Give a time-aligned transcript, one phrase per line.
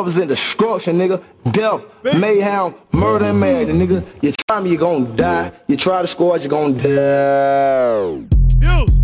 [0.00, 1.22] represent destruction, nigga.
[1.52, 1.86] Death,
[2.18, 4.06] mayhem, murder, and madness, nigga.
[4.22, 5.52] You try me, you gon' die.
[5.68, 8.24] You try to score, you gon' die.
[8.58, 8.99] Views.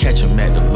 [0.00, 0.69] Catch him at the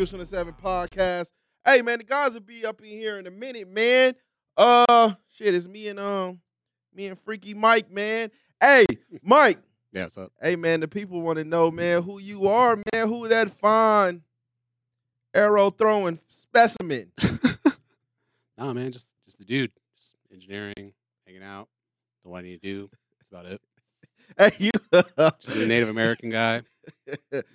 [0.00, 0.06] y'all.
[0.06, 1.30] This is Views from the Seven podcast.
[1.64, 4.14] Hey, man, the guys will be up in here in a minute, man.
[4.56, 6.40] Uh, shit, it's me and um,
[6.94, 8.30] me and Freaky Mike, man.
[8.60, 8.86] Hey,
[9.22, 9.58] Mike.
[9.92, 10.30] Yeah, what's up?
[10.40, 13.08] Hey, man, the people want to know, man, who you are, man.
[13.08, 14.22] Who that fine
[15.34, 17.10] arrow throwing specimen?
[18.56, 20.92] Nah, man, just just a dude, just engineering,
[21.26, 21.66] hanging out,
[22.22, 22.90] doing what I need to do.
[23.18, 23.60] That's about it.
[24.38, 24.70] Hey, you.
[24.92, 26.62] Just a Native American guy.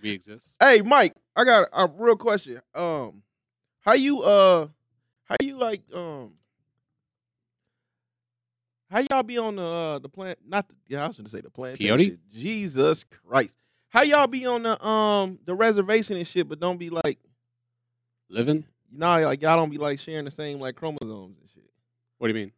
[0.02, 0.56] We exist.
[0.62, 2.62] Hey, Mike, I got a real question.
[2.74, 3.24] Um,
[3.81, 4.68] how you uh,
[5.25, 6.34] how you like um,
[8.90, 10.40] how y'all be on the uh the plant?
[10.47, 11.97] Not the, yeah, I was gonna say the plantation.
[11.97, 12.18] Peyote?
[12.34, 13.58] Jesus Christ,
[13.90, 17.19] how y'all be on the um the reservation and shit, but don't be like
[18.30, 18.66] Living?
[18.91, 21.69] know like y'all don't be like sharing the same like chromosomes and shit.
[22.18, 22.52] What do you mean?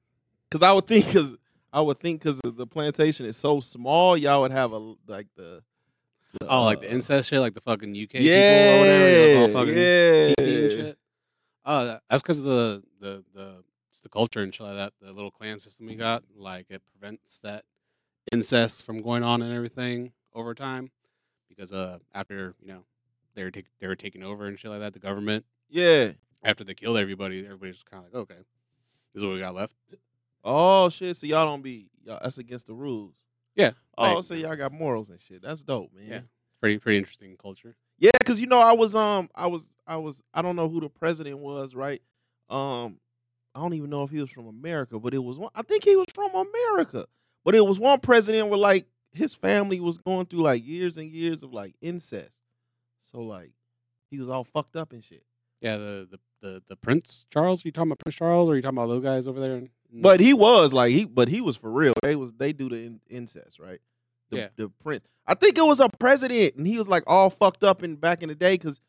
[0.52, 1.36] Cause I would think cause
[1.78, 4.78] I would think cause the plantation is so small, y'all would have a
[5.08, 5.62] like the.
[6.40, 9.10] the, Oh, like the uh, incest shit, like the fucking UK people or whatever.
[9.10, 10.34] Yeah, all fucking yeah.
[10.40, 10.98] Shit.
[11.66, 13.64] Oh, that- that's because of the the the
[14.04, 14.94] the culture and shit like that.
[15.02, 17.64] The little clan system we got, like it prevents that
[18.32, 20.90] incest from going on and everything over time.
[21.50, 22.84] Because uh, after you know
[23.36, 26.12] they were take, they were taking over and shit like that, the government Yeah.
[26.44, 28.42] after they killed everybody, everybody's just kind of like, okay,
[29.14, 29.76] this is what we got left.
[30.50, 31.18] Oh shit!
[31.18, 33.16] So y'all don't be y'all, that's against the rules.
[33.56, 35.42] Yeah, Oh, like- so y'all got morals and shit.
[35.42, 36.08] That's dope, man.
[36.08, 36.20] Yeah.
[36.62, 37.76] Pretty pretty interesting culture.
[38.00, 40.80] Yeah, because you know I was um I was I was I don't know who
[40.80, 42.02] the president was, right?
[42.50, 43.00] Um,
[43.54, 45.50] I don't even know if he was from America, but it was one.
[45.56, 47.06] I think he was from America,
[47.44, 51.12] but it was one president where like his family was going through like years and
[51.12, 52.38] years of like incest.
[53.12, 53.52] So like
[54.10, 55.24] he was all fucked up and shit.
[55.62, 57.66] Yeah, the the the, the Prince Charles.
[57.66, 59.62] you talking about Prince Charles, or you talking about those guys over there?
[59.94, 61.94] In- But he was like he, but he was for real.
[62.04, 63.80] They was they do the in, incest, right?
[64.30, 64.48] The, Yeah.
[64.56, 65.06] the prince.
[65.26, 68.22] I think it was a president, and he was like all fucked up in back
[68.24, 68.80] in the day because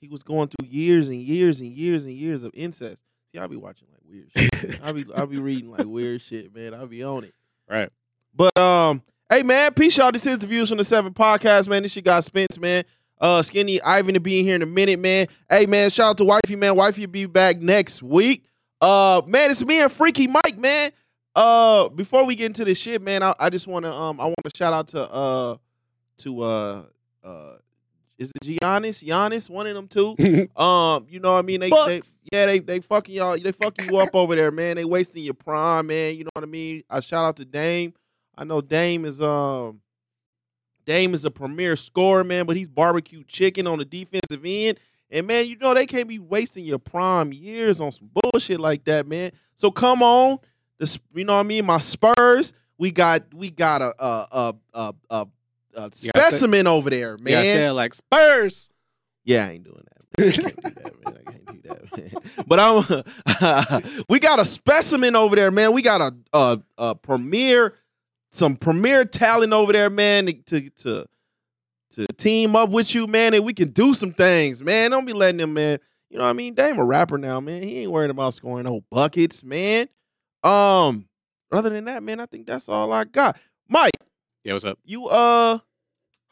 [0.00, 3.02] he was going through years and years and years and years of incest.
[3.32, 4.30] See, I be watching like weird
[4.62, 4.80] shit.
[4.82, 6.74] I be I be reading like weird shit, man.
[6.74, 7.34] I be on it.
[7.68, 7.88] right.
[8.34, 10.12] But um, hey man, peace y'all.
[10.12, 11.82] This is the Views from the Seven podcast, man.
[11.82, 12.84] This your guy Spence, man.
[13.20, 15.28] Uh, Skinny Ivan to be in here in a minute, man.
[15.48, 16.74] Hey man, shout out to Wifey, man.
[16.76, 18.44] Wifey be back next week.
[18.80, 20.92] Uh, man, it's me and Freaky Mike, man.
[21.34, 24.24] Uh, before we get into this shit, man, I, I just want to um, I
[24.24, 25.56] want to shout out to uh,
[26.18, 26.82] to uh,
[27.24, 27.54] uh,
[28.18, 29.02] is it Giannis?
[29.02, 30.16] Giannis, one of them two.
[30.56, 31.60] Um, you know what I mean?
[31.60, 34.76] They, they yeah, they they fucking y'all, they fucking you up over there, man.
[34.76, 36.16] They wasting your prime, man.
[36.16, 36.82] You know what I mean?
[36.88, 37.94] I shout out to Dame.
[38.36, 39.80] I know Dame is um
[40.84, 44.78] Dame is a premier scorer, man, but he's barbecue chicken on the defensive end.
[45.10, 48.84] And man, you know they can't be wasting your prime years on some bullshit like
[48.84, 49.32] that, man.
[49.54, 50.38] So come on,
[50.82, 51.64] the Sp- you know what I mean.
[51.64, 55.26] My Spurs, we got we got a a a a,
[55.76, 57.62] a, You say- specimen over there, Yeah, man.
[57.62, 58.68] it like Spurs.
[59.24, 60.18] Yeah, I ain't doing that.
[60.18, 60.28] Man.
[60.28, 61.14] I can't do that, man.
[61.16, 62.44] I can't do that, man.
[62.46, 64.02] But I'm.
[64.08, 65.72] we got a specimen over there, man.
[65.72, 67.74] We got a a, a premier,
[68.32, 70.26] some premier talent over there, man.
[70.46, 71.06] To to
[71.92, 74.90] to team up with you, man, and we can do some things, man.
[74.90, 75.78] Don't be letting them, man.
[76.10, 76.54] You know what I mean?
[76.54, 77.62] Dame a rapper now, man.
[77.62, 79.88] He ain't worried about scoring no buckets, man.
[80.42, 81.06] Um.
[81.50, 83.38] Other than that, man, I think that's all I got.
[83.68, 83.92] Mike,
[84.42, 84.78] Yeah, what's up?
[84.84, 85.58] you uh,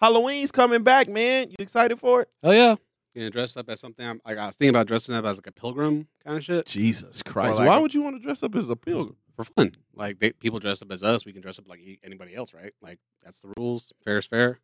[0.01, 1.51] Halloween's coming back, man.
[1.51, 2.29] You excited for it?
[2.43, 2.77] Oh yeah.
[3.15, 4.07] Gonna dress up as something.
[4.07, 6.65] I'm, like I was thinking about dressing up as like a pilgrim kind of shit
[6.67, 7.59] Jesus Christ.
[7.59, 9.17] like Why a- would you want to dress up as a pilgrim?
[9.37, 9.73] for fun.
[9.95, 12.53] Like they, people dress up as us, we can dress up like e- anybody else,
[12.55, 12.73] right?
[12.83, 13.93] Like that's the rules.
[14.05, 14.59] Fair is fair.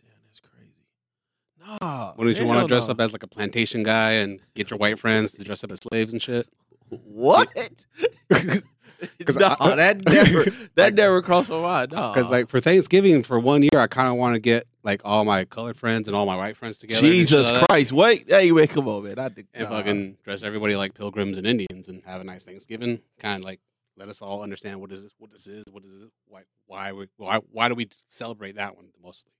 [0.00, 1.80] Damn, that's crazy.
[1.80, 2.14] Nah.
[2.16, 2.92] Wouldn't you want to dress no.
[2.92, 5.80] up as like a plantation guy and get your white friends to dress up as
[5.90, 6.48] slaves and shit?
[6.88, 7.48] what?
[9.26, 10.44] 'Cause no, I- that never
[10.76, 11.92] that Like- never crossed my mind.
[11.92, 12.12] No.
[12.12, 15.24] Because like for Thanksgiving for one year, I kind of want to get like all
[15.24, 17.00] my colored friends and all my white friends together.
[17.00, 17.92] Jesus like that, Christ.
[17.92, 19.18] Wait, hey man, come on, man.
[19.18, 19.76] I think And nah.
[19.78, 23.00] fucking dress everybody like pilgrims and Indians and have a nice Thanksgiving.
[23.18, 23.60] Kind of like
[23.96, 26.92] let us all understand what is this, what this is, what is it, why why
[26.92, 29.32] we, why why do we celebrate that one mostly?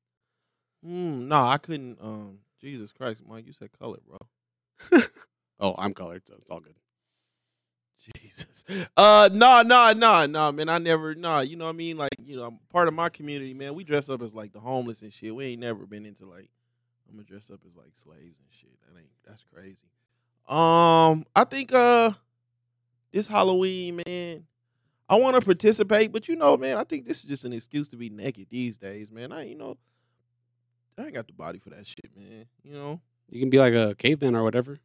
[0.85, 4.99] Mm, no, I couldn't um Jesus Christ, Mike, you said color, bro.
[5.61, 6.75] Oh, I'm colored, so it's all good.
[8.23, 8.65] Jesus.
[8.97, 10.69] Uh no, no, no, no, man.
[10.69, 11.97] I never nah, you know what I mean?
[11.97, 13.75] Like, you know, I'm part of my community, man.
[13.75, 15.35] We dress up as like the homeless and shit.
[15.35, 16.51] We ain't never been into like
[17.09, 18.79] I'm gonna dress up as like slaves and shit.
[18.87, 19.89] That ain't that's crazy.
[20.49, 22.13] Um, I think uh
[23.13, 24.47] this Halloween, man,
[25.09, 27.97] I wanna participate, but you know, man, I think this is just an excuse to
[27.97, 29.33] be naked these days, man.
[29.33, 29.77] I you know
[30.99, 32.47] I ain't got the body for that shit, man.
[32.63, 33.01] You know?
[33.31, 34.79] You can be like a caveman or whatever.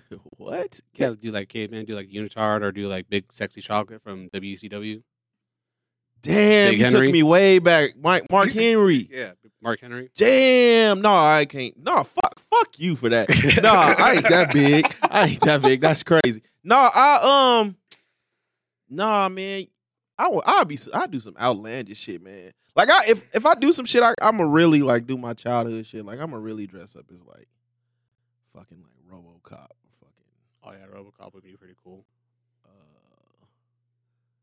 [0.36, 0.80] what?
[0.94, 5.02] Yeah, do like caveman, do like unitard, or do like big sexy chocolate from WCW.
[6.22, 7.06] Damn, Big you Henry?
[7.08, 7.96] took me way back.
[8.00, 9.08] Mike Mark Henry.
[9.10, 10.08] Yeah, Mark Henry.
[10.16, 11.76] Damn, no, I can't.
[11.76, 13.28] No, fuck, fuck you for that.
[13.62, 14.94] no, I ain't that big.
[15.02, 15.80] I ain't that big.
[15.80, 16.42] That's crazy.
[16.62, 17.76] No, I um,
[18.88, 19.66] nah, man.
[20.16, 20.42] I will.
[20.46, 20.78] I'll be.
[20.94, 22.52] I do some outlandish shit, man.
[22.76, 25.86] Like I, if if I do some shit, I, I'ma really like do my childhood
[25.86, 26.06] shit.
[26.06, 27.48] Like I'ma really dress up as like,
[28.54, 29.70] fucking like RoboCop.
[30.64, 32.04] Oh yeah, RoboCop would be pretty cool.
[32.64, 33.46] uh,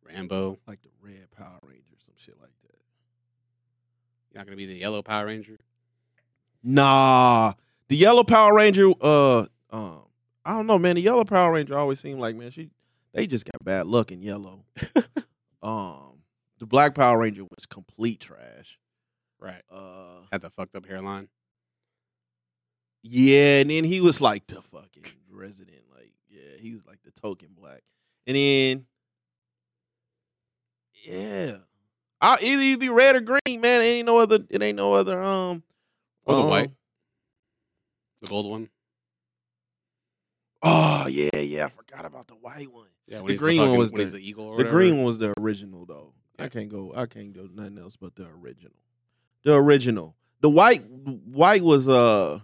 [0.08, 0.58] Rambo.
[0.68, 2.76] like the Red Power Ranger, some shit like that.
[4.32, 5.58] You're not gonna be the yellow Power Ranger.
[6.62, 7.54] Nah,
[7.88, 8.92] the Yellow Power Ranger.
[9.02, 10.02] Uh, um,
[10.46, 10.96] I don't know, man.
[10.96, 12.70] The Yellow Power Ranger always seemed like, man, she
[13.14, 14.66] they just got bad luck in yellow.
[15.64, 16.22] um,
[16.60, 18.78] the Black Power Ranger was complete trash.
[19.40, 19.62] Right.
[19.72, 21.30] Uh, Had the fucked up hairline.
[23.04, 25.80] yeah, and then he was like the fucking resident,
[26.50, 27.82] yeah, he was like the token black,
[28.28, 28.86] and then
[31.04, 31.58] yeah,
[32.22, 33.82] I either you be red or green, man.
[33.82, 34.40] It ain't no other.
[34.50, 35.22] It ain't no other.
[35.22, 35.64] Um,
[36.26, 36.72] Or the um, white.
[38.22, 38.70] The gold one.
[40.62, 41.66] Oh yeah, yeah.
[41.68, 42.88] I forgot about the white one.
[43.08, 45.34] Yeah, The green one was when he's the- the eagle The green one was the
[45.40, 46.14] original though.
[46.38, 46.94] I can't go.
[46.96, 48.76] I can't go nothing else but the original.
[49.44, 50.16] The original.
[50.42, 52.40] The white white was uh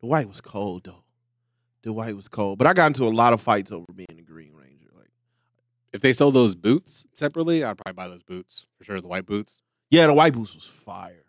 [0.00, 1.02] the white was cold though.
[1.86, 2.58] The white was cold.
[2.58, 4.88] But I got into a lot of fights over being a Green Ranger.
[4.92, 5.06] Like
[5.92, 9.00] If they sold those boots separately, I'd probably buy those boots for sure.
[9.00, 9.62] The white boots.
[9.88, 11.22] yeah, the white boots was fire.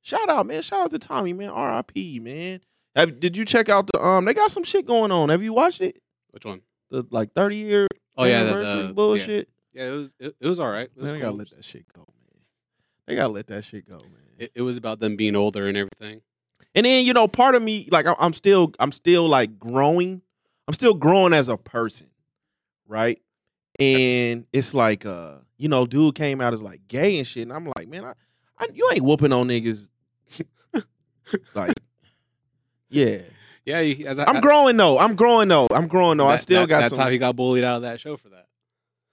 [0.00, 0.62] Shout out, man.
[0.62, 1.50] Shout out to Tommy, man.
[1.50, 2.18] R.I.P.
[2.20, 2.60] Man.
[2.96, 4.24] Have, did you check out the um?
[4.24, 5.28] They got some shit going on.
[5.28, 6.00] Have you watched it?
[6.30, 6.62] Which one?
[6.88, 9.48] The like thirty year Oh yeah, the, anniversary the bullshit.
[9.74, 10.88] Yeah, yeah it was it, it was all right.
[10.96, 12.40] It, was Man, they gotta let that shit go, man.
[13.06, 14.12] They gotta let that shit go, man.
[14.38, 16.22] it, it was about them being older and everything.
[16.74, 20.22] And then you know, part of me, like I- I'm still, I'm still like growing.
[20.68, 22.06] I'm still growing as a person,
[22.86, 23.20] right?
[23.78, 27.52] And it's like, uh, you know, dude came out as like gay and shit, and
[27.52, 28.12] I'm like, man, I,
[28.58, 29.88] I you ain't whooping on niggas.
[31.54, 31.72] like,
[32.88, 33.18] yeah,
[33.64, 34.98] Yeah, he, I, I'm growing though.
[34.98, 35.68] I'm growing though.
[35.70, 36.26] I'm growing though.
[36.28, 37.04] I still that- got That's some.
[37.04, 38.46] how he got bullied out of that show for that.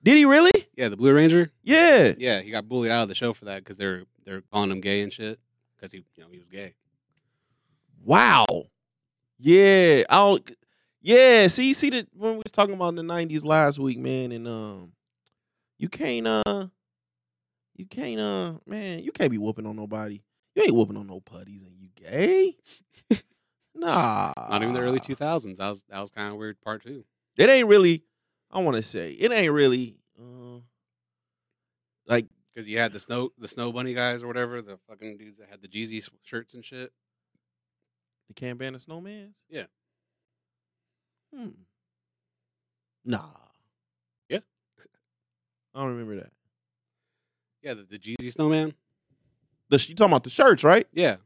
[0.03, 0.51] Did he really?
[0.75, 1.51] Yeah, the Blue Ranger.
[1.63, 2.13] Yeah.
[2.17, 4.79] Yeah, he got bullied out of the show for that because they're they're calling him
[4.79, 5.39] gay and shit
[5.75, 6.73] because he you know he was gay.
[8.07, 8.45] Wow.
[9.37, 10.03] Yeah.
[10.09, 10.51] I don't
[11.01, 14.47] yeah, see see that when we was talking about the nineties last week, man, and
[14.47, 14.93] um
[15.77, 16.67] you can't uh
[17.75, 20.21] you can't uh man, you can't be whooping on nobody.
[20.55, 22.55] You ain't whooping on no putties and you gay.
[23.75, 24.31] nah.
[24.37, 25.57] Not even the early two thousands.
[25.57, 27.03] That was that was kind of weird part too.
[27.37, 28.03] It ain't really
[28.49, 30.59] I wanna say, it ain't really uh
[32.07, 35.39] like Because you had the snow the snow bunny guys or whatever, the fucking dudes
[35.39, 36.93] that had the Jeezy shirts and shit.
[38.33, 39.33] The Ban of Snowmans?
[39.49, 39.65] Yeah.
[41.35, 41.49] Hmm.
[43.05, 43.29] Nah.
[44.29, 44.39] Yeah.
[45.75, 46.31] I don't remember that.
[47.61, 48.73] Yeah, the, the Jeezy Snowman.
[49.69, 50.87] The you talking about the shirts, right?
[50.93, 51.17] Yeah,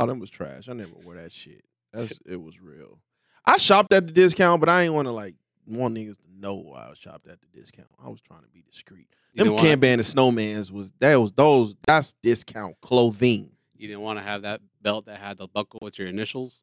[0.00, 0.68] Oh, them was trash.
[0.68, 1.64] I never wore that shit.
[1.92, 2.98] That's it was real.
[3.46, 5.34] I shopped at the discount, but I ain't want to like
[5.66, 7.88] want niggas to know I shopped at the discount.
[8.02, 9.08] I was trying to be discreet.
[9.32, 13.50] you Them Ban of Snowmans was that was those that's discount clothing.
[13.84, 16.62] You didn't want to have that belt that had the buckle with your initials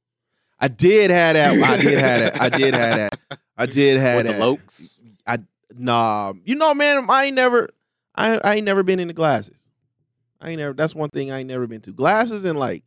[0.61, 1.63] I did have that.
[1.63, 2.41] I did have that.
[2.41, 3.39] I did have that.
[3.57, 4.39] I did have with that.
[4.39, 5.03] the lokes.
[5.25, 5.39] I
[5.75, 6.33] nah.
[6.45, 7.69] You know, man, I ain't never
[8.13, 9.57] I I ain't never been into glasses.
[10.39, 11.91] I ain't never that's one thing I ain't never been to.
[11.91, 12.83] Glasses and like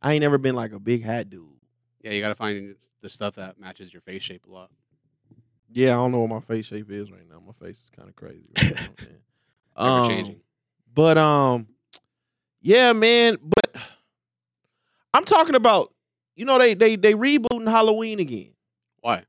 [0.00, 1.46] I ain't never been like a big hat dude.
[2.02, 4.70] Yeah, you got to find the stuff that matches your face shape a lot.
[5.70, 7.42] Yeah, I don't know what my face shape is right now.
[7.46, 8.48] My face is kind of crazy.
[8.56, 10.02] Right now, man.
[10.04, 10.40] Um, changing.
[10.92, 11.68] But um,
[12.60, 13.38] yeah, man.
[13.42, 13.76] But
[15.14, 15.92] I'm talking about,
[16.36, 18.52] you know, they they they rebooting Halloween again.
[19.00, 19.24] Why?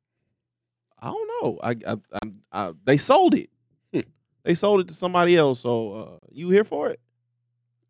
[1.00, 1.60] I don't know.
[1.64, 3.50] I I, I, I they sold it.
[3.94, 4.02] Hmm.
[4.44, 5.62] They sold it to somebody else.
[5.62, 7.00] So uh, you here for it?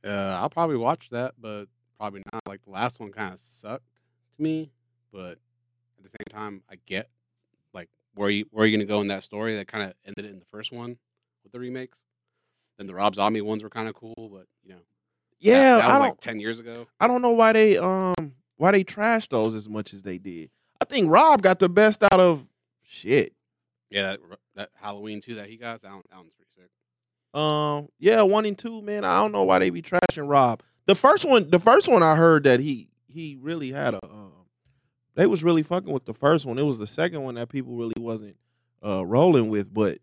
[0.03, 1.65] Uh, I'll probably watch that, but
[1.99, 2.41] probably not.
[2.47, 3.85] Like the last one kind of sucked
[4.35, 4.71] to me,
[5.11, 5.37] but
[5.97, 7.09] at the same time, I get
[7.73, 10.25] like where you where are you gonna go in that story that kind of ended
[10.25, 10.97] it in the first one
[11.43, 12.03] with the remakes.
[12.77, 14.81] Then the Rob Zombie ones were kind of cool, but you know,
[15.41, 16.87] Yeah, that, I was like ten years ago.
[16.99, 20.51] I don't know why they um why they trashed those as much as they did.
[20.79, 22.45] I think Rob got the best out of
[22.83, 23.33] shit.
[23.89, 24.19] Yeah, that,
[24.55, 26.69] that Halloween two that he got, that, one, that one's pretty sick.
[27.39, 29.03] Um, yeah, one and two, man.
[29.03, 30.61] I don't know why they be trashing Rob.
[30.85, 34.05] The first one, the first one, I heard that he he really had a.
[34.05, 34.31] Um,
[35.15, 36.57] they was really fucking with the first one.
[36.57, 38.37] It was the second one that people really wasn't
[38.85, 39.73] uh rolling with.
[39.73, 39.99] But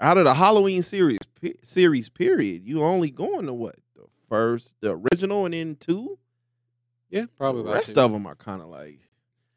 [0.00, 3.76] out of the Halloween series pe- series period, you only going to what
[4.32, 6.18] first, the original, and then two.
[7.10, 8.00] Yeah, probably the rest two.
[8.00, 9.00] of them are kind of like.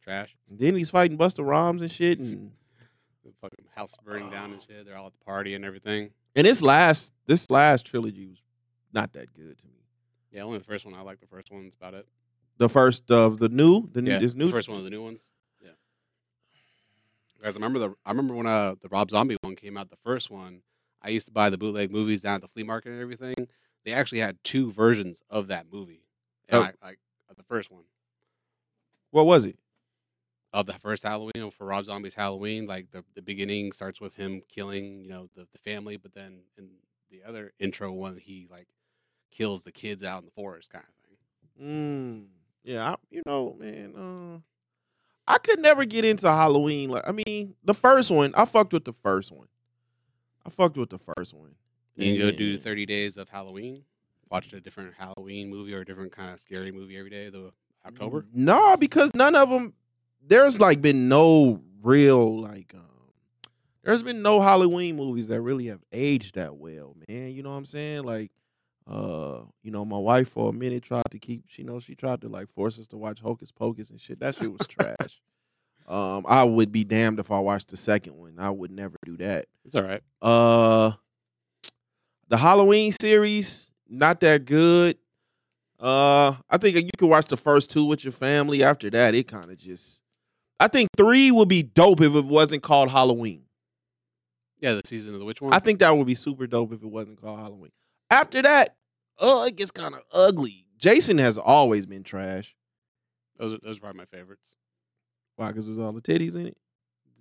[0.03, 0.35] trash.
[0.49, 2.51] Then he's fighting Busta Rhymes and shit, and
[3.23, 4.85] The fucking house burning down and shit.
[4.85, 6.11] They're all at the party and everything.
[6.35, 8.37] and this last this last trilogy was
[8.93, 9.79] not that good to me.
[10.31, 10.93] Yeah, only the first one.
[10.93, 11.63] I like the first one.
[11.63, 12.07] That's about it.
[12.57, 14.89] The first of the new, the new, yeah, this new the first one of the
[14.89, 15.27] new ones.
[15.61, 15.71] Yeah,
[17.41, 19.89] guys, I remember the I remember when uh the Rob Zombie one came out.
[19.89, 20.61] The first one,
[21.01, 23.47] I used to buy the bootleg movies down at the flea market and everything.
[23.85, 26.01] They actually had two versions of that movie.
[26.49, 26.63] And Oh.
[26.63, 26.99] I, like
[27.37, 27.83] the first one
[29.11, 29.57] What was it?
[30.53, 32.65] of the first Halloween for Rob Zombie's Halloween.
[32.65, 36.39] Like the the beginning starts with him killing you know the the family, but then
[36.57, 36.69] in
[37.11, 38.67] the other intro one, he like
[39.31, 41.67] kills the kids out in the forest kind of thing.
[41.67, 42.25] Mm,
[42.63, 43.95] yeah, I, you know, man.
[43.95, 44.39] Uh,
[45.27, 46.89] I could never get into Halloween.
[46.89, 49.47] Like, I mean, the first one, I fucked with the first one.
[50.45, 51.55] I fucked with the first one.
[51.95, 53.83] You can go do 30 days of Halloween,
[54.29, 57.33] watch a different Halloween movie or a different kind of scary movie every day of
[57.33, 57.51] the
[57.85, 58.25] October.
[58.33, 59.73] No, because none of them.
[60.27, 62.73] There's like been no real like.
[62.73, 62.81] um
[63.83, 67.31] There's been no Halloween movies that really have aged that well, man.
[67.31, 68.03] You know what I'm saying?
[68.03, 68.31] Like,
[68.87, 71.43] uh, you know, my wife for a minute tried to keep.
[71.47, 74.19] She know, she tried to like force us to watch Hocus Pocus and shit.
[74.19, 74.95] That shit was trash.
[75.87, 78.39] Um, I would be damned if I watched the second one.
[78.39, 79.45] I would never do that.
[79.65, 80.01] It's all right.
[80.19, 80.93] Uh,
[82.27, 84.97] the Halloween series not that good.
[85.79, 88.63] Uh, I think you can watch the first two with your family.
[88.63, 90.01] After that, it kind of just.
[90.59, 93.43] I think three would be dope if it wasn't called Halloween.
[94.59, 95.53] Yeah, the season of the witch one.
[95.53, 97.71] I think that would be super dope if it wasn't called Halloween.
[98.09, 98.75] After that,
[99.19, 100.65] oh, it gets kind of ugly.
[100.77, 102.55] Jason has always been trash.
[103.37, 104.55] those are, those are probably my favorites.
[105.35, 105.49] Why?
[105.49, 106.57] Because there's all the titties in it.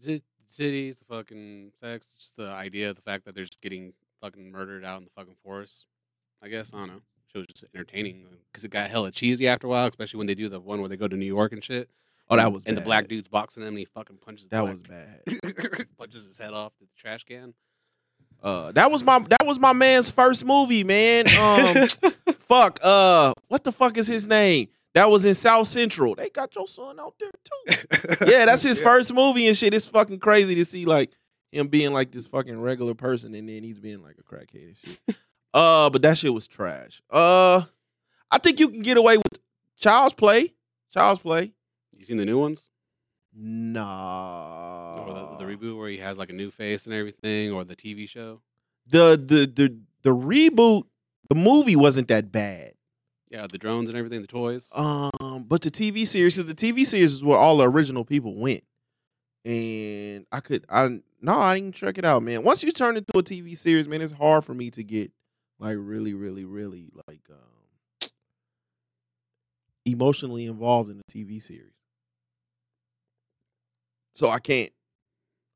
[0.04, 3.94] The cities, the fucking sex, just the idea, of the fact that they're just getting
[4.24, 5.84] fucking murdered out in the fucking forest.
[6.42, 7.00] I guess I don't know.
[7.34, 10.36] It was just entertaining because it got hella cheesy after a while, especially when they
[10.36, 11.90] do the one where they go to New York and shit.
[12.30, 14.46] Oh, that was and the black dude's boxing him and he fucking punches.
[14.46, 15.86] the That was bad.
[15.98, 17.52] punches his head off the trash can.
[18.42, 21.26] Uh, that was my that was my man's first movie, man.
[21.36, 21.88] Um,
[22.48, 22.78] fuck.
[22.82, 24.68] Uh, what the fuck is his name?
[24.94, 26.14] That was in South Central.
[26.14, 28.26] They got your son out there too.
[28.30, 29.74] Yeah, that's his first movie and shit.
[29.74, 31.10] It's fucking crazy to see like
[31.54, 34.76] him being like this fucking regular person and then he's being like a crackhead and
[34.76, 35.16] shit.
[35.54, 37.00] Uh, but that shit was trash.
[37.08, 37.62] Uh,
[38.28, 39.38] I think you can get away with
[39.78, 40.52] Child's Play.
[40.92, 41.52] Child's Play.
[41.96, 42.66] You seen the new ones?
[43.32, 45.04] Nah.
[45.06, 47.76] or the, the reboot where he has like a new face and everything, or the
[47.76, 48.40] TV show.
[48.86, 50.84] the the the the reboot.
[51.28, 52.72] The movie wasn't that bad.
[53.30, 54.70] Yeah, the drones and everything, the toys.
[54.74, 58.34] Um, but the TV series, 'cause the TV series is where all the original people
[58.36, 58.62] went,
[59.44, 62.42] and I could, I no, I didn't check it out, man.
[62.44, 65.10] Once you turn into a TV series, man, it's hard for me to get
[65.58, 68.08] like really, really, really like um
[69.84, 71.72] emotionally involved in a TV series.
[74.14, 74.70] So I can't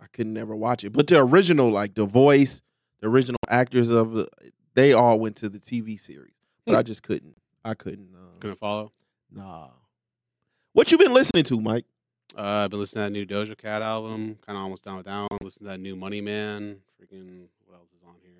[0.01, 0.93] I could never watch it.
[0.93, 2.63] But the original, like the voice,
[3.01, 4.29] the original actors of the
[4.75, 6.35] they all went to the TV series.
[6.65, 6.79] But Hmm.
[6.79, 7.37] I just couldn't.
[7.65, 8.93] I couldn't uh, Couldn't follow.
[9.31, 9.69] nah.
[10.73, 11.85] What you been listening to, Mike?
[12.37, 14.39] Uh, I've been listening to that new Doja Cat album.
[14.47, 15.39] Kind of almost done with that one.
[15.43, 16.77] Listen to that new Money Man.
[17.01, 18.33] Freaking what else is on here?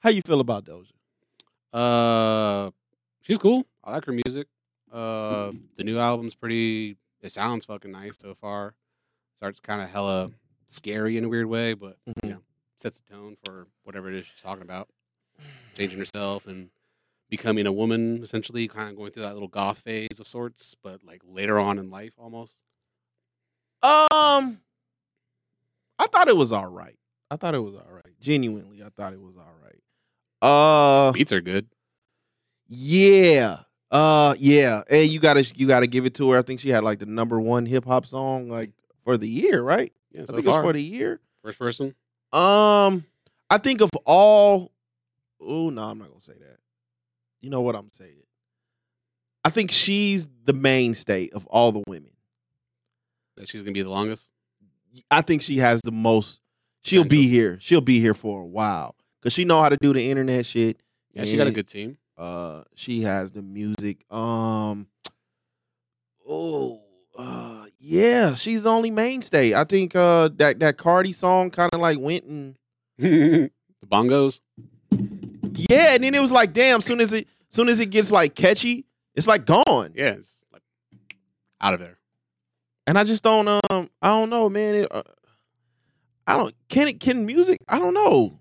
[0.00, 0.92] How you feel about Doja?
[1.72, 2.70] Uh,
[3.20, 3.66] she's cool.
[3.84, 4.46] I like her music.
[4.90, 6.96] Uh, the new album's pretty.
[7.20, 8.74] It sounds fucking nice so far.
[9.36, 10.30] Starts kind of hella
[10.66, 12.14] scary in a weird way, but Mhm.
[12.24, 12.42] you know,
[12.76, 14.88] sets the tone for whatever it is she's talking about.
[15.76, 16.70] Changing herself and
[17.30, 21.04] becoming a woman, essentially, kind of going through that little goth phase of sorts, but
[21.04, 22.58] like later on in life, almost.
[23.82, 24.60] Um,
[25.98, 26.96] I thought it was all right.
[27.30, 28.04] I thought it was all right.
[28.20, 29.74] Genuinely, I thought it was all right.
[30.40, 31.66] Uh, Beats are good.
[32.68, 36.38] yeah, uh, yeah, and you gotta you gotta give it to her.
[36.38, 38.70] I think she had like the number one hip hop song like
[39.04, 39.92] for the year, right?
[40.12, 40.60] Yeah, I so think far.
[40.60, 41.20] it's for the year.
[41.42, 41.94] First person.
[42.32, 43.04] Um,
[43.50, 44.72] I think of all.
[45.40, 46.58] Oh no, I'm not gonna say that.
[47.40, 48.22] You know what I'm saying?
[49.44, 52.10] I think she's the mainstay of all the women.
[53.36, 54.30] That she's gonna be the longest.
[55.10, 56.40] I think she has the most.
[56.82, 57.58] She'll be here.
[57.60, 60.82] She'll be here for a while because she know how to do the internet shit.
[61.12, 61.98] Yeah, she got a good team.
[62.16, 64.04] Uh, she has the music.
[64.10, 64.88] Um,
[66.28, 66.82] oh,
[67.16, 69.54] uh, yeah, she's the only mainstay.
[69.54, 72.56] I think uh that that Cardi song kind of like went and
[72.98, 73.50] the
[73.86, 74.40] bongos.
[75.70, 76.80] Yeah, and then it was like, damn.
[76.80, 78.84] Soon as it, soon as it gets like catchy,
[79.14, 79.92] it's like gone.
[79.94, 80.62] Yeah, it's like
[81.60, 81.98] out of there.
[82.86, 84.74] And I just don't um, I don't know, man.
[84.76, 85.02] It, uh,
[86.26, 87.58] I don't can it can music.
[87.68, 88.38] I don't know.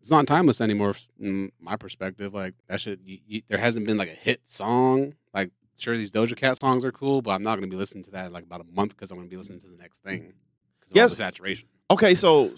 [0.00, 0.94] It's not timeless anymore.
[0.94, 3.00] From my perspective, like that should.
[3.04, 5.14] You, you, there hasn't been like a hit song.
[5.32, 8.10] Like, sure, these Doja Cat songs are cool, but I'm not gonna be listening to
[8.12, 10.32] that in like about a month because I'm gonna be listening to the next thing.
[10.80, 11.16] Because of all Yes.
[11.16, 11.68] saturation.
[11.90, 12.52] Okay, so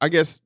[0.00, 0.42] I guess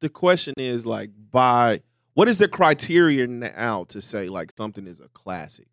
[0.00, 1.80] the question is like by
[2.16, 5.68] what is the criteria now to say like something is a classic?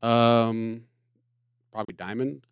[0.00, 0.84] Um,
[1.72, 2.46] probably Diamond.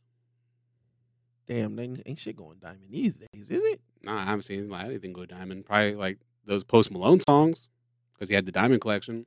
[1.46, 3.80] Damn, ain't, ain't shit going diamond these days, is it?
[4.02, 5.64] Nah, I haven't seen like anything go Diamond.
[5.64, 7.68] Probably like those Post Malone songs
[8.12, 9.26] because he had the Diamond collection.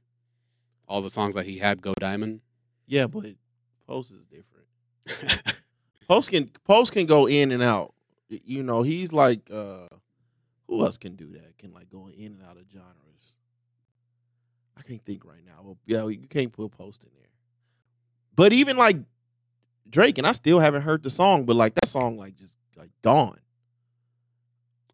[0.85, 2.41] All the songs that he had go Diamond.
[2.87, 3.25] Yeah, but
[3.87, 5.43] Post is different.
[6.09, 7.93] Post can Post can go in and out.
[8.27, 9.87] You know, he's like uh
[10.67, 11.57] who else can do that?
[11.57, 13.35] Can like go in and out of genres.
[14.77, 15.61] I can't think right now.
[15.63, 17.29] Well, yeah, you can't put Post in there.
[18.35, 18.97] But even like
[19.89, 22.89] Drake, and I still haven't heard the song, but like that song like just like
[23.01, 23.39] gone.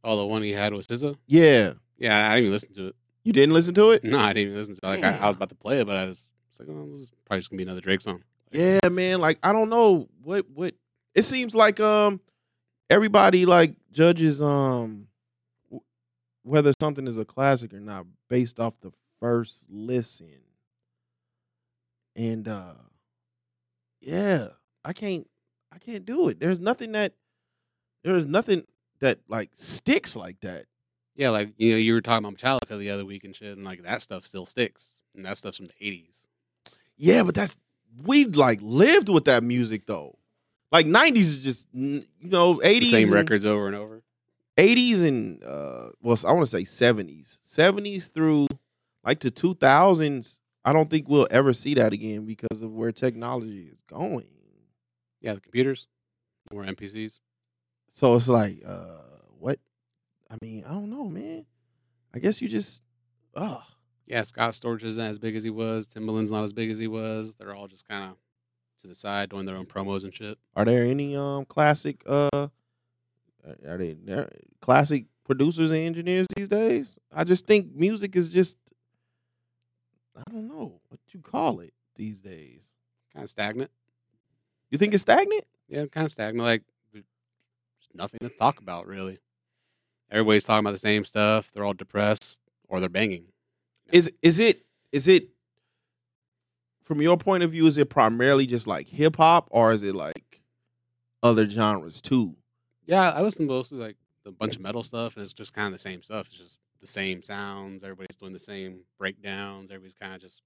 [0.04, 1.18] oh, the one he had with SZA.
[1.28, 1.74] Yeah.
[1.98, 2.96] Yeah, I didn't even listen to it.
[3.24, 4.04] You didn't listen to it?
[4.04, 4.88] No, I didn't even listen to it.
[4.88, 7.02] Like I, I was about to play it, but I was, was like, oh, this
[7.02, 8.24] is probably just gonna be another Drake song.
[8.52, 9.20] Yeah, man.
[9.20, 10.74] Like I don't know what what
[11.14, 11.80] it seems like.
[11.80, 12.22] Um,
[12.90, 15.08] everybody like judges um
[15.66, 15.84] w-
[16.44, 20.32] whether something is a classic or not based off the first listen.
[22.16, 22.74] And uh,
[24.02, 24.48] yeah,
[24.84, 25.28] I can't
[25.72, 26.40] I can't do it.
[26.40, 27.14] There's nothing that
[28.04, 28.64] there is nothing
[29.00, 30.66] that like sticks like that.
[31.16, 33.66] Yeah, like you know, you were talking about Metallica the other week and shit, and
[33.66, 36.28] like that stuff still sticks, and that stuff's from the '80s.
[36.98, 37.58] Yeah, but that's
[38.04, 40.18] we like lived with that music though.
[40.72, 44.02] Like '90s is just you know '80s The same and- records over and over.
[44.58, 48.48] 80s and uh well I want to say 70s 70s through
[49.08, 53.70] like to 2000s I don't think we'll ever see that again because of where technology
[53.72, 54.28] is going
[55.22, 55.88] Yeah, the computers,
[56.52, 57.20] more NPCs.
[57.90, 59.00] so it's like uh
[59.40, 59.60] what
[60.30, 61.46] I mean I don't know man
[62.14, 62.82] I guess you just
[63.36, 63.64] oh
[64.06, 65.88] Yeah, Scott Storch isn't as big as he was.
[65.88, 67.36] Timbaland's not as big as he was.
[67.36, 68.18] They're all just kind of
[68.82, 70.38] to the side doing their own promos and shit.
[70.56, 72.48] are there any um classic uh
[73.66, 74.30] are they there
[74.62, 78.58] classic producers and engineers these days I just think music is just
[80.18, 82.62] I don't know what you call it these days
[83.14, 83.72] Kind of stagnant.
[84.72, 86.46] you think it's stagnant Yeah, kind of stagnant.
[86.46, 87.06] Like there's
[87.94, 89.20] nothing to talk about really.
[90.12, 91.52] Everybody's talking about the same stuff.
[91.54, 93.26] They're all depressed or they're banging.
[93.92, 95.30] is is it is it
[96.84, 99.94] from your point of view is it primarily just like hip hop or is it
[99.96, 100.42] like
[101.22, 102.36] other genres too
[102.86, 105.74] Yeah, I listen mostly like a bunch of metal stuff, and it's just kind of
[105.74, 106.28] the same stuff.
[106.28, 107.84] It's just the same sounds.
[107.84, 109.70] Everybody's doing the same breakdowns.
[109.70, 110.42] Everybody's kind of just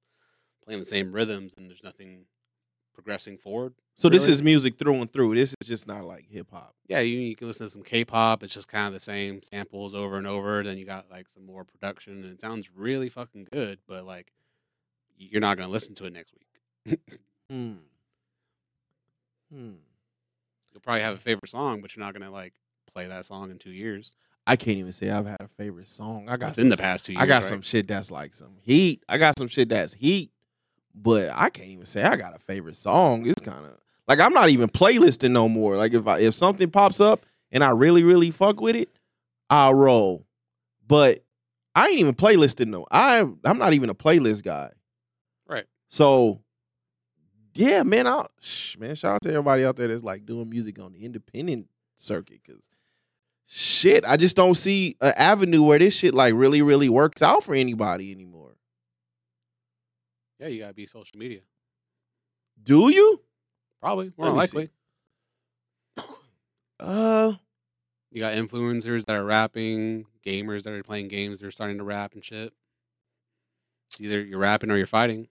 [0.63, 2.25] playing the same rhythms, and there's nothing
[2.93, 3.73] progressing forward.
[3.95, 6.99] so this is music through and through this is just not like hip hop Yeah,
[6.99, 8.43] you, you can listen to some K-pop.
[8.43, 10.61] It's just kind of the same samples over and over.
[10.61, 13.79] Then you got like some more production, and it sounds really fucking good.
[13.87, 14.33] But like,
[15.17, 16.99] you're not gonna listen to it next week.
[17.49, 17.73] Hmm.
[19.53, 19.71] Hmm.
[20.71, 22.53] You'll probably have a favorite song, but you're not gonna like
[22.93, 24.15] play that song in two years.
[24.47, 26.27] I can't even say I've had a favorite song.
[26.27, 27.21] I got Within some, the past two years.
[27.21, 27.45] I got right?
[27.45, 29.03] some shit that's like some heat.
[29.07, 30.31] I got some shit that's heat,
[30.95, 33.27] but I can't even say I got a favorite song.
[33.27, 33.77] It's kind of
[34.07, 35.77] like I'm not even playlisting no more.
[35.77, 38.89] Like if I if something pops up and I really really fuck with it,
[39.49, 40.25] I'll roll.
[40.87, 41.23] But
[41.75, 42.85] I ain't even playlisting no.
[42.91, 44.71] I I'm not even a playlist guy.
[45.47, 45.65] Right.
[45.89, 46.41] So
[47.53, 50.79] yeah, man, I shh, man, shout out to everybody out there that's like doing music
[50.79, 52.69] on the independent circuit because
[53.53, 57.43] shit, I just don't see an avenue where this shit like really, really works out
[57.43, 58.55] for anybody anymore.
[60.39, 61.41] Yeah, you gotta be social media.
[62.63, 63.21] Do you?
[63.81, 64.33] Probably more see.
[64.33, 64.69] likely.
[66.79, 67.33] Uh,
[68.09, 71.39] You got influencers that are rapping, gamers that are playing games.
[71.39, 72.53] They're starting to rap and shit.
[73.99, 75.27] Either you're rapping or you're fighting.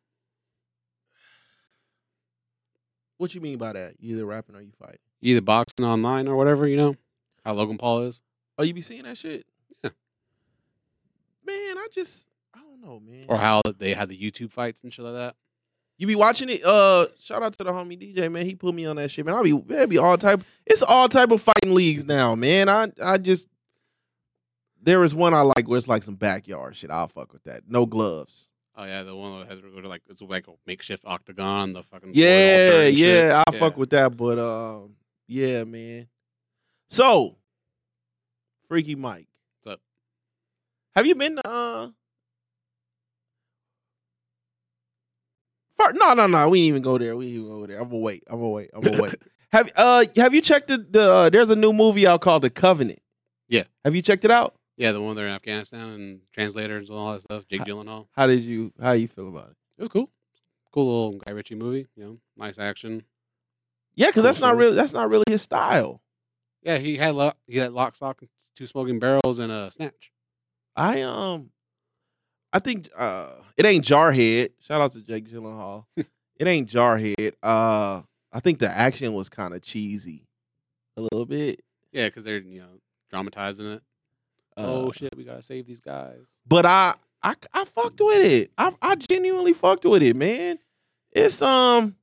[3.17, 3.95] what you mean by that?
[3.99, 5.01] You either rapping or you fighting?
[5.23, 6.69] Either boxing online or whatever.
[6.69, 6.97] You know
[7.45, 8.21] how Logan Paul is.
[8.59, 9.47] Oh, you be seeing that shit?
[9.83, 9.91] Yeah.
[11.47, 13.27] Man, I just I don't know, man.
[13.29, 15.37] or how they had the YouTube fights and shit like that.
[15.99, 16.65] You be watching it?
[16.65, 18.47] Uh, shout out to the homie DJ man.
[18.47, 19.35] He put me on that shit, man.
[19.35, 20.43] I be there be all type.
[20.67, 22.69] It's all type of fighting leagues now, man.
[22.69, 23.49] I I just
[24.83, 26.91] there is one I like where it's like some backyard shit.
[26.91, 27.65] I'll fuck with that.
[27.69, 28.51] No gloves.
[28.77, 31.75] Oh yeah, the one that has to go to like it's like a makeshift octagon.
[31.75, 34.17] The fucking Yeah, yeah, I fuck with that.
[34.17, 34.95] But um,
[35.27, 36.09] yeah, man.
[36.91, 37.37] So,
[38.69, 39.29] Freaky Mike,
[39.63, 39.81] What's up?
[40.97, 41.89] have you been uh?
[45.79, 46.49] Fir- no, no, no.
[46.49, 47.17] We ain't even go there.
[47.17, 47.79] We ain't even go there.
[47.81, 48.25] I'm gonna wait.
[48.27, 48.71] I'm gonna wait.
[48.75, 49.15] I'm gonna wait.
[49.53, 50.79] have uh Have you checked the?
[50.79, 53.01] the uh, there's a new movie out called The Covenant.
[53.49, 53.65] Yeah.
[53.85, 54.55] Have you checked it out?
[54.77, 57.45] Yeah, the one there in Afghanistan and translators and all that stuff.
[57.49, 58.07] Jake Gyllenhaal.
[58.13, 58.73] How did you?
[58.81, 59.57] How you feel about it?
[59.79, 60.11] It was cool.
[60.73, 61.87] Cool little Guy Ritchie movie.
[61.97, 63.03] You know, nice action.
[63.95, 66.01] Yeah, because that's not really that's not really his style.
[66.63, 68.23] Yeah, he had lo- he had lock, stock,
[68.55, 70.13] two smoking barrels, and a snatch.
[70.77, 71.51] I um
[72.53, 74.51] I think uh it ain't Jarhead.
[74.61, 75.85] Shout out to Jake Gyllenhaal.
[75.97, 77.33] it ain't Jarhead.
[77.43, 80.27] Uh I think the action was kind of cheesy.
[80.97, 81.63] A little bit.
[81.93, 83.83] Yeah, because they're you know dramatizing it.
[84.57, 86.27] Uh, oh shit, we gotta save these guys.
[86.47, 88.51] But I I I fucked with it.
[88.59, 90.59] I I genuinely fucked with it, man.
[91.13, 91.97] It's um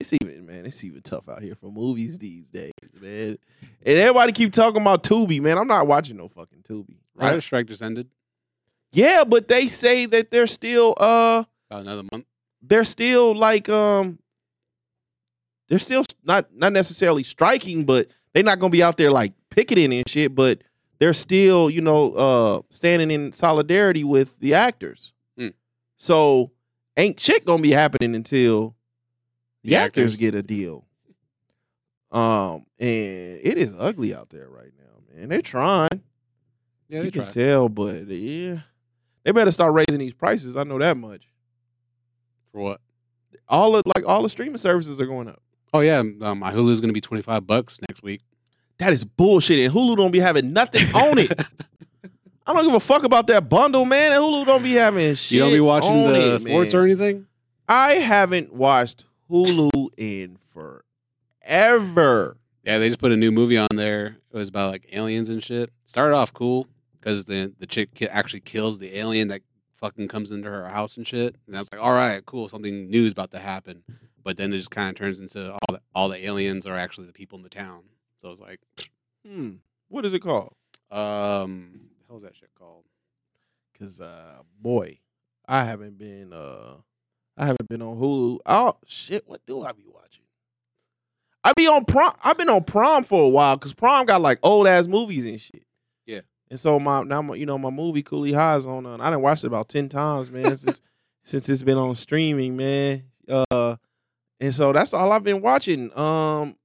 [0.00, 3.38] it's even man, it's even tough out here for movies these days, man.
[3.84, 5.58] And everybody keep talking about Tubi, man.
[5.58, 6.96] I'm not watching no fucking Tubi.
[7.14, 7.42] Writer Right?
[7.42, 8.08] strike just ended
[8.92, 12.24] Yeah, but they say that they're still uh about another month.
[12.62, 14.18] they're still like um
[15.68, 19.92] they're still not not necessarily striking, but they're not gonna be out there like picketing
[19.92, 20.62] and shit, but
[21.00, 25.12] they're still, you know, uh standing in solidarity with the actors.
[25.36, 25.48] Hmm.
[25.96, 26.52] So
[26.96, 28.76] ain't shit gonna be happening until
[29.62, 30.84] the, The actors, actors- get a deal.
[32.10, 35.28] Um, and it is ugly out there right now, man.
[35.28, 36.02] They're trying.
[36.88, 38.60] Yeah, you they can tell, but yeah.
[39.24, 40.56] They better start raising these prices.
[40.56, 41.28] I know that much.
[42.52, 42.80] For what?
[43.46, 45.42] All of like all the streaming services are going up.
[45.74, 48.22] Oh yeah, um, my is gonna be twenty five bucks next week.
[48.78, 49.58] That is bullshit.
[49.58, 51.30] And Hulu don't be having nothing on it.
[52.46, 54.12] I don't give a fuck about that bundle, man.
[54.12, 55.32] And Hulu don't be having shit.
[55.32, 56.80] you don't be watching the it, sports man.
[56.80, 57.26] or anything.
[57.68, 62.36] I haven't watched Hulu in forever.
[62.64, 64.16] Yeah, they just put a new movie on there.
[64.30, 65.70] It was about like aliens and shit.
[65.86, 66.66] Started off cool
[67.00, 69.42] because the the chick ki- actually kills the alien that
[69.76, 71.36] fucking comes into her house and shit.
[71.46, 73.82] And I was like, all right, cool, something new is about to happen.
[74.22, 77.06] But then it just kind of turns into all the all the aliens are actually
[77.06, 77.84] the people in the town.
[78.18, 78.60] So it's like,
[79.26, 79.52] Hmm.
[79.88, 80.54] What is it called?
[80.90, 82.84] um, how's that shit called?
[83.78, 84.98] Cause uh boy,
[85.46, 86.76] I haven't been uh
[87.38, 88.40] I haven't been on Hulu.
[88.44, 90.24] Oh shit, what do I be watching?
[91.44, 94.38] I be on prom I've been on prom for a while because prom got like
[94.42, 95.62] old ass movies and shit.
[96.04, 96.20] Yeah.
[96.50, 99.10] And so my now my, you know my movie Cooley High is on uh, I
[99.10, 100.82] done watched it about ten times, man, since
[101.24, 103.04] since it's been on streaming, man.
[103.28, 103.76] Uh
[104.40, 105.96] and so that's all I've been watching.
[105.96, 106.56] Um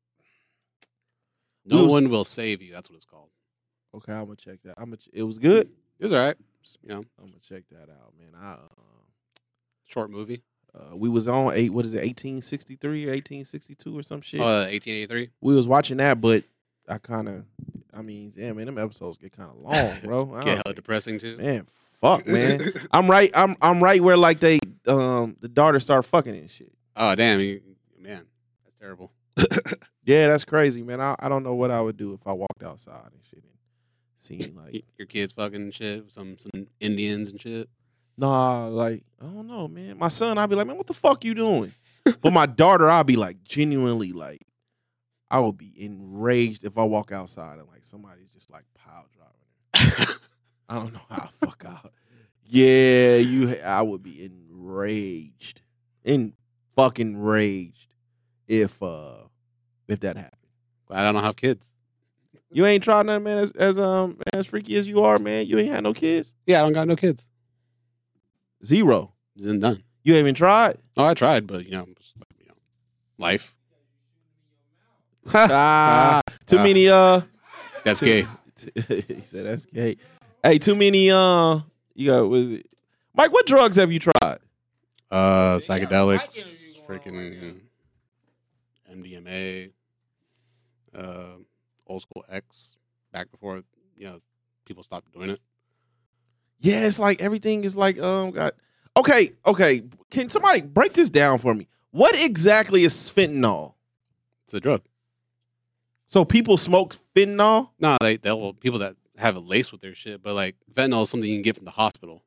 [1.66, 2.72] No Who's- one will save you.
[2.74, 3.30] That's what it's called.
[3.96, 4.74] okay, I'm gonna check that.
[4.78, 5.70] I'm gonna, it was good.
[6.00, 6.36] It was all right.
[6.82, 8.34] You know, I'm gonna check that out, man.
[8.36, 8.58] I uh,
[9.86, 10.42] short movie.
[10.76, 11.72] Uh, we was on eight.
[11.72, 12.04] What is it?
[12.04, 14.40] Eighteen sixty three or eighteen sixty two or some shit.
[14.42, 15.30] Oh, 1883.
[15.42, 16.44] we was watching that, but
[16.90, 17.46] I kind of,
[17.94, 20.26] I mean, damn man, them episodes get kind of long, bro.
[20.44, 21.38] get hella depressing too.
[21.38, 21.68] Man,
[22.02, 22.60] fuck, man.
[22.92, 23.30] I'm right.
[23.36, 26.72] I'm I'm right where like they um the daughter start fucking and shit.
[26.96, 27.62] Oh damn, you,
[28.00, 28.26] man,
[28.66, 29.12] that's terrible.
[30.06, 31.00] Yeah, that's crazy, man.
[31.00, 33.54] I, I don't know what I would do if I walked outside and shit and
[34.20, 36.04] seen like Your kids fucking and shit.
[36.04, 37.70] with Some some Indians and shit.
[38.18, 39.98] Nah, like I don't know, man.
[39.98, 41.74] My son, I'll be like, man, what the fuck you doing?
[42.22, 44.46] but my daughter, I'll be like, genuinely, like,
[45.32, 50.08] I would be enraged if I walk outside and like somebody's just like pile driving.
[50.70, 51.92] I don't know how I fuck out.
[52.46, 53.56] Yeah, you.
[53.64, 55.62] I would be enraged,
[56.04, 56.34] in
[56.76, 57.94] fucking raged,
[58.48, 59.24] if uh
[59.88, 60.40] if that happened.
[60.92, 61.66] I don't have kids.
[62.52, 63.38] You ain't tried nothing, man.
[63.40, 66.34] As, as um as freaky as you are, man, you ain't had no kids.
[66.46, 67.26] Yeah, I don't got no kids.
[68.64, 69.14] Zero.
[69.36, 69.84] It's done.
[70.04, 70.78] You ain't even tried.
[70.98, 72.54] Oh, I tried, but you know, just, you know
[73.18, 73.56] life.
[75.34, 76.64] ah, too Ah.
[76.64, 76.90] many.
[76.90, 77.22] Uh,
[77.84, 78.28] That's gay.
[78.88, 79.98] he said that's gay.
[80.44, 81.10] Hey, too many.
[81.12, 81.60] Uh,
[81.96, 82.66] you got was it?
[83.14, 83.32] Mike?
[83.32, 84.40] What drugs have you tried?
[85.12, 87.60] Uh, psychedelics, freaking
[88.92, 89.72] MDMA,
[90.96, 91.26] uh,
[91.88, 92.78] old school X,
[93.12, 93.64] back before
[93.98, 94.20] you know
[94.66, 95.40] people stopped doing it.
[96.64, 98.56] Yeah, it's like everything is like um got.
[98.96, 99.84] Okay, okay.
[100.10, 101.68] Can somebody break this down for me?
[101.92, 103.74] What exactly is fentanyl?
[104.46, 104.82] It's a drug.
[106.08, 107.70] So people smoke fentanyl.
[107.80, 111.10] No, they they'll people that have it laced with their shit, but like fentanyl is
[111.10, 112.24] something you can get from the hospital.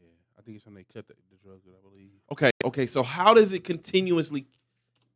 [0.00, 2.10] Yeah, I think it's when they cut the, the drugs, I believe.
[2.32, 2.86] Okay, okay.
[2.86, 4.46] So how does it continuously?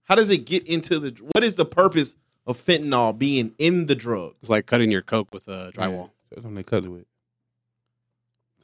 [0.05, 1.11] How does it get into the?
[1.33, 2.15] What is the purpose
[2.47, 4.37] of fentanyl being in the drug?
[4.41, 6.05] It's like cutting your coke with a drywall.
[6.05, 7.07] Yeah, that's when they cut it with.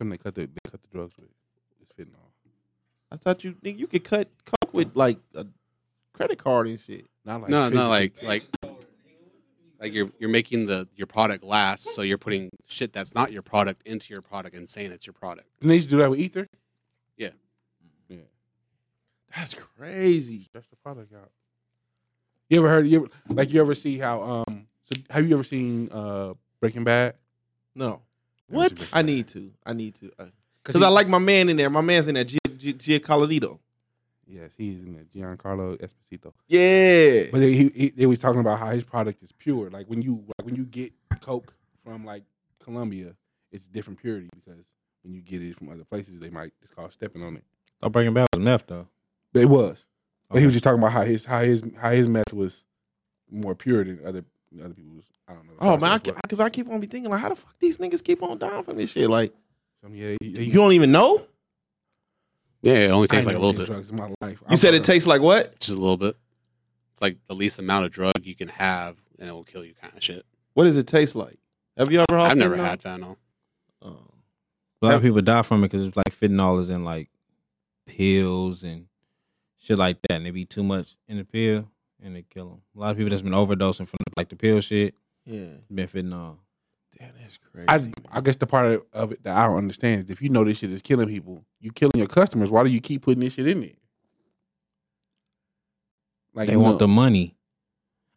[0.03, 1.29] That's when they cut the they cut the drugs with.
[1.81, 2.17] It's fentanyl.
[3.13, 5.47] I thought you nigga, you could cut coke with like a
[6.13, 7.07] credit card and shit.
[7.25, 7.89] Not like no, no, physically.
[7.89, 8.73] like like
[9.81, 13.43] like you're you're making the your product last, so you're putting shit that's not your
[13.43, 15.49] product into your product and saying it's your product.
[15.61, 16.49] Didn't they used to do that with ether?
[17.17, 17.31] Yeah.
[18.09, 18.19] Yeah.
[19.37, 20.41] That's crazy.
[20.41, 21.31] Stretch the product out.
[22.49, 22.89] You ever heard?
[22.89, 24.45] You ever, like you ever see how?
[24.49, 24.67] Um.
[24.85, 27.15] So have you ever seen uh Breaking Bad?
[27.75, 28.03] No.
[28.53, 29.53] Never seen Breaking I need to.
[29.65, 30.07] I need to.
[30.19, 30.31] Uh, cause
[30.65, 31.71] Because I like my man in there.
[31.71, 32.73] My man's in there, Gia, Gia,
[34.27, 35.05] Yes, he's in there.
[35.15, 36.33] Giancarlo Esposito.
[36.47, 37.31] Yeah.
[37.31, 39.69] But they, he, he they was talking about how his product is pure.
[39.69, 41.53] Like when you like when you get Coke
[41.85, 42.23] from like
[42.63, 43.15] Colombia,
[43.51, 44.65] it's different purity because
[45.03, 47.45] when you get it from other places, they might it's called stepping on it.
[47.83, 48.89] Oh, Breaking Bad was meth though.
[49.33, 49.85] But it was.
[50.31, 52.65] But he was just talking about how his how his how his meth was
[53.31, 54.25] more pure than other
[54.65, 55.05] other people's.
[55.29, 55.53] I don't know.
[55.61, 57.79] oh man, process, but because I, keep on be thinking like, how the fuck these
[57.79, 59.09] niggas keep on dying from this shit?
[59.09, 59.33] Like,
[59.83, 61.27] some- yeah, he- he- you don't even know.
[62.63, 64.43] Yeah, it only I tastes ain't like a little bit, Drugs in my life.
[64.51, 65.59] You said it tastes like what?
[65.61, 66.17] just a little bit.
[66.93, 69.75] It's like the least amount of drug you can have, and it will kill you,
[69.75, 70.25] kind of shit.
[70.55, 71.39] What does it taste like?
[71.77, 72.19] Have you ever?
[72.21, 72.65] I've never fentanyl?
[72.65, 73.17] had fentanyl.
[73.81, 73.89] Oh.
[73.89, 77.09] A lot Have- of people die from it because it's like fentanyl is in like
[77.87, 78.87] pills and
[79.59, 81.69] shit like that, and they be too much in the pill
[82.03, 82.61] and they kill them.
[82.77, 85.47] A lot of people that's been overdosing from like the pill shit Yeah.
[85.73, 86.37] been fentanyl.
[86.99, 87.67] Damn, that's crazy.
[87.69, 90.29] I I guess the part of, of it that I don't understand is if you
[90.29, 92.51] know this shit is killing people, you killing your customers.
[92.51, 93.71] Why do you keep putting this shit in there?
[96.35, 97.37] Like They you want know- the money,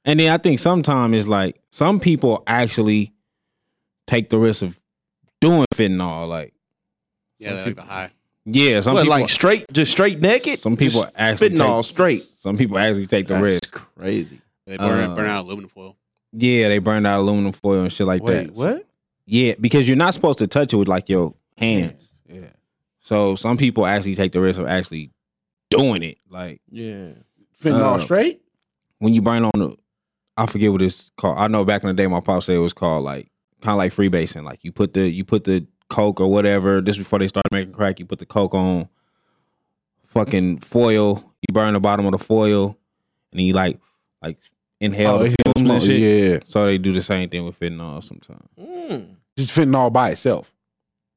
[0.05, 3.13] and then I think sometimes it's like some people actually
[4.07, 4.79] take the risk of
[5.41, 6.27] doing fentanyl.
[6.27, 6.53] Like
[7.39, 8.11] Yeah, Some they like the high.
[8.45, 10.59] Yeah, some what, people like straight, just straight naked?
[10.59, 12.23] some people Just actually fentanyl take, straight.
[12.39, 13.71] Some people actually take the That's risk.
[13.73, 14.41] crazy.
[14.67, 15.95] They burn, Uh, burn out aluminum foil.
[16.31, 18.53] Yeah, they burned out aluminum foil and shit like Wait, that.
[18.55, 18.87] what?
[19.25, 22.09] Yeah, because you're not supposed to touch it with like your hands.
[22.31, 22.41] Yeah.
[23.01, 25.11] So some people actually take the risk of actually
[25.69, 26.17] doing it.
[26.29, 27.09] Like Yeah.
[27.63, 28.41] Fentanyl Uh, straight?
[28.99, 29.75] when you burn on the,
[30.37, 31.37] I forget what it's called.
[31.37, 33.31] I know back in the day, my pop said it was called like
[33.61, 34.43] kind of like freebasing.
[34.43, 37.73] Like you put the you put the coke or whatever just before they started making
[37.73, 37.99] crack.
[37.99, 38.87] You put the coke on
[40.07, 41.23] fucking foil.
[41.47, 42.77] You burn the bottom of the foil,
[43.31, 43.79] and then you like
[44.21, 44.37] like
[44.79, 45.99] inhale Oh, the it fumes and shit.
[46.31, 46.39] Yeah.
[46.45, 48.47] So they do the same thing with fentanyl sometimes.
[48.59, 49.15] Mm.
[49.37, 50.51] Just fentanyl by itself.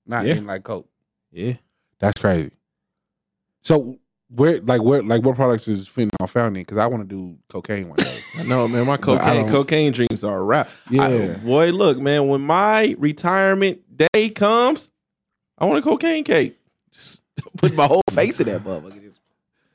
[0.07, 0.35] Not Yeah.
[0.35, 0.89] in like coke.
[1.33, 1.55] Yeah.
[1.99, 2.51] That's crazy.
[3.63, 3.99] So
[4.31, 6.63] where like where like what products is fentanyl found in?
[6.63, 8.19] Because I want to do cocaine one day.
[8.39, 8.87] I know, man.
[8.87, 10.69] My cocaine cocaine dreams are a wrap.
[10.91, 11.05] Yeah.
[11.05, 12.29] I- boy, look, man.
[12.29, 13.81] When my retirement
[14.13, 14.91] day comes,
[15.59, 16.59] I want a cocaine cake.
[16.93, 17.23] Just
[17.57, 19.03] put my whole face in that motherfucker.
[19.03, 19.19] Just-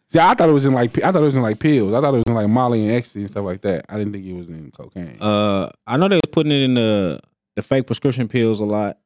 [0.07, 1.91] See, I thought it was in like I thought it was in like pills.
[1.93, 3.85] I thought it was in like Molly and ecstasy and stuff like that.
[3.89, 5.17] I didn't think it was in cocaine.
[5.19, 7.19] Uh, I know they was putting it in the
[7.55, 8.99] the fake prescription pills a lot,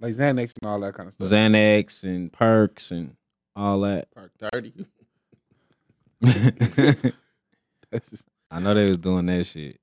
[0.00, 1.28] like Xanax and all that kind of stuff.
[1.28, 3.14] Xanax and perks and
[3.54, 4.08] all that.
[4.14, 4.72] Park thirty.
[8.50, 9.78] I know they was doing that shit.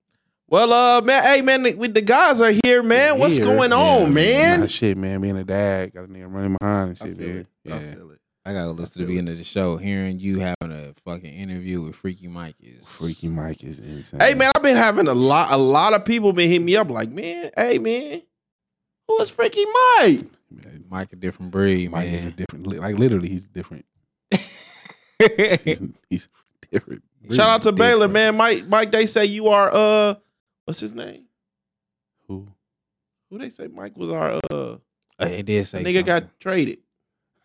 [0.48, 3.18] Well, uh, man, hey, man, the, the guys are here, man.
[3.18, 3.46] What's Here.
[3.46, 4.60] going Yeah, on, man?
[4.62, 5.20] Nah, shit, man.
[5.22, 7.38] Being a dad, got a nigga running behind and I shit, feel man.
[7.38, 7.48] it.
[7.64, 7.76] Yeah.
[7.76, 8.20] I feel it.
[8.48, 9.78] I gotta listen to the beginning of the show.
[9.78, 14.20] Hearing you having a fucking interview with Freaky Mike is Freaky Mike is insane.
[14.20, 15.52] Hey, man, I've been having a lot.
[15.52, 18.22] A lot of people been hitting me up like, man, hey, man,
[19.08, 20.26] Who is Freaky Mike?
[20.52, 22.34] Man, Mike a different breed, Mike is a man.
[22.38, 22.68] different.
[22.68, 23.86] li- Like literally, he's different.
[25.64, 26.28] He's, he's
[26.72, 27.02] different.
[27.32, 28.36] Shout out to Really Baylor, man.
[28.38, 30.16] Mike, Mike, they say you are uh
[30.66, 31.24] what's his name?
[32.28, 32.48] Who?
[33.30, 34.78] Who they say Mike was our uh
[35.20, 36.80] Uh, it did say nigga got traded.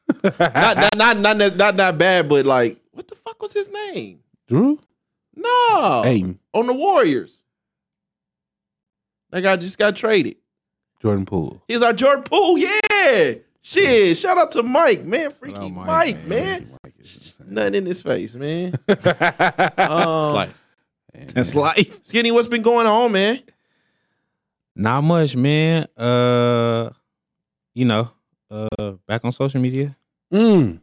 [0.24, 4.20] not, not not not not not bad, but like what the fuck was his name?
[4.48, 4.78] Drew?
[5.36, 7.42] No, Hey, on the Warriors.
[9.30, 10.36] That guy just got traded.
[11.00, 11.62] Jordan Poole.
[11.68, 12.58] He's our Jordan Poole.
[12.58, 14.18] Yeah, shit.
[14.18, 15.30] Shout out to Mike, man.
[15.30, 16.76] Freaky Mike, Mike, man.
[16.82, 17.38] Mike is.
[17.46, 18.74] Nothing in his face, man.
[18.88, 20.50] It's Um,
[21.14, 22.00] like That's life.
[22.04, 23.42] Skinny, what's been going on, man?
[24.76, 25.86] Not much, man.
[25.96, 26.90] Uh,
[27.74, 28.10] you know,
[28.50, 29.96] uh, back on social media.
[30.32, 30.80] Mm.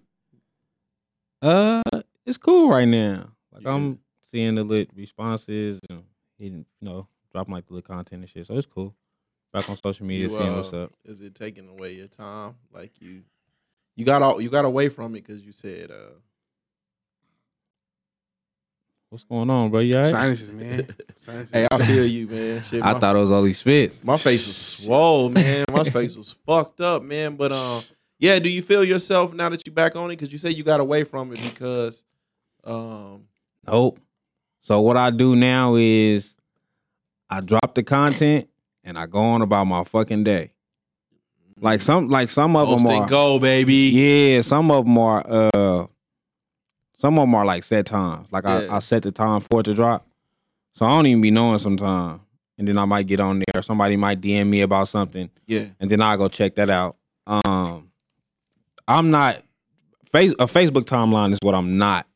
[1.41, 1.81] Uh,
[2.25, 3.29] it's cool right now.
[3.51, 3.73] Like Yeah.
[3.73, 3.99] I'm
[4.31, 6.03] seeing the lit responses and
[6.37, 8.45] hitting, you know, dropping like the lit content and shit.
[8.45, 8.93] So it's cool.
[9.53, 10.91] Back on social media, You, seeing uh, what's up.
[11.05, 12.55] Is it taking away your time?
[12.73, 13.23] Like you,
[13.95, 16.13] you got all you got away from it because you said, uh,
[19.09, 19.79] What's going on, bro?
[19.79, 20.09] You all right?
[20.11, 20.87] Sinuses, man.
[21.15, 21.51] Sinuses.
[21.51, 24.03] "Hey, I feel you, man." Shit, I my, thought it was all these spits.
[24.03, 25.65] my face was swole, man.
[25.71, 27.37] My face was fucked up, man.
[27.37, 27.83] But um,
[28.19, 28.37] yeah.
[28.39, 30.17] Do you feel yourself now that you're back on it?
[30.17, 32.03] Because you said you got away from it because,
[32.65, 33.23] um,
[33.65, 33.99] Nope.
[34.59, 36.35] So what I do now is
[37.29, 38.49] I drop the content
[38.83, 40.51] and I go on about my fucking day.
[41.61, 43.09] Like some, like some of post them and are.
[43.09, 43.73] go, baby.
[43.73, 45.23] Yeah, some of them are.
[45.25, 45.87] Uh,
[46.99, 48.31] some of them are like set times.
[48.31, 48.67] Like Yeah.
[48.69, 50.05] I, I set the time for it to drop,
[50.75, 52.21] so I don't even be knowing sometimes.
[52.59, 53.61] And then I might get on there.
[53.61, 55.65] Somebody might DM me about something, Yeah.
[55.79, 56.95] and then I go check that out.
[57.27, 57.91] Um,
[58.87, 59.43] I'm not
[60.11, 62.07] face a Facebook timeline is what I'm not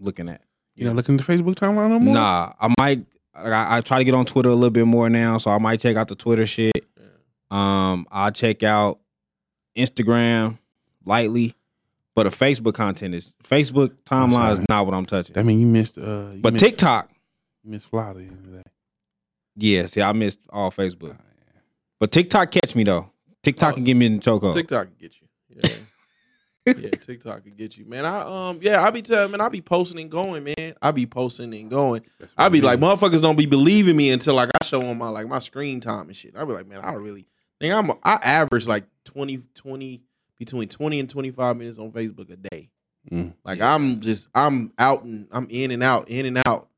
[0.00, 0.42] looking at.
[0.74, 2.12] You not looking at the Facebook timeline no more?
[2.14, 3.06] Nah, I might.
[3.34, 5.80] I, I try to get on Twitter a little bit more now, so I might
[5.80, 6.72] check out the Twitter shit.
[7.50, 8.98] Um, I'll check out
[9.76, 10.58] Instagram
[11.04, 11.54] lightly,
[12.16, 15.38] but a Facebook content is Facebook timeline is not what I'm touching.
[15.38, 15.98] I mean you missed.
[15.98, 17.10] Uh, you But missed, TikTok,
[17.62, 18.70] you missed Florida the other day.
[19.54, 21.16] yeah, see, I missed all Facebook,
[22.00, 23.12] but TikTok catch me though.
[23.44, 24.54] TikTok can get me in the chokehold.
[24.54, 25.28] TikTok can get you.
[25.54, 25.76] Yeah.
[26.76, 28.04] yeah, TikTok can get you, man.
[28.04, 30.74] I um yeah, I be telling man, I be posting and going, man.
[30.82, 32.02] I be posting and going.
[32.36, 35.10] I what be like, motherfuckers don't be believing me until like I show them my
[35.10, 36.34] like my screen time and shit.
[36.36, 37.26] I be like, man, I don't really
[37.60, 40.02] think I'm I average like 20, 20
[40.38, 42.70] between 20 and 25 minutes on Facebook a day.
[43.10, 43.34] Mm.
[43.44, 46.68] Like I'm just I'm out and I'm in and out, in and out.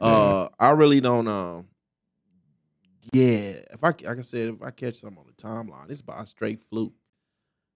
[0.00, 1.66] Uh I really don't um
[3.12, 6.20] yeah, if I like I said, if I catch something on the timeline, it's by
[6.20, 6.92] a straight fluke.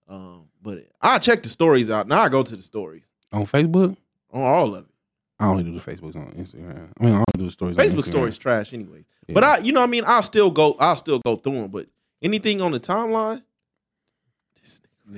[0.08, 2.08] Um, but I check the stories out.
[2.08, 3.96] Now I go to the stories on Facebook.
[4.32, 4.90] on all of it.
[5.38, 6.88] I only do the Facebooks on Instagram.
[7.00, 7.76] I mean, I only do the stories.
[7.76, 8.06] Facebook Instagram.
[8.06, 9.04] stories trash anyways.
[9.26, 9.34] Yeah.
[9.34, 10.76] But I, you know, what I mean, I'll still go.
[10.78, 11.70] I'll still go through them.
[11.70, 11.86] But
[12.20, 13.42] anything on the timeline,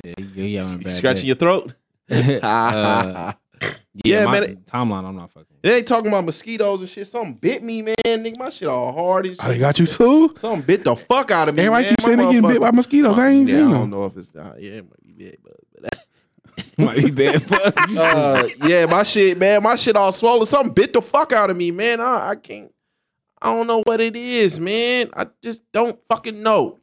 [0.05, 1.27] Yeah, you- you having a you bad scratching day.
[1.29, 1.75] your throat.
[2.43, 3.33] Uh,
[4.05, 5.05] Yeah, yeah, my man, it- timeline.
[5.05, 5.57] I'm not fucking.
[5.63, 7.07] They ain't talking about mosquitoes and shit.
[7.07, 7.95] Something bit me, man.
[8.05, 9.27] Nigga, my shit all hard.
[9.27, 9.45] And shit.
[9.45, 10.33] Oh, they got you too.
[10.35, 11.63] Something bit the fuck out of me.
[11.63, 11.91] Everybody man.
[11.93, 13.19] keep saying My they getting bit by mosquitoes.
[13.19, 13.73] I ain't yeah, seen I them.
[13.81, 16.07] don't know if it's uh, yeah, it might be big, but, but
[16.79, 17.47] Might be bad.
[17.47, 20.47] but- uh, yeah, my shit, man, my shit all swollen.
[20.47, 22.01] Something bit the fuck out of me, man.
[22.01, 22.73] I, I can't.
[23.41, 25.11] I don't know what it is, man.
[25.15, 26.81] I just don't fucking know.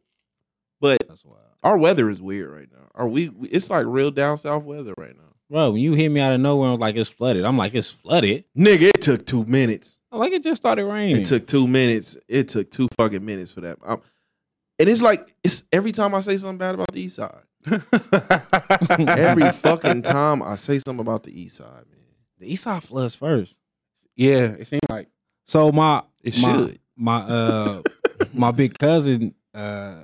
[0.80, 1.39] But That's wild.
[1.64, 2.88] Our weather is weird right now.
[2.96, 3.30] Are we?
[3.30, 5.24] we- It's like real down south weather right now.
[5.50, 7.44] Bro, when you hit me out of nowhere, I was like, it's flooded.
[7.44, 8.44] I'm like, it's flooded.
[8.58, 9.98] Nigga, it took two minutes.
[10.12, 11.18] I'm like, it just started raining.
[11.22, 12.16] It took two minutes.
[12.28, 13.78] It took two fucking minutes for that.
[13.86, 14.02] I'm-
[14.80, 17.42] and it's like it's every time I say something bad about the east side.
[19.08, 22.00] Every fucking time I say something about the east side, man.
[22.40, 23.58] the east side floods first.
[24.16, 25.10] yeah, it seemed like
[25.48, 26.80] So my It my, should.
[26.96, 27.82] my uh
[28.34, 30.04] my big cousin uh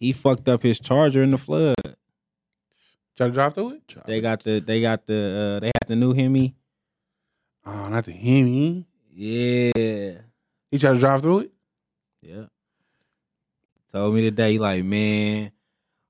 [0.00, 1.76] he fucked up his charger in the flood.
[3.16, 3.94] try to drive through it.
[4.06, 6.56] They got the they got the uh they had the new Hemi.
[7.66, 8.86] oh, not the Hemi.
[9.12, 10.12] Yeah.
[10.70, 11.52] He tried to drive through it.
[12.22, 12.44] Yeah.
[13.92, 15.50] Told me today, he like, man,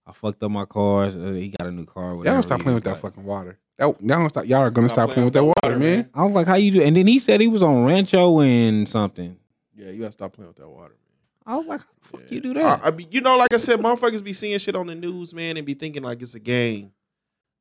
[0.06, 1.16] I fucked up my cars.
[1.16, 2.10] Uh, he got a new car.
[2.10, 2.34] Y'all whatever.
[2.36, 3.58] don't stop playing was with that fucking water.
[3.78, 4.44] That, y'all don't stop.
[4.46, 6.10] Y'all are gonna Stop stop, playing with that water, man.
[6.12, 6.82] I was like, how you do?
[6.82, 9.38] And then he said he was on Rancho and something.
[9.74, 10.99] Yeah, you gotta stop playing with that water, man.
[11.46, 12.34] I was like, how the fuck Yeah.
[12.34, 12.82] you do that?
[12.84, 15.32] I, I mean, you know, like I said, motherfuckers be seeing shit on the news,
[15.34, 16.92] man, and be thinking like it's a game.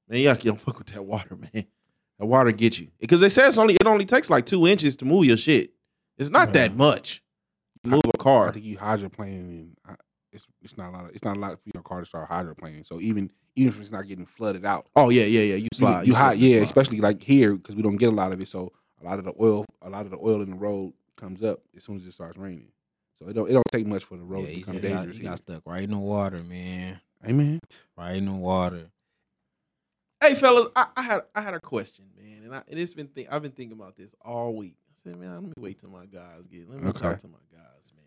[0.07, 1.65] Man, y'all don't fuck with that water, man.
[2.19, 4.95] That water get you because they say it's only it only takes like two inches
[4.97, 5.71] to move your shit.
[6.17, 7.23] It's not that much.
[7.83, 8.49] to Move a I car.
[8.49, 9.39] I think you hydroplaning.
[9.39, 9.95] And uh,
[10.33, 11.05] it's it's not a lot.
[11.05, 12.85] Of, it's not a lot for your car to start hydroplaning.
[12.85, 15.55] So even even if it's not getting flooded out, Oh yeah, yeah, yeah.
[15.55, 16.07] You you, slide.
[16.07, 16.65] you, slip hide, and yeah, slide.
[16.65, 18.49] especially like here because we don't get a lot of it.
[18.49, 21.41] So a lot of the oil, a lot of the oil in the road comes
[21.41, 22.67] up as soon as it starts raining.
[23.21, 24.83] So it don't it don't take much for the road Yeah, to he, become said
[24.83, 25.17] he got, dangerous.
[25.17, 26.99] he got stuck right in the water, man.
[27.21, 27.29] here.
[27.29, 27.59] Amen.
[27.97, 28.91] Right in the water.
[30.21, 33.07] Hey, fellas, I, I had I had a question, man, and I and it's been
[33.07, 34.75] think, I've been thinking about this all week.
[34.89, 36.69] I said, man, let me wait till my guys get.
[36.69, 36.99] Let me Okay.
[36.99, 38.05] talk to my guys, man.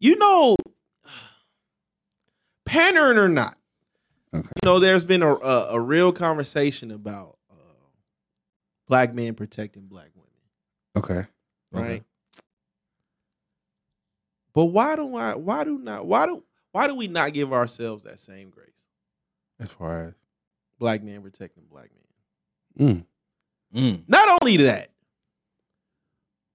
[0.00, 0.56] You know,
[2.66, 3.56] pandering or not,
[4.34, 4.44] Okay.
[4.62, 7.54] you know, there's been a a, a real conversation about uh,
[8.86, 10.30] black men protecting black women,
[10.96, 11.28] Okay.
[11.72, 12.02] right?
[14.54, 15.34] But why do I?
[15.34, 16.06] Why do not?
[16.06, 16.42] Why do
[16.72, 18.68] why do we not give ourselves that same grace?
[19.60, 20.14] As far as
[20.78, 21.90] Black men protecting black
[22.78, 23.04] men.
[23.74, 24.02] mm, Mm.
[24.08, 24.90] Not only that,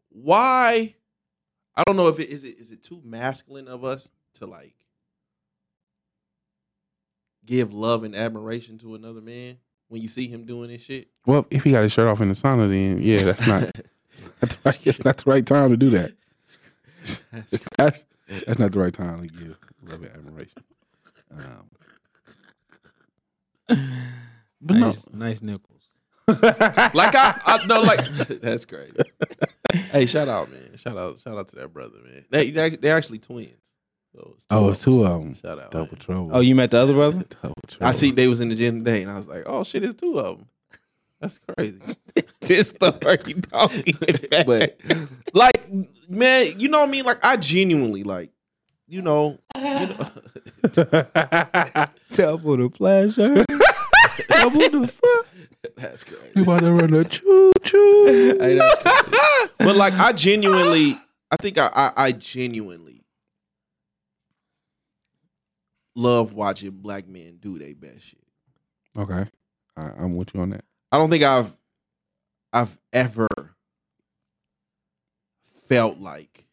[0.10, 0.95] why?
[1.76, 4.76] I don't know if it is it is it too masculine of us to like
[7.45, 11.08] give love and admiration to another man when you see him doing this shit.
[11.26, 13.62] well, if he got his shirt off in the sauna, then yeah, that's not
[14.39, 16.14] that's, the right, that's not the right time to do that.
[17.78, 18.06] That's
[18.45, 20.64] that's not the right time to give love and admiration.
[21.32, 21.70] Um,
[24.62, 25.82] but nice, nice nipples.
[26.28, 28.06] like I, I no like
[28.41, 28.93] that's crazy.
[29.91, 30.78] hey, shout out, man!
[30.78, 32.26] Shout out, shout out to that brother, man.
[32.30, 33.54] They they they're actually twins.
[34.14, 35.24] So it's two oh, of it's two of them.
[35.24, 35.36] them.
[35.36, 35.95] Shout out, Double man.
[36.00, 36.30] trouble.
[36.34, 37.24] Oh, you met the other brother?
[37.41, 37.88] Double trouble.
[37.88, 39.95] I see they was in the gym today, and I was like, oh shit, it's
[39.95, 40.47] two of them.
[41.20, 41.80] That's crazy.
[42.41, 43.95] this the you talking
[44.45, 44.80] but
[45.34, 45.70] like
[46.09, 48.32] man you know what i mean like i genuinely like
[48.88, 50.09] you know, you know
[52.13, 53.45] Double the pleasure.
[54.30, 55.76] Double the fuck.
[55.76, 58.36] that's crazy You about to run a choo choo.
[58.39, 59.49] Hey, that's crazy.
[59.59, 60.97] but like i genuinely
[61.30, 63.03] i think I, I i genuinely
[65.95, 68.20] love watching black men do their best shit
[68.97, 69.26] Okay,
[69.78, 70.65] I, I'm with you on that.
[70.92, 71.56] I don't think i've
[72.54, 73.28] i've ever
[75.68, 76.46] felt like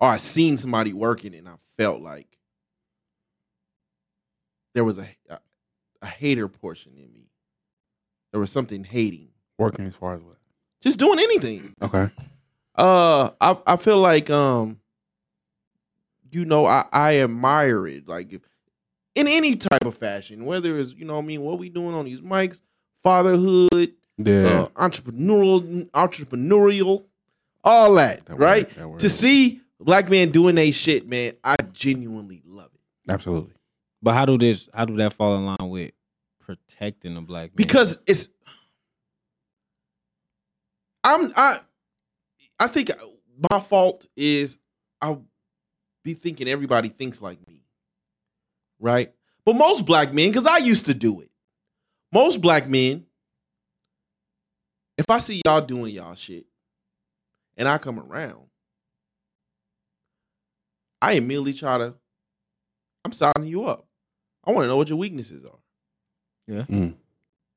[0.00, 2.26] or i seen somebody working and i felt like
[4.74, 5.38] there was a a,
[6.02, 7.28] a hater portion in me
[8.32, 9.28] there was something hating
[9.58, 10.36] Working as far as what?
[10.80, 12.10] just doing anything Okay.
[12.76, 14.80] uh i i feel like um
[16.30, 18.40] you know i i admire it like if,
[19.14, 21.94] in any type of fashion whether it's you know what i mean what we doing
[21.94, 22.60] on these mics
[23.04, 24.62] fatherhood Yeah.
[24.62, 27.04] uh, entrepreneurial entrepreneurial
[27.62, 29.00] all that, That word- right that word.
[29.00, 33.52] to see black men doing they shit man i genuinely love it Absolutely.
[34.02, 34.68] But how do this?
[34.74, 35.92] How do that fall in line with
[36.40, 37.54] protecting the black man?
[37.56, 38.28] because it's
[41.02, 41.56] i'm i
[42.58, 42.90] i think
[43.50, 44.58] my fault is
[45.02, 45.24] i'll
[46.02, 47.62] be thinking everybody thinks like me
[48.78, 49.12] right
[49.44, 51.30] but most black men because i used to do it
[52.14, 53.04] most black men
[54.96, 56.46] if i see y'all doing y'all shit
[57.56, 58.46] and i come around
[61.02, 61.94] i immediately try to
[63.04, 63.84] i'm sizing you up
[64.44, 65.58] i want to know what your weaknesses are
[66.66, 66.94] Mm.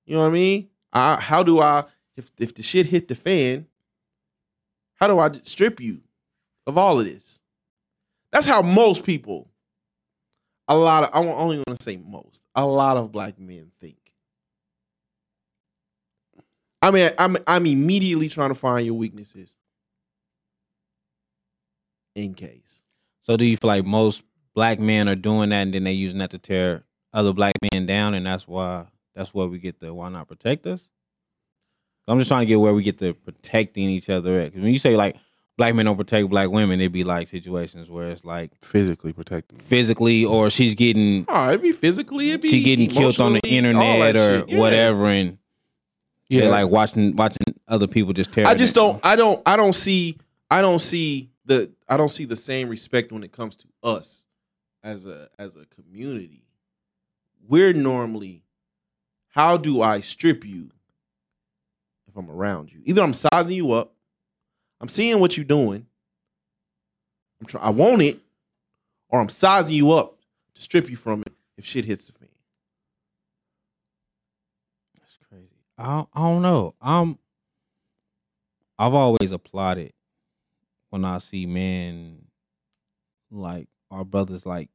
[0.06, 0.70] you know what I mean?
[0.94, 1.84] I, how do I
[2.16, 3.68] if if the shit hit the fan?
[4.96, 6.00] How do I strip you
[6.66, 7.42] of all of this?
[8.32, 9.50] That's how most people,
[10.70, 13.97] a lot of I only want to say most, a lot of black men think.
[16.82, 19.56] I mean, I'm I'm immediately trying to find your weaknesses
[22.16, 22.82] in case.
[23.24, 24.24] So do you feel like most
[24.56, 27.86] black men are doing that and then they using that to tear other black men
[27.86, 30.90] down and that's why that's where we get the why not protect us?
[32.08, 34.54] I'm just trying to get where we get the protecting each other at.
[34.54, 35.18] 'Cause when you say like
[35.58, 39.60] black men don't protect black women, it'd be like situations where it's like Physically protecting.
[39.60, 43.42] physically or she's getting Oh, it'd be physically, it'd be she getting killed on the
[43.44, 44.50] internet or shit.
[44.50, 44.60] Yeah.
[44.60, 45.38] whatever and
[46.30, 46.50] Yeah.
[46.50, 50.18] like watching watching other people just tear I just don't I don't I don't see
[50.52, 54.26] I don't see the I don't see the same respect when it comes to us
[54.84, 56.44] as a as a community.
[57.48, 58.44] We're normally
[59.30, 60.72] how do I strip you
[62.08, 62.82] if I'm around you?
[62.86, 63.94] Either I'm sizing you up,
[64.82, 65.86] I'm seeing what you're doing,
[67.40, 68.20] I'm try, I want it,
[69.10, 70.18] or I'm sizing you up
[70.56, 72.30] to strip you from it if shit hits the fan.
[75.00, 75.48] That's crazy.
[75.78, 76.76] I don't, I don't know.
[76.82, 77.20] Um,
[78.80, 79.94] I've always applauded
[80.90, 82.26] when I see men
[83.32, 84.70] like our brothers like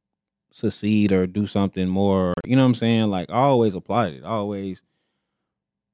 [0.51, 2.33] succeed or do something more.
[2.45, 3.07] You know what I'm saying?
[3.09, 4.23] Like I always applaud it.
[4.23, 4.83] I always,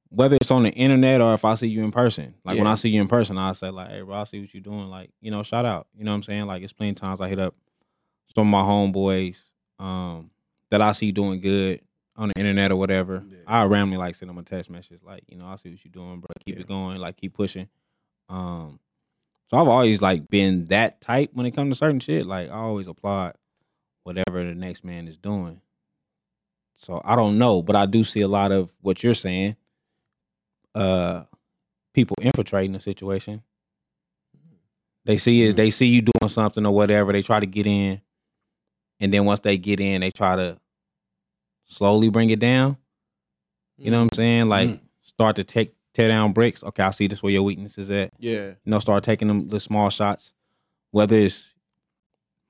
[0.08, 2.34] whether it's on the internet or if I see you in person.
[2.44, 4.52] Like when I see you in person, I say like, "Hey, bro, I see what
[4.52, 5.86] you're doing." Like you know, shout out.
[5.96, 6.46] You know what I'm saying?
[6.46, 7.54] Like it's plenty of times I hit up
[8.34, 9.38] some of my homeboys
[9.78, 10.30] um,
[10.70, 11.80] that I see doing good
[12.20, 13.24] on the internet or whatever.
[13.28, 13.38] Yeah.
[13.46, 15.90] I randomly like send them a text message like, you know, I see what you're
[15.92, 16.28] doing, bro.
[16.44, 16.60] Keep Yeah.
[16.60, 17.68] it going, like keep pushing.
[18.28, 18.78] Um,
[19.48, 22.26] So I've always like been that type when it comes to certain shit.
[22.26, 23.34] Like I always applaud
[24.04, 25.60] whatever the next man is doing.
[26.76, 29.56] So I don't know, but I do see a lot of what you're saying.
[30.74, 31.24] Uh
[31.94, 33.42] people infiltrating the situation.
[35.06, 38.00] They see is they see you doing something or whatever, they try to get in.
[39.00, 40.58] And then once they get in, they try to
[41.70, 42.76] slowly bring it down.
[43.78, 44.16] You know what I'm mm.
[44.16, 44.48] saying?
[44.48, 44.80] Like mm.
[45.02, 46.62] start to take tear down bricks.
[46.62, 48.48] Okay, I see this where your weakness is at Yeah.
[48.48, 50.32] you know, start taking them the small shots.
[50.90, 51.54] Whether it's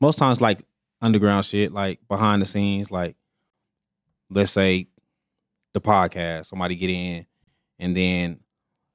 [0.01, 0.65] most times like
[1.01, 3.17] underground shit, like behind the scenes, like
[4.31, 4.89] let's say
[5.75, 7.27] the podcast, somebody get in,
[7.79, 8.41] and then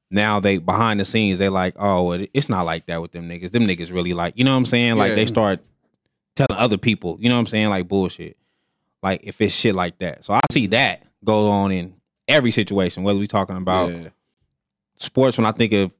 [0.10, 3.52] now they behind the scenes, they like, oh, it's not like that with them niggas.
[3.52, 4.96] Them niggas really like, you know what I'm saying?
[4.96, 5.16] Like Yeah.
[5.16, 5.62] they start
[6.36, 7.70] telling other people, you know what I'm saying?
[7.70, 8.38] Like bullshit.
[9.06, 10.26] Like if it's shit like that.
[10.26, 11.94] So I see that go on in
[12.28, 14.10] every situation, whether we talking about Yeah.
[14.98, 15.92] sports when I think of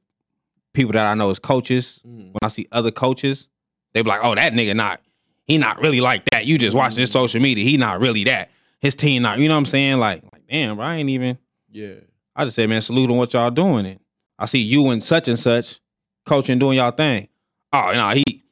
[0.72, 2.32] people that I know as coaches, Mm.
[2.32, 3.48] when I see other coaches,
[3.94, 5.00] they be like, "Oh, that nigga not,
[5.44, 6.46] he not really like that.
[6.46, 7.64] You just watching his social media.
[7.64, 8.50] He not really that.
[8.80, 9.38] His team not.
[9.38, 9.98] You know what I'm saying?
[9.98, 11.38] Like, like damn, bro, I ain't even.
[11.70, 11.94] Yeah.
[12.34, 13.86] I just said, man, salute on what y'all doing.
[13.86, 14.00] And
[14.36, 15.78] I see you and such and such
[16.24, 17.28] coaching, doing y'all thing.
[17.72, 18.42] Oh, no, he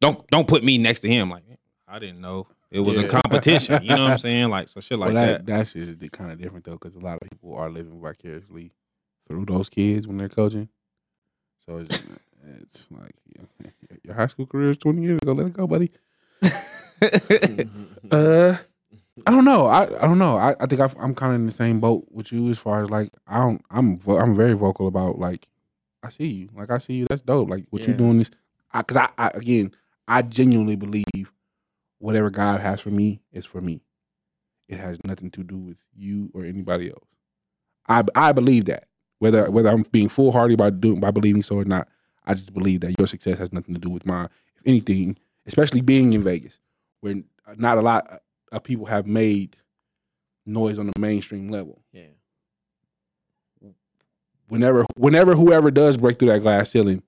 [0.00, 1.30] don't don't put me next to him.
[1.30, 1.44] Like,
[1.86, 3.04] I didn't know it was Yeah.
[3.04, 3.82] a competition.
[3.82, 4.48] You know what I'm saying?
[4.50, 5.46] Like, so shit like well, that.
[5.46, 8.00] that, that shit is kind of different though, because a lot of people are living
[8.00, 8.72] vicariously
[9.28, 10.68] through those kids when they're coaching.
[11.66, 12.02] So it's,
[12.60, 13.70] it's like yeah,
[14.04, 15.32] your high school career is twenty years ago.
[15.32, 15.90] Let it go, buddy.
[18.10, 18.56] Uh,
[19.26, 19.66] I don't know.
[19.66, 20.36] I, I don't know.
[20.36, 22.82] I, I think i I'm kind of in the same boat with you as far
[22.84, 23.62] as like I don't.
[23.70, 25.48] I'm I'm very vocal about like
[26.02, 26.48] I see you.
[26.54, 27.06] Like I see you.
[27.08, 27.48] That's dope.
[27.48, 27.88] Like what Yeah.
[27.88, 28.30] you're doing this.
[28.72, 29.72] I because I, I again
[30.08, 31.32] I genuinely believe
[32.00, 33.82] whatever God has for me is for me.
[34.68, 37.06] It has nothing to do with you or anybody else.
[37.88, 38.88] I I believe that
[39.20, 41.88] whether whether I'm being foolhardy by doing by believing so or not.
[42.26, 44.28] I just believe that your success has nothing to do with mine.
[44.56, 46.60] If anything, especially being in Vegas,
[47.00, 47.14] where
[47.56, 48.22] not a lot
[48.52, 49.56] of people have made
[50.44, 51.82] noise on the mainstream level.
[51.92, 52.02] Yeah.
[54.48, 57.02] Whenever whenever whoever does break through that glass ceiling,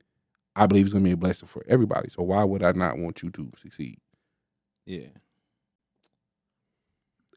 [0.54, 2.08] I believe it's gonna be a blessing for everybody.
[2.08, 3.98] So why would I not want you to succeed?
[4.86, 5.06] Yeah.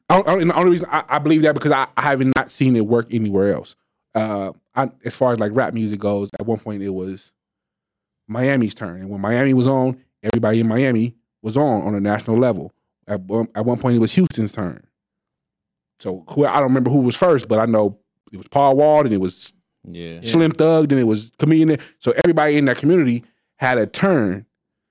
[0.10, 2.52] I, I, and the only reason I, I believe that because I, I haven't not
[2.52, 3.76] seen it work anywhere else.
[4.14, 7.32] Uh, I, as far as like rap music goes, at one point it was
[8.28, 12.38] Miami's turn, and when Miami was on, everybody in Miami was on on a national
[12.38, 12.72] level.
[13.08, 14.86] At one, at one point, it was Houston's turn.
[16.00, 18.00] So who I don't remember who was first, but I know
[18.32, 19.54] it was Paul Wall, and it was
[19.88, 20.22] Yeah.
[20.22, 21.80] Slim Thug, then it was comedian.
[22.00, 23.24] So everybody in that community
[23.58, 24.46] had a turn.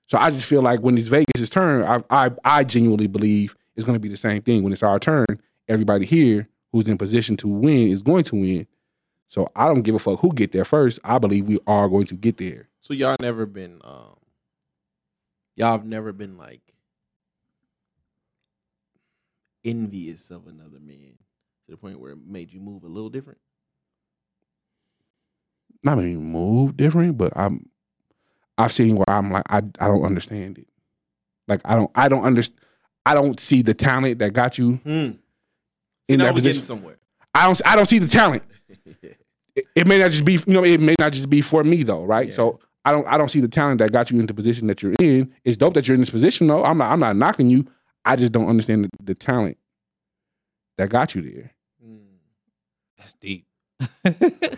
[0.07, 3.85] So I just feel like when it's Vegas' turn, I I, I genuinely believe it's
[3.85, 4.63] going to be the same thing.
[4.63, 5.25] When it's our turn,
[5.67, 8.67] everybody here who's in position to win is going to win.
[9.27, 10.99] So I don't give a fuck who get there first.
[11.03, 12.69] I believe we are going to get there.
[12.81, 14.17] So y'all never been um
[15.55, 16.61] y'all have never been like
[19.65, 21.17] envious of another man
[21.65, 23.39] to the point where it made you move a little different?
[25.83, 27.69] Not maybe move different, but I'm
[28.57, 30.67] I've seen where I'm like I I don't understand it.
[31.47, 32.59] Like I don't I don't understand.
[33.05, 34.79] I don't see the talent that got you.
[34.85, 35.19] See,
[36.09, 36.61] in now that we're getting position.
[36.63, 36.97] somewhere.
[37.33, 38.43] I don't I don't see the talent.
[39.55, 41.83] it, it may not just be you know it may not just be for me
[41.83, 42.33] though right Yeah.
[42.33, 44.81] so i don't i don't see the talent that got you into the position that
[44.83, 47.49] you're in it's dope that you're in this position though i'm not i'm not knocking
[47.49, 47.65] you
[48.03, 49.57] i just don't understand the, the talent
[50.77, 51.51] that got you there
[51.81, 51.97] Hmm.
[52.97, 53.45] That's deep.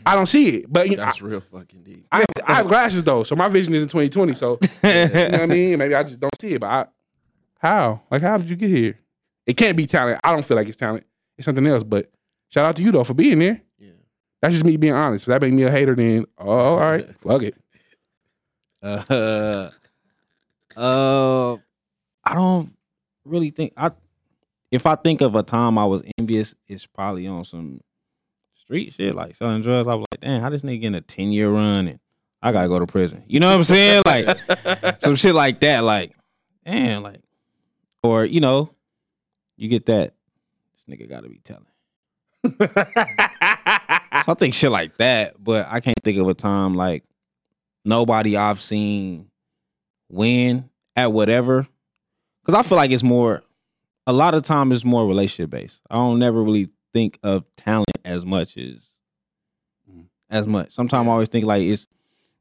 [0.05, 2.05] I don't see it but you know, That's real fucking deep.
[2.11, 5.41] I, I, have glasses though so my vision is in 2020 so you know what
[5.41, 5.79] i mean?
[5.79, 6.85] Maybe i just don't see it but I,
[7.59, 8.01] how?
[8.11, 8.99] Like how did you get here?
[9.45, 10.19] It can't be talent.
[10.23, 11.05] I don't feel like it's talent.
[11.37, 12.09] It's something else but
[12.49, 13.61] shout out to you though for being there.
[13.79, 13.91] Yeah.
[14.41, 16.25] that's just me being honest if that made me a hater then.
[16.37, 17.07] Oh all right.
[17.21, 17.55] Fuck it.
[18.81, 19.69] Uh,
[20.75, 21.57] uh,
[22.23, 22.73] I don't
[23.25, 23.91] really think I.
[24.69, 27.79] If I think of a time I was envious, it's probably on some
[28.67, 29.87] street shit like selling drugs.
[29.87, 31.99] I was like, damn, how this nigga getting a ten year run and
[32.41, 33.23] I gotta go to prison.
[33.25, 34.03] You know what I'm saying?
[34.05, 34.37] Like
[35.01, 35.85] some shit like that.
[35.85, 36.13] Like,
[36.65, 37.21] damn, like,
[38.03, 38.69] or you know,
[39.55, 40.13] you get that.
[40.75, 41.63] This nigga gotta be telling.
[44.11, 47.03] I think shit like that, but I can't think of a time like
[47.85, 49.29] nobody I've seen
[50.09, 51.67] win at whatever.
[52.45, 53.43] Cause I feel like it's more
[54.05, 55.81] a lot of time it's more relationship based.
[55.89, 58.75] I don't never really think of talent as much as
[60.29, 60.71] as much.
[60.73, 61.87] Sometimes I always think like it's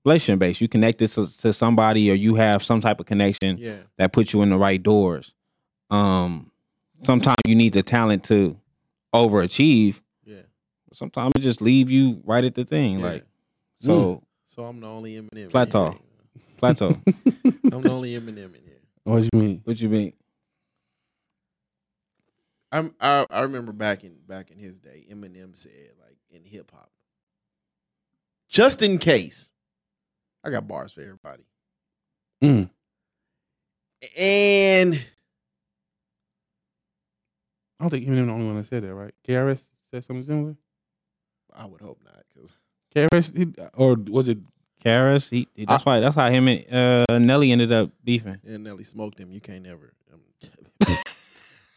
[0.04, 0.60] relationship based.
[0.60, 3.76] You connected to, to somebody or you have some type of connection Yeah.
[3.98, 5.34] that puts you in the right doors.
[5.90, 6.50] Um
[7.04, 8.58] sometimes you need the talent to
[9.14, 10.00] overachieve.
[10.24, 10.42] Yeah.
[10.92, 12.98] Sometimes it just leave you right at the thing.
[13.00, 13.06] Yeah.
[13.06, 13.26] Like
[13.80, 15.50] so So I'm the only Eminem.
[15.50, 15.96] Flat tall.
[16.56, 16.88] Plateau.
[17.72, 18.80] I'm the only Eminem in here.
[19.04, 19.60] What you mean?
[19.64, 20.12] what you mean?
[22.72, 26.70] I'm, I I remember back in back in his day, Eminem said like in hip
[26.74, 26.90] hop,
[28.48, 29.50] just in case,
[30.44, 31.44] I got bars for everybody,
[32.42, 32.68] Mm.
[34.16, 34.94] and
[37.78, 39.14] I don't think Eminem the only one that said that, right?
[39.26, 40.56] KRS said something similar.
[41.54, 42.52] I would hope not because
[42.94, 44.38] KRS, he, or was it?
[44.84, 48.38] KRS, he, he- that's why that's how him and uh, Nelly ended up beefing.
[48.46, 49.30] and Nelly smoked him.
[49.32, 49.92] You can't never.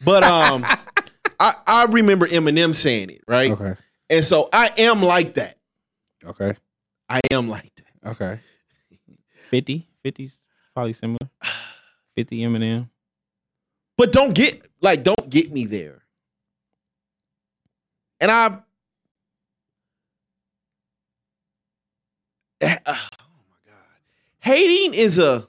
[0.04, 0.64] but um,
[1.38, 3.74] I I remember Eminem saying it right, Okay,
[4.08, 5.56] and so I am like that.
[6.24, 6.54] okay,
[7.08, 8.10] I am like that.
[8.10, 8.40] okay.
[9.50, 10.40] 50, 50's
[10.74, 11.18] probably similar.
[12.16, 12.88] 50 Eminem.
[13.98, 16.02] but don't get like don't get me there.
[18.20, 18.46] And I
[22.62, 23.74] oh my god.
[24.40, 25.46] Hating is a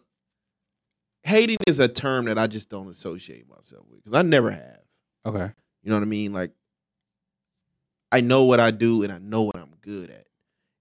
[1.24, 4.80] hating is a term that I just don't associate myself with cuz I never have.
[5.26, 5.52] Okay.
[5.84, 6.34] You know what I mean?
[6.34, 6.52] Like
[8.12, 10.28] I know what I do and I know what I'm good at.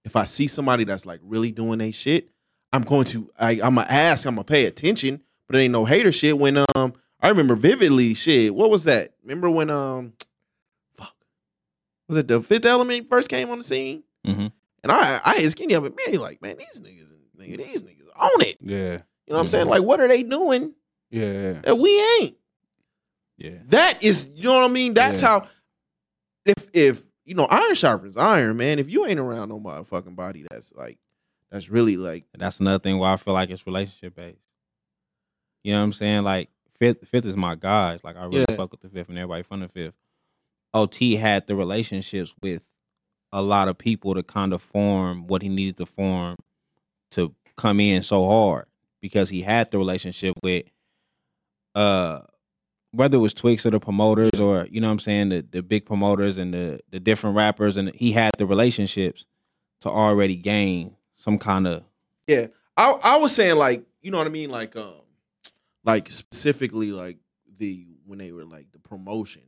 [0.03, 2.29] If I see somebody that's like really doing they shit,
[2.73, 5.85] I'm going to I, I'm gonna ask, I'm gonna pay attention, but it ain't no
[5.85, 6.37] hater shit.
[6.37, 8.53] When um I remember vividly shit.
[8.55, 9.13] What was that?
[9.23, 10.13] Remember when um
[10.97, 11.13] fuck
[12.07, 14.03] was it the Fifth Element first came on the scene?
[14.25, 14.47] Mm-hmm.
[14.83, 17.83] And I I hit skinny up and man, he like man these niggas nigga these
[17.83, 18.57] niggas own it.
[18.61, 18.99] Yeah.
[19.31, 19.67] You know what I'm saying?
[19.67, 20.73] Like what are they doing
[21.09, 21.61] Yeah.
[21.61, 22.35] that we ain't?
[23.37, 23.59] Yeah.
[23.67, 24.93] That is, you know what I mean?
[24.93, 25.27] That's Yeah.
[25.29, 25.47] how
[26.45, 28.77] if if you know, iron sharpens iron, man.
[28.77, 30.97] If you ain't around no motherfucking body that's like
[31.49, 34.41] that's really like That's another thing why I feel like it's relationship based.
[35.63, 36.23] You know what I'm saying?
[36.23, 38.03] Like fifth, fifth is my guys.
[38.03, 38.57] Like I really Yeah.
[38.57, 39.95] fuck with the fifth and everybody from the fifth.
[40.73, 42.65] OT had the relationships with
[43.31, 46.35] a lot of people to kind of form what he needed to form
[47.11, 48.65] to come in so hard
[49.01, 50.65] because he had the relationship with
[51.75, 52.19] uh
[52.93, 55.63] whether it was Twix or the promoters or you know what I'm saying the the
[55.63, 59.25] big promoters and the the different rappers and he had the relationships
[59.81, 61.83] to already gain some kind of
[62.27, 62.47] yeah.
[62.77, 64.49] I I was saying like, you know what I mean?
[64.49, 65.01] Like um
[65.83, 67.17] like specifically like
[67.57, 69.41] the when they were like the promotion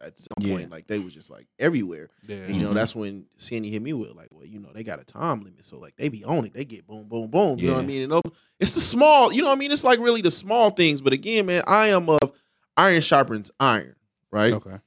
[0.00, 0.54] at some Yeah.
[0.54, 2.08] point like they was just like everywhere.
[2.26, 2.36] Yeah.
[2.46, 2.74] And you know, Mhm.
[2.74, 5.64] that's when Sandy hit me with like, well, you know, they got a time limit,
[5.64, 7.58] so like they be on it, they get boom, boom, boom.
[7.58, 8.10] You know what I mean?
[8.10, 8.22] And
[8.58, 9.72] it's the small, you know what I mean?
[9.72, 11.00] It's like really the small things.
[11.00, 12.32] But again, man, I am of
[12.76, 13.96] iron sharpens iron,
[14.30, 14.54] right?
[14.54, 14.78] Okay.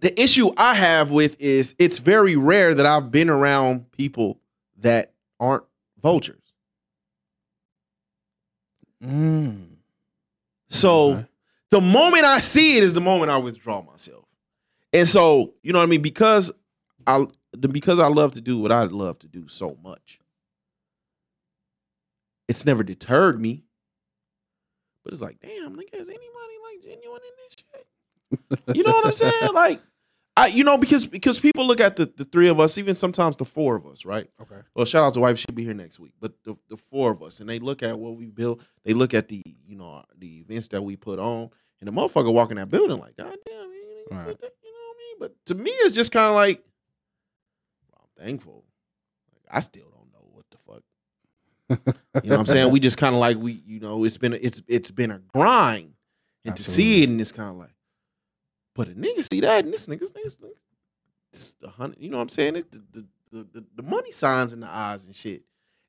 [0.00, 4.38] The issue I have with is it's very rare that I've been around people
[4.78, 5.64] that aren't
[6.02, 6.42] vultures.
[9.02, 9.76] Mm.
[10.68, 11.26] So Okay.
[11.70, 14.24] The moment I see it is the moment I withdraw myself.
[14.92, 16.02] And so, you know what I mean?
[16.02, 16.52] Because
[17.06, 17.26] I
[17.60, 20.18] because I love to do what I love to do so much.
[22.48, 23.64] It's never deterred me.
[25.02, 26.24] But it's like, damn, like is anybody
[26.70, 27.56] like genuine in this
[28.66, 28.76] shit?
[28.76, 29.52] You know what I'm saying?
[29.54, 29.80] Like,
[30.38, 33.36] I you know, because because people look at the, the three of us, even sometimes
[33.36, 34.28] the four of us, right?
[34.42, 34.56] Okay.
[34.74, 36.12] Well, shout out to wife, she'll be here next week.
[36.20, 39.14] But the, the four of us, and they look at what we built, they look
[39.14, 41.48] at the, you know, the events that we put on,
[41.80, 44.26] and the motherfucker walking that building like, God damn, man, you Right.
[44.26, 45.16] said that," you know what I mean?
[45.20, 46.62] But to me, it's just kind of like,
[47.98, 48.64] I'm thankful.
[49.32, 50.82] Like, I still don't know what the fuck.
[52.22, 52.70] You know what I'm saying?
[52.72, 55.18] We just kind of like we, you know, it's been a, it's it's been a
[55.18, 55.92] grind,
[56.44, 57.70] and to see it, and it's kind of like,
[58.76, 60.52] but a nigga see that, and this nigga's niggas, niggas
[61.32, 62.00] it's a hundred.
[62.00, 62.54] You know what I'm saying?
[62.54, 65.42] The, the the, the the money signs in the eyes and shit,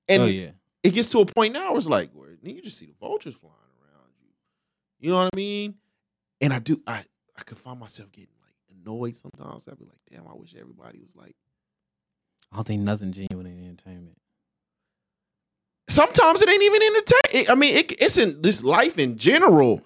[0.07, 0.51] and oh yeah.
[0.83, 2.95] it gets to a point now where it's like, where nigga, you just see the
[2.99, 4.29] vultures flying around you.
[4.99, 5.75] You know what I mean?
[6.41, 7.05] And I do, I
[7.38, 9.67] I could find myself getting like annoyed sometimes.
[9.67, 11.35] I'd be like, damn, I wish everybody was like.
[12.51, 14.17] I don't think nothing genuine in entertainment.
[15.89, 17.49] sometimes it ain't even entertainment.
[17.49, 19.85] I mean, it, it's in this life in general.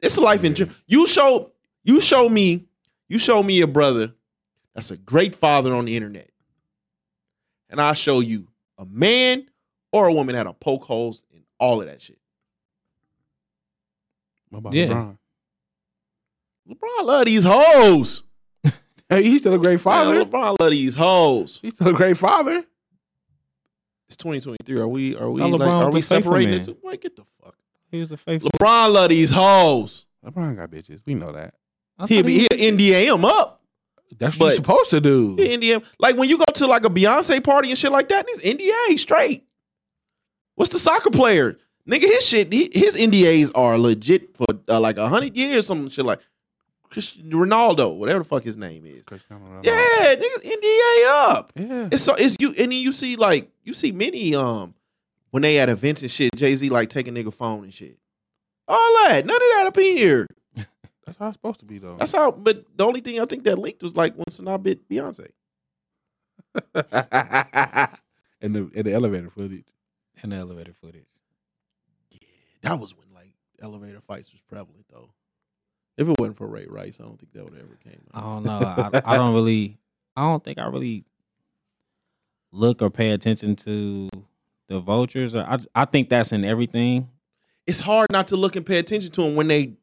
[0.00, 0.76] It's life in general.
[0.86, 1.49] You show
[1.84, 2.66] you show me
[3.08, 4.12] you show me a brother
[4.74, 6.30] that's a great father on the internet,
[7.68, 8.46] and I show you
[8.78, 9.46] a man
[9.92, 12.18] or a woman that'll poke holes in all of that shit.
[14.50, 14.86] What about Yeah.
[14.86, 15.16] LeBron?
[16.68, 18.22] LeBron love these hoes.
[19.08, 20.14] Hey, he's still a great father.
[20.14, 21.58] Man, LeBron love these hoes.
[21.62, 22.64] He's still a great father.
[24.06, 24.78] It's 2023.
[24.80, 26.60] Are we are we No, like, are we separating man.
[26.60, 26.64] it?
[26.66, 27.56] To, wait, get the fuck.
[27.90, 28.50] He was a faithful.
[28.60, 30.06] LeBron love these hoes.
[30.24, 31.00] LeBron got bitches.
[31.06, 31.54] We know that.
[32.00, 33.62] I He'll be he he'll NDA him up.
[34.18, 35.36] That's what But- you're supposed to do.
[35.38, 35.82] Yeah, NDA.
[35.98, 38.98] Like when you go to like a Beyonce party and shit like that, it's NDA
[38.98, 39.44] straight.
[40.56, 41.58] What's the soccer player?
[41.88, 45.88] Nigga, his shit, he- his NDAs are legit for uh, like a hundred years, some
[45.90, 46.20] shit like
[46.90, 49.04] Cristiano Ronaldo, whatever the fuck his name is.
[49.62, 51.52] Yeah, niggas NDA up.
[51.56, 51.88] Yeah.
[51.92, 54.74] It's so it's you, and then you see like you see many um
[55.30, 57.96] when they at events and shit, Jay Z like take a nigga phone and shit.
[58.68, 60.26] All that, none of that up in here.
[61.10, 61.96] That's how it's supposed to be though.
[61.98, 62.30] That's how.
[62.30, 65.30] But the only thing I think that leaked was like when Sanaa bit Beyonce.
[68.40, 69.64] and the and the elevator footage.
[70.22, 71.08] And the elevator footage.
[72.12, 72.18] Yeah,
[72.62, 75.10] that was when like elevator fights was prevalent though.
[75.96, 78.00] If it wasn't for Ray Rice, I don't think that would ever came.
[78.14, 78.60] I don't know.
[78.60, 79.78] I, I don't really.
[80.16, 81.04] I don't think I really
[82.52, 84.08] look or pay attention to
[84.68, 85.34] the vultures.
[85.34, 87.08] Or I I think that's in everything.
[87.66, 89.74] It's hard not to look and pay attention to them when they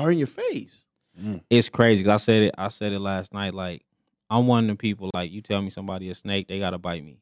[0.00, 0.84] are in your face.
[1.50, 2.02] It's crazy.
[2.04, 2.54] 'cause I said it.
[2.56, 3.52] I said it last night.
[3.54, 3.82] Like
[4.30, 5.10] I'm one of the people.
[5.12, 7.18] Like you tell me somebody a snake, they gotta bite me.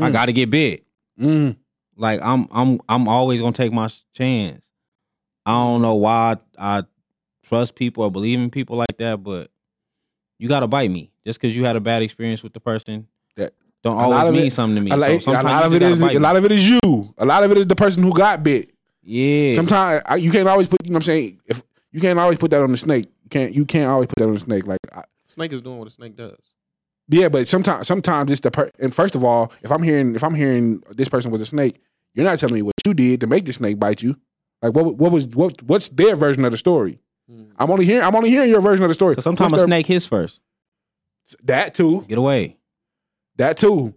[0.00, 0.12] I Mm.
[0.12, 0.84] gotta get bit.
[1.20, 1.56] Mm.
[1.96, 4.64] Like I'm I'm I'm always gonna take my chance.
[5.46, 6.82] I don't know why I, I
[7.42, 9.50] trust people or believe in people like that, but
[10.38, 13.06] you gotta bite me just because you had a bad experience with the person.
[13.36, 14.90] That- don't always mean it- something to me.
[14.90, 16.66] I like, so a sometimes lot of it is gotta a lot of it is
[16.68, 17.14] you.
[17.18, 18.70] A lot of it is the person who got bit.
[19.02, 19.52] yeah.
[19.52, 20.78] Sometimes I, you can't always put.
[20.84, 21.40] You know what I'm saying?
[21.44, 21.62] If
[21.94, 23.54] you can't always put that on the snake, you can't.
[23.54, 24.66] You can't always put that on the snake.
[24.66, 26.36] Like I, Snake is doing what a snake does.
[27.08, 30.22] Yeah, but sometimes sometimes it's the per- and first of all, if I'm hearing if
[30.22, 31.80] I'm hearing this person was a snake,
[32.14, 34.16] you're not telling me what you did to make the snake bite you.
[34.62, 37.00] Like what what was what what's their version of the story?
[37.28, 37.44] Hmm.
[37.58, 39.16] I'm only hearing I'm only hearing your version of the story.
[39.20, 40.40] Sometimes What's a their- snake hits first.
[41.44, 42.56] that too, Get away.
[43.36, 43.94] that too.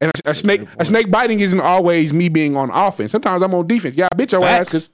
[0.00, 3.12] And a, a snake a snake biting isn't always me being on offense.
[3.12, 3.96] Sometimes I'm on defense.
[3.96, 4.68] Yeah, I bit your ass Facts.
[4.68, 4.90] because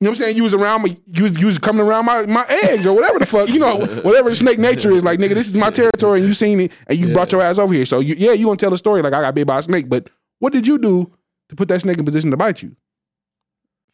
[0.00, 0.36] you know what I'm saying.
[0.36, 3.20] You was around my you was, you was coming around my, my eggs or whatever
[3.20, 5.04] the fuck you know whatever the snake nature is.
[5.04, 7.58] Like nigga, this is my territory and you seen it and you brought your ass
[7.58, 7.86] over here.
[7.86, 9.88] So you, yeah, you gonna tell the story like I got bit by a snake.
[9.88, 11.12] But what did you do
[11.48, 12.74] to put that snake in position to bite you?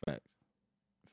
[0.07, 0.21] Facts.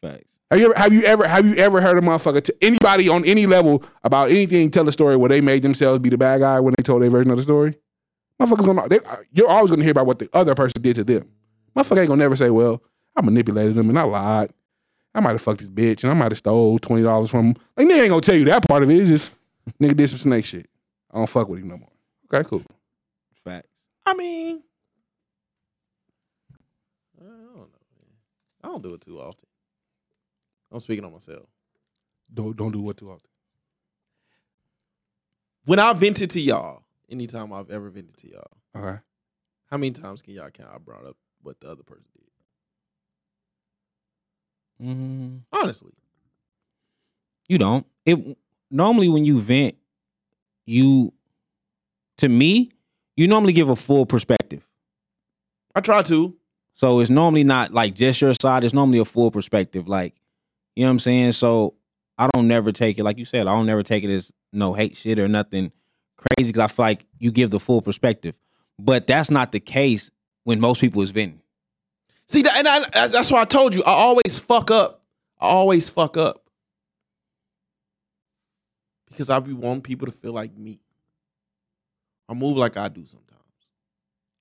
[0.01, 0.37] Facts.
[0.49, 3.25] Have you ever have you ever have you ever heard a motherfucker to anybody on
[3.25, 6.61] any level about anything tell a story where they made themselves be the bad guy
[6.61, 7.77] when they told their version of the story?
[8.41, 11.03] Motherfuckers gonna they, uh, you're always gonna hear about what the other person did to
[11.03, 11.29] them.
[11.75, 12.81] Motherfucker ain't gonna never say, "Well,
[13.17, 14.53] I manipulated them and I lied.
[15.17, 17.55] I might have fucked this bitch and I might have stole twenty dollars from him."
[17.75, 18.97] Like nigga ain't gonna tell you that part of it.
[18.99, 19.31] It's just
[19.81, 20.69] nigga did some snake shit.
[21.11, 21.89] I don't fuck with him no more.
[22.33, 22.63] Okay, cool.
[23.43, 23.67] Facts.
[24.05, 24.61] I mean,
[27.19, 27.67] I don't know.
[28.63, 29.45] I don't do it too often.
[30.71, 31.45] I'm speaking on myself.
[32.33, 33.29] Don't don't do what too often.
[35.65, 38.99] When I vented to y'all, anytime I've ever vented to y'all, Okay.
[39.69, 42.16] how many times can y'all count I brought up what the other person did?
[44.81, 45.91] Mm, Honestly,
[47.47, 47.85] you don't.
[48.05, 48.37] It
[48.69, 49.75] normally when you vent,
[50.65, 51.13] you
[52.17, 52.71] to me,
[53.15, 54.67] you normally give a full perspective.
[55.75, 56.35] I try to.
[56.75, 58.63] So it's normally not like just your side.
[58.63, 59.87] It's normally a full perspective.
[59.87, 60.13] Like,
[60.75, 61.31] you know what I'm saying?
[61.31, 61.73] So
[62.17, 64.73] I don't never take it, like you said, I don't never take it as no
[64.73, 65.71] hate shit or nothing
[66.17, 68.35] crazy because I feel like you give the full perspective.
[68.79, 70.11] But that's not the case
[70.43, 71.41] when most people is venting.
[72.27, 75.01] See, that, and I, that's- that's why I told you I always fuck up.
[75.39, 76.43] I always fuck up
[79.09, 80.79] because I be wanting people to feel like me.
[82.27, 83.27] I move like I do sometimes.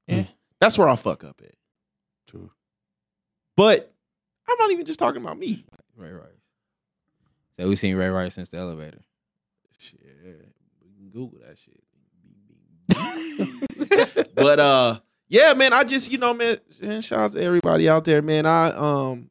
[0.06, 0.24] Yeah.
[0.60, 1.54] That's where I fuck up at.
[2.26, 2.50] True.
[3.56, 3.92] But
[4.48, 5.64] I'm not even just talking about me.
[5.96, 6.24] Ray Rice.
[7.56, 9.02] So we seen Ray Rice since the elevator.
[9.78, 10.00] Shit,
[10.82, 11.82] we can Google that shit.
[14.34, 14.98] but uh,
[15.28, 18.46] yeah, man, I just you know, man, man, shout out to everybody out there, man.
[18.46, 19.30] I um,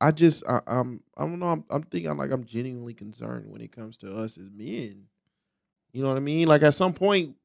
[0.00, 1.46] I just I, I'm I don't know.
[1.46, 5.04] I'm, I'm thinking like I'm genuinely concerned when it comes to us as men.
[5.92, 6.48] You know what I mean?
[6.48, 7.36] Like at some point,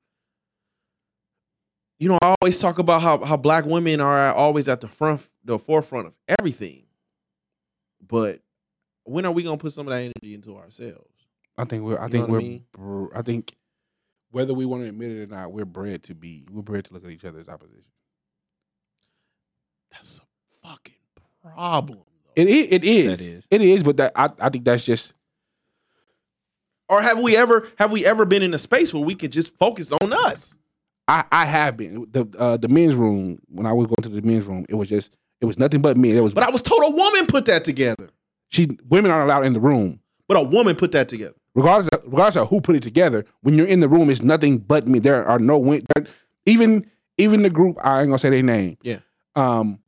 [1.99, 5.27] you know, I always talk about how how black women are always at the front,
[5.45, 6.83] the forefront of everything.
[8.05, 8.41] But
[9.05, 11.09] when are we gonna put some of that energy into ourselves?
[11.57, 11.99] I think we're.
[11.99, 12.39] I You think we're.
[12.39, 13.09] I mean?
[13.15, 13.55] I think
[14.33, 16.43] whether we want to admit it or not, we're bred to be.
[16.51, 17.83] We're bred to look at each other as opposition.
[19.91, 20.95] That's a fucking
[21.41, 21.99] problem.
[21.99, 22.31] though.
[22.41, 22.67] It is.
[22.71, 23.07] It is.
[23.07, 23.47] That is.
[23.51, 23.83] It is.
[23.83, 24.29] But that I.
[24.39, 25.13] I think that's just.
[26.89, 29.55] or have we ever have we ever been in a space where we could just
[29.55, 30.55] focus on us?
[31.07, 31.23] I.
[31.31, 34.45] I have been the uh, the men's room when I was going to the men's
[34.47, 34.65] room.
[34.67, 35.15] It was just.
[35.41, 36.15] It was nothing but men.
[36.17, 36.33] It was.
[36.33, 38.09] But I was told a woman put that together.
[38.49, 38.67] she.
[38.89, 39.99] Women aren't allowed in the room.
[40.27, 41.35] But a woman put that together.
[41.55, 44.57] Regardless of, regardless of who put it together, when you're in the room, it's nothing
[44.57, 44.99] but me.
[44.99, 46.05] There are no win- there-
[46.45, 47.77] even even the group.
[47.83, 48.77] I ain't gonna say their name.
[48.81, 48.99] Yeah.
[49.35, 49.79] Um,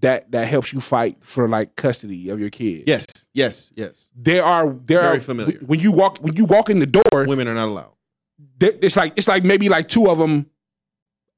[0.00, 2.84] that that helps you fight for like custody of your kids.
[2.86, 4.08] Yes, yes, yes.
[4.14, 5.58] There are there Very are familiar.
[5.66, 7.02] when you walk when you walk in the door.
[7.26, 7.92] Women are not allowed.
[8.58, 10.46] there- it's like it's like maybe like two of them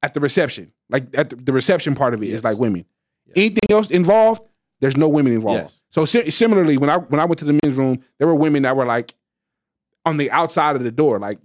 [0.03, 0.71] at the reception.
[0.89, 2.43] Like at the, the reception part of it is Yes.
[2.43, 2.85] like women.
[3.25, 3.33] Yes.
[3.37, 4.41] Anything else involved,
[4.79, 5.61] there's no women involved.
[5.61, 5.81] Yes.
[5.89, 8.61] So si- similarly, when I when I went to the men's room, there were women
[8.63, 9.15] that were like
[10.05, 11.39] on the outside of the door, like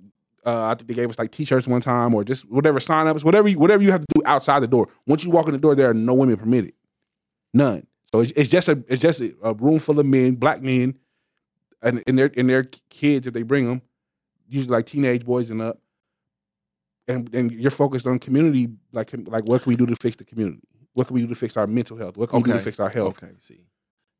[0.44, 3.24] uh, I think they gave us like t-shirts one time or just whatever sign ups,
[3.24, 4.88] whatever you, whatever you have to do outside the door.
[5.06, 6.72] Once you walk in the door, there are no women permitted,
[7.52, 7.86] none.
[8.12, 10.94] So it's, it's just a it's just a, a room full of men, black men,
[11.82, 13.82] and and their and their kids if they bring them,
[14.48, 15.78] usually like teenage boys and up.
[17.08, 20.24] And and you're focused on community, like like what can we do to fix the
[20.24, 20.60] community?
[20.94, 22.16] What can we do to fix our mental health?
[22.16, 23.22] What can we do to fix our health?
[23.22, 23.66] Okay, see,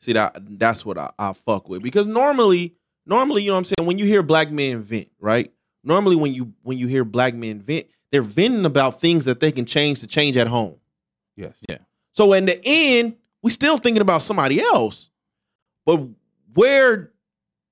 [0.00, 2.74] see that that's what I, I fuck with because normally,
[3.06, 3.86] normally, you know what I'm saying.
[3.86, 5.52] When you hear black men vent, right?
[5.84, 9.52] Normally, when you when you hear black men vent, they're venting about things that they
[9.52, 10.76] can change to change at home.
[11.36, 11.56] Yes.
[11.68, 11.78] Yeah.
[12.12, 15.10] So in the end, we still thinking about somebody else.
[15.84, 16.08] But
[16.54, 17.12] where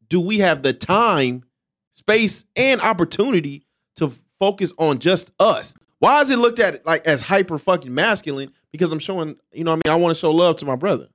[0.09, 1.45] do we have the time,
[1.93, 3.65] space, and opportunity
[3.97, 5.75] to focus on just us?
[5.99, 8.53] Why is it looked at like as hyper fucking masculine?
[8.71, 10.77] Because I'm showing, you know, what I mean, I want to show love to my
[10.77, 11.09] brother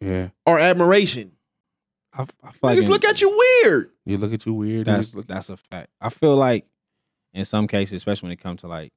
[0.00, 0.28] Yeah.
[0.44, 1.32] or admiration.
[2.18, 3.30] I, I Niggas look at you
[3.62, 3.90] weird.
[4.04, 4.86] You look at you weird.
[4.86, 5.90] That's niggas look- that's a fact.
[6.00, 6.66] I feel like
[7.34, 8.92] in some cases, especially when it comes to like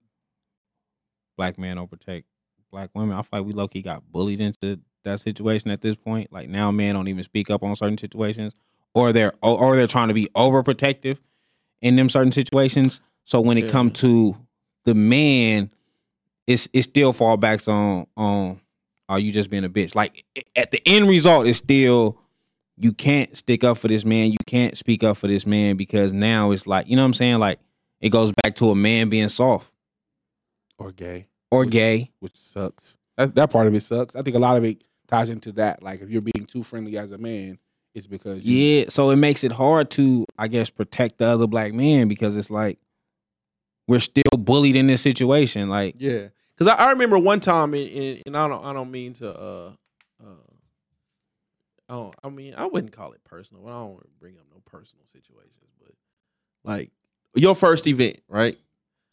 [1.37, 2.25] black men overtake
[2.71, 5.95] black women, I feel like we low key got bullied into that situation at this
[5.95, 6.31] point.
[6.31, 8.53] Like now, men don't even speak up on certain situations,
[8.93, 11.17] or they're or, or they're trying to be overprotective
[11.81, 12.99] in them certain situations.
[13.25, 13.71] So when it Yeah.
[13.71, 14.35] comes to
[14.85, 15.71] the man,
[16.47, 18.59] it's it still fall backs on on
[19.07, 19.95] are you just being a bitch?
[19.95, 20.23] Like
[20.55, 22.19] at the end result, it's still
[22.79, 24.31] you can't stick up for this man.
[24.31, 27.13] You can't speak up for this man because now it's like, you know what I'm
[27.13, 27.39] saying?
[27.39, 27.59] Like
[27.99, 29.69] it goes back to a man being soft
[30.77, 32.11] or gay, or gay.
[32.19, 32.97] which sucks.
[33.17, 34.15] That that part of it sucks.
[34.15, 35.83] I think a lot of it ties into that.
[35.83, 37.59] Like if you're being too friendly as a man,
[37.93, 38.85] it's because you, Yeah.
[38.89, 42.49] So it makes it hard to, I guess, protect the other black man because it's
[42.49, 42.79] like
[43.87, 45.67] we're still bullied in this situation.
[45.67, 49.13] Like, Yeah, because I, I remember one time, and, and, I don't, I don't mean
[49.15, 49.71] to, uh,
[51.89, 53.67] oh, I mean, I wouldn't call it personal.
[53.67, 55.91] I don't bring up no personal situations, but
[56.63, 56.91] like
[57.35, 58.57] your first event, right?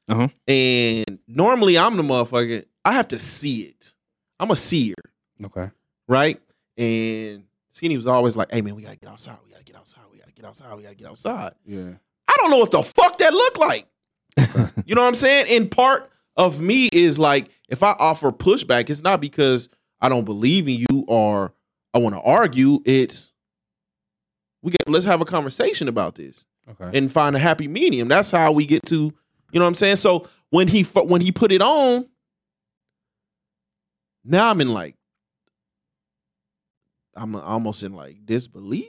[0.09, 0.29] Uh-huh.
[0.47, 2.65] And normally I'm the motherfucker.
[2.85, 3.95] I have to see it.
[4.39, 4.95] I'm a seer,
[5.45, 5.71] okay.
[6.07, 6.41] right?
[6.77, 9.39] And Skinny was always like, "Hey man, we gotta get outside.
[9.45, 10.03] We gotta get outside.
[10.13, 10.77] We gotta get outside.
[10.77, 11.93] We gotta get outside." Yeah.
[12.29, 13.87] I don't know what the fuck that looked like.
[14.87, 15.47] you know what I'm saying?
[15.51, 19.69] And part of me is like, if I offer pushback, it's not because
[20.01, 21.53] I don't believe in you or
[21.97, 22.81] I want to argue.
[22.85, 23.33] It's
[24.63, 26.97] we get let's have a conversation about this Okay.
[26.99, 28.09] and find a happy medium.
[28.09, 29.13] That's how we get to, you
[29.55, 29.97] know what I'm saying?
[29.97, 32.07] So when he when he put it on,
[34.25, 34.97] now I'm in like,
[37.15, 38.89] I'm almost in like disbelief.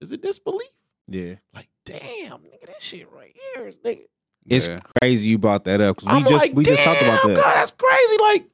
[0.00, 0.68] Is it disbelief?
[1.08, 1.34] yeah.
[1.54, 4.06] Like, damn, nigga, that shit right here is nigga.
[4.46, 4.80] It's Yeah.
[5.00, 7.34] crazy you brought that up because we I'm just like, we just talked about "Damn,
[7.34, 7.36] that.
[7.42, 8.16] God, that's crazy.
[8.20, 8.44] Like,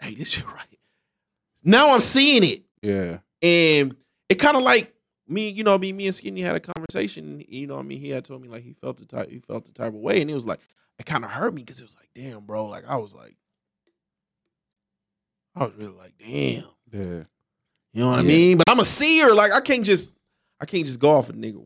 [0.00, 0.78] hey, this shit right.
[1.64, 3.18] Now I'm seeing it, yeah.
[3.42, 3.96] and
[4.28, 4.92] it kind of like
[5.28, 5.48] me.
[5.48, 7.44] You know, me, me and Skinny had a conversation.
[7.46, 9.38] You know, what I mean, he had told me like he felt the type, he
[9.38, 10.60] felt the type of way, and it was like
[10.98, 12.66] it kind of hurt me because it was like, damn, bro.
[12.66, 13.36] Like I was like,
[15.54, 16.64] I was really like, damn.
[16.92, 17.24] Yeah.
[17.92, 18.56] You know what I mean?
[18.56, 19.34] But I'm a seer.
[19.34, 20.12] Like I can't just
[20.60, 21.62] I can't just go off a nigga.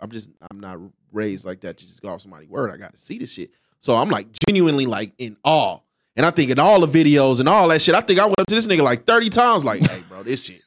[0.00, 0.78] I'm just I'm not
[1.12, 2.70] raised like that to just go off somebody's word.
[2.70, 3.52] I gotta see this shit.
[3.80, 5.78] So I'm like genuinely like in awe.
[6.16, 8.38] And I think in all the videos and all that shit, I think I went
[8.40, 10.60] up to this nigga like 30 times, like, hey, bro, this shit.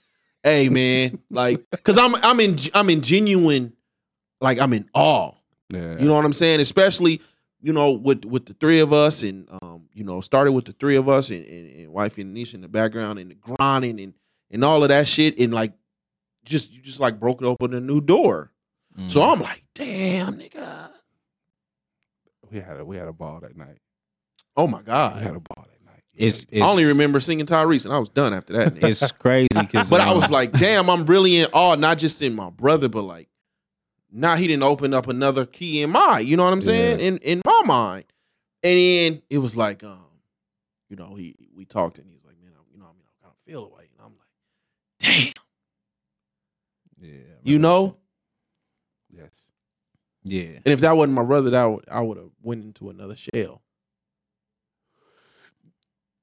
[0.43, 1.19] Hey man.
[1.29, 3.73] Like, cause I'm I'm in I'm in genuine,
[4.41, 5.31] like I'm in awe.
[5.69, 5.97] Yeah.
[5.99, 6.59] You know what I'm saying?
[6.61, 7.21] Especially,
[7.61, 10.73] you know, with with the three of us, and um, you know, started with the
[10.73, 13.99] three of us, and, and, and wifey and Nisha in the background, and the grinding,
[13.99, 14.13] and
[14.51, 15.73] and all of that shit, and like,
[16.43, 18.51] just you just like broke open a new door.
[19.07, 19.33] So Mm.
[19.33, 20.89] I'm like, damn, nigga.
[22.51, 23.79] we had a we had a ball that night.
[24.57, 25.23] Oh my We had god.
[25.23, 26.03] a ball that night.
[26.15, 28.81] it's, it's I only remember singing Tyrese, and I was done after that.
[28.83, 32.33] it's crazy because but I was like, damn, I'm really in awe, not just in
[32.35, 33.27] my brother, but like,
[34.11, 37.17] now he didn't open up another key in my, you know what I'm saying, in
[37.17, 38.05] in my mind.
[38.63, 39.99] And then it was like, um,
[40.89, 43.03] you know, he we talked and he was like, man, I, you know, I mean,
[43.07, 45.33] I kind of feel away, and I'm like,
[47.01, 47.97] damn, yeah, you know.
[49.11, 49.49] Yes.
[50.23, 53.15] yeah, And if that wasn't my brother, that would I would have went into another
[53.15, 53.61] shell.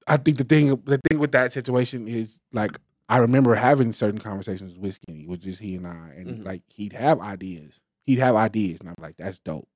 [0.07, 2.79] I think the thing the thing with that situation is like
[3.09, 6.45] I remember having certain conversations with Skinny, with just he and I, and Mhm.
[6.45, 7.81] like he'd have ideas.
[8.05, 9.69] He'd have ideas, and I'm like, that's dope.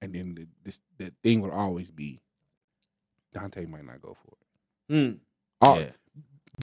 [0.00, 2.20] And then the this the thing would always be
[3.32, 4.36] Dante might not go for
[4.90, 4.92] it.
[4.94, 5.18] Mm.
[5.60, 5.90] All- yeah.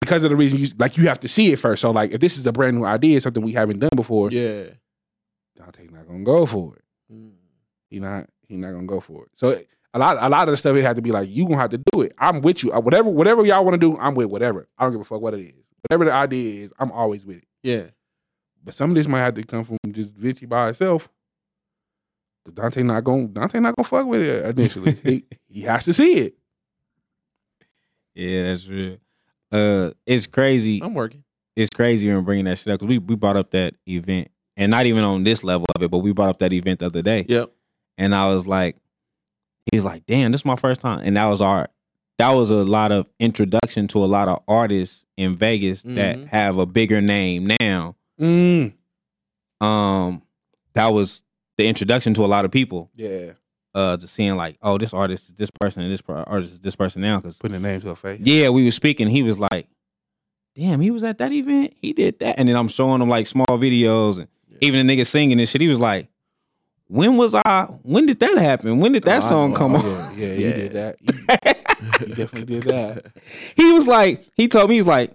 [0.02, 1.82] Because of the reason you like you have to see it first.
[1.82, 4.72] So like if this is a brand new idea, something we haven't done before, Yeah.
[5.56, 6.84] Dante not gonna go for it.
[7.14, 7.32] Mm.
[7.90, 9.32] He not he not gonna go for it.
[9.36, 9.62] So
[9.96, 11.72] a lot a lot of the stuff it had to be like you gonna have
[11.72, 12.14] to do it.
[12.20, 12.72] I'm with you.
[12.72, 14.68] Uh, Whatever whatever y'all want to do, I'm with whatever.
[14.78, 15.54] I don't give a fuck what it is.
[15.90, 17.46] Whatever the idea is, I'm always with it.
[17.64, 17.84] Yeah.
[18.64, 21.08] But some of this might have to come from just Vinci by itself.
[22.54, 24.94] Dante not gonna Dante not gonna fuck with it initially.
[25.04, 26.36] he, he has to see it.
[28.14, 28.98] Yeah, that's real.
[29.52, 30.82] Uh, it's crazy.
[30.84, 31.24] I'm working.
[31.56, 34.70] It's crazy when bringing that shit up because we we brought up that event, and
[34.72, 37.02] not even on this level of it, but we brought up that event the other
[37.02, 37.52] day, Yep.
[37.98, 38.78] and I was like,
[39.72, 41.68] he was like, "Damn, this is my first time," and that was our.
[42.18, 46.28] That was a lot of introduction to a lot of artists in Vegas that Mhm.
[46.30, 47.96] have a bigger name now.
[48.22, 48.72] Mm.
[49.60, 50.22] Um,
[50.74, 51.22] that was
[51.58, 52.90] the introduction to a lot of people.
[52.96, 53.32] Yeah.
[53.74, 56.60] Uh, to seeing like, oh, this artist is this person, and this per- artist is
[56.62, 57.18] this person now.
[57.20, 58.22] Because Putting a name to a face.
[58.24, 59.10] yeah, we were speaking.
[59.10, 59.68] He was like,
[60.56, 61.74] "Damn, he was at that event.
[61.82, 64.30] He did that." And then I'm showing him like small videos and
[64.62, 65.60] even the nigga singing and shit.
[65.60, 66.08] He was like,
[66.88, 67.64] "When was I?
[67.84, 68.80] When did that happen?
[68.80, 69.58] When did that Oh, song know.
[69.58, 70.48] come Oh, on?" yeah, yeah, Yeah.
[70.48, 70.96] you did that.
[72.02, 73.06] You, you definitely did that.
[73.56, 75.12] He was like, he told me he was like,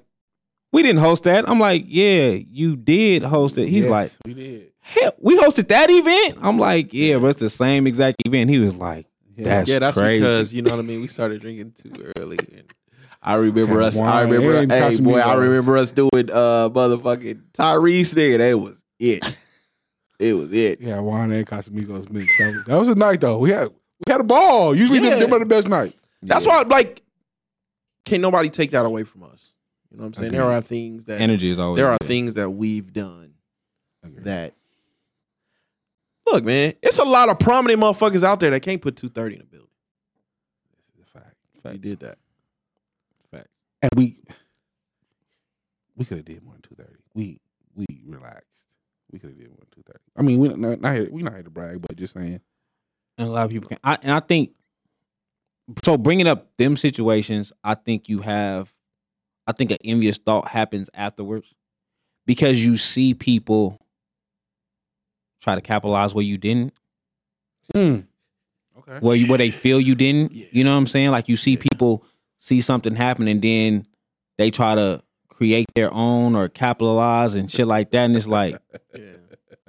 [0.72, 4.34] "We didn't host that." I'm like, "Yeah, you did host it." He's Yes, like, we
[4.34, 4.72] did.
[4.80, 8.58] "Hell, we hosted that event." I'm like, "Yeah, but it's the same exact event." He
[8.58, 9.06] was like,
[9.36, 11.00] "That's yeah, that's crazy." because you know what I mean.
[11.00, 12.38] We started drinking too early.
[13.22, 14.00] I remember Had us.
[14.00, 14.54] I remember.
[14.56, 18.38] and Hey, boy, I remember us doing uh motherfucking Tyrese there.
[18.38, 19.24] That was it.
[20.20, 20.80] it was it.
[20.80, 22.38] Yeah, Juan and Casamigos mixed.
[22.38, 23.38] That was, that was a night though.
[23.38, 23.68] We had
[24.06, 24.74] we had a ball.
[24.74, 25.10] Usually Yeah.
[25.10, 26.06] them, them are the best nights.
[26.22, 27.02] That's why, like,
[28.04, 29.52] can't nobody take that away from us?
[29.90, 30.32] You know what I'm saying?
[30.32, 32.06] There are things that energy is always there are there.
[32.08, 33.34] things that we've done
[34.04, 34.24] Agreed.
[34.24, 34.54] that.
[36.26, 39.40] Look, man, it's a lot of prominent motherfuckers out there that can't put 230 in
[39.40, 39.68] a building.
[40.96, 41.34] This is a fact.
[41.64, 42.18] We did that.
[43.32, 43.48] Fact.
[43.82, 44.18] And we
[45.96, 47.00] we could have did more than two thirty.
[47.14, 47.40] We
[47.74, 48.49] we relaxed.
[49.12, 49.98] We could have did more than two thirty.
[50.16, 52.40] I mean, we not, not here, we not here to brag, but just saying.
[53.18, 53.78] and a lot of people can.
[53.82, 54.52] I, and I think
[55.84, 55.96] so.
[55.96, 58.72] Bringing up them situations, I think you have.
[59.46, 61.52] I think an envious thought happens afterwards
[62.26, 63.80] because you see people
[65.40, 66.72] try to capitalize where you didn't,
[67.74, 68.00] hmm.
[68.78, 68.98] Okay.
[69.00, 70.32] where you where they feel you didn't.
[70.32, 70.46] Yeah.
[70.52, 71.10] You know what I'm saying?
[71.10, 71.62] Like you see Yeah.
[71.72, 72.04] people
[72.38, 73.86] see something happen and then
[74.38, 75.02] they try to
[75.40, 78.56] create their own or capitalize and shit like that, and it's like.
[78.98, 79.04] Yeah.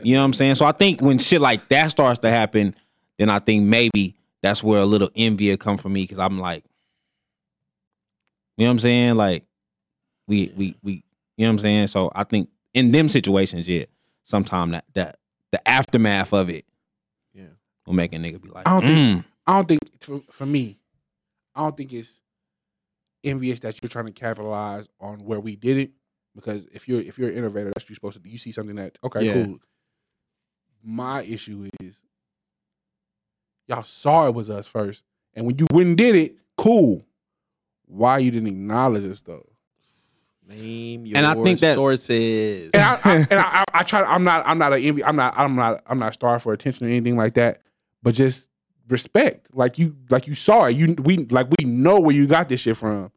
[0.03, 0.55] You know what I'm saying?
[0.55, 2.73] So I think when shit like that starts to happen,
[3.19, 6.39] then I think maybe that's where a little envy will come from me because I'm
[6.39, 6.63] like,
[8.57, 9.15] you know what I'm saying?
[9.15, 9.45] Like,
[10.27, 11.03] we we we,
[11.37, 11.87] you know what I'm saying?
[11.87, 13.85] So I think in them situations, yeah,
[14.23, 15.19] sometimes that that
[15.51, 16.65] the aftermath of it,
[17.35, 17.43] Yeah.
[17.85, 20.45] will make a nigga be like, I don't think- mm, I don't think for, for
[20.47, 20.79] me,
[21.53, 22.21] I don't think it's
[23.23, 25.91] envious that you're trying to capitalize on where we did it.
[26.35, 28.29] Because if you're if you're an innovator, that's what you're supposed to do.
[28.29, 29.33] You see something that okay, Yeah.
[29.45, 29.59] cool.
[30.83, 31.99] My issue is
[33.67, 35.03] y'all saw it was us first,
[35.33, 37.05] and when you went and did it, cool.
[37.85, 39.47] Why you didn't acknowledge us though?
[40.47, 42.71] Name your And I think that- sources.
[42.73, 44.01] And I, I and I, I, I try.
[44.03, 44.43] I'm not.
[44.47, 45.03] I'm not an envy.
[45.03, 45.33] I'm not.
[45.37, 45.83] I'm not.
[45.85, 47.61] I'm not starved for attention or anything like that.
[48.01, 48.47] But just
[48.91, 49.47] respect.
[49.53, 49.95] Like you.
[50.09, 50.75] Like you saw it.
[50.75, 50.95] You.
[50.95, 51.17] We.
[51.17, 53.11] Like we know where you got this shit from,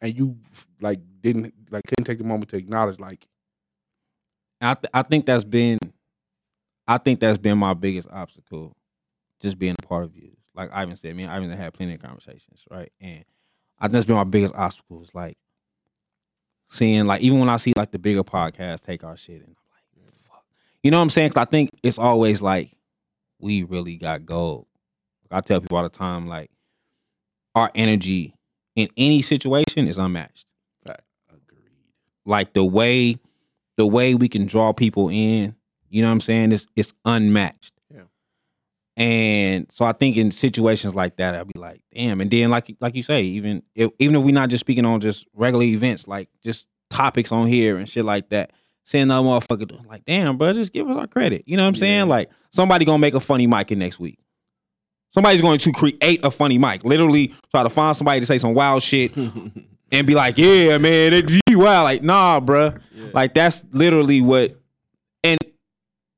[0.00, 0.36] and you
[0.80, 2.98] like didn't like couldn't take the moment to acknowledge.
[2.98, 3.26] Like
[4.60, 5.78] I th- I think that's been,
[6.86, 8.76] I think that's been my biggest obstacle,
[9.40, 10.32] just being a part of you.
[10.54, 12.92] Like Ivan said, me and Ivan had plenty of conversations, right?
[13.00, 13.24] And
[13.78, 15.38] I think that's been my biggest obstacle is like
[16.68, 20.04] seeing like even when I see like the bigger podcasts take our shit and I'm
[20.04, 20.44] like, fuck,
[20.82, 21.30] you know what I'm saying?
[21.30, 22.76] Because I think it's always like
[23.38, 24.66] we really got gold.
[25.30, 26.50] I tell people all the time like
[27.54, 28.34] our energy
[28.76, 30.46] in any situation is unmatched.
[30.86, 31.70] Agreed.
[32.24, 33.18] like the way
[33.76, 35.54] the way we can draw people in
[35.88, 37.72] you know what i'm saying it's it's unmatched.
[37.92, 38.02] Yeah.
[38.96, 42.20] and so i think in situations like that I'd be like damn.
[42.20, 45.00] And then like like you say even if, even if we're not just speaking on
[45.00, 48.52] just regular events like just topics on here and shit like that
[48.84, 51.44] seeing another motherfucker like damn bro just give us our credit.
[51.46, 51.80] You know what i'm Yeah.
[51.80, 54.18] saying like somebody gonna make a funny mic in next week
[55.12, 58.54] somebody's going to create a funny mic literally try to find somebody to say some
[58.54, 59.14] wild shit
[59.92, 61.84] and be like, yeah, man, it G wild.
[61.84, 62.80] Like, nah, bruh.
[63.12, 64.56] Like that's literally what
[65.24, 65.38] and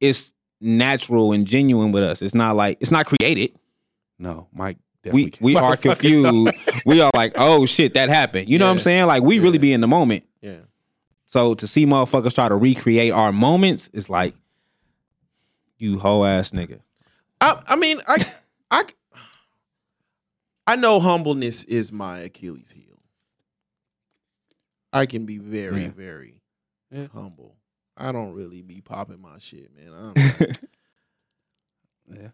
[0.01, 2.23] it's natural and genuine with us.
[2.23, 3.53] It's not like it's not created.
[4.19, 4.79] No, Mike.
[5.11, 6.57] We we are confused.
[6.87, 8.49] we are like, oh shit, that happened.
[8.49, 9.07] You know what I'm saying?
[9.07, 10.25] Like we really be in the moment.
[10.41, 10.59] yeah.
[11.27, 14.35] So to see motherfuckers try to recreate our moments is like
[15.79, 16.81] you whole ass nigga.
[17.41, 18.23] I, I mean, I,
[18.73, 18.85] I,
[20.67, 22.85] I know humbleness is my Achilles heel.
[24.93, 25.91] I can be very, Yeah.
[25.91, 26.41] very
[26.91, 27.07] Yeah.
[27.13, 27.57] humble.
[27.97, 29.93] I don't really be popping my shit, man.
[29.93, 30.15] I'm
[32.11, 32.29] Yeah.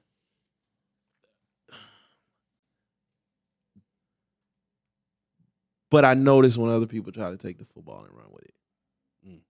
[5.90, 8.54] but I notice when other people try to take the football and run with it.
[9.28, 9.40] Mm.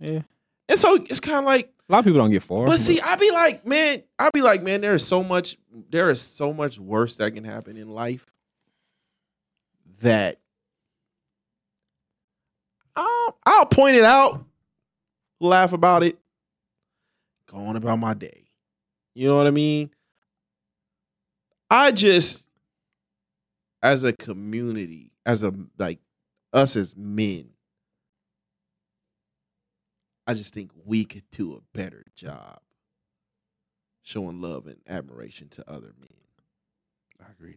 [0.00, 0.22] Yeah.
[0.68, 2.66] And so it's kind of like, A lot of people don't get far.
[2.66, 5.56] but see, I be like, man, I be like, man, there is so much,
[5.90, 8.26] there is so much worse that can happen in life
[10.00, 10.38] that
[12.94, 14.44] I'll, I'll point it out,
[15.40, 16.18] laugh about it,
[17.50, 18.44] go on about my day.
[19.14, 19.90] You know what I mean?
[21.70, 22.46] I just,
[23.82, 25.98] as a community, as a like
[26.52, 27.50] us as men,
[30.28, 32.60] I just think we could do a better job
[34.02, 36.08] showing love and admiration to other men
[37.20, 37.56] I agree.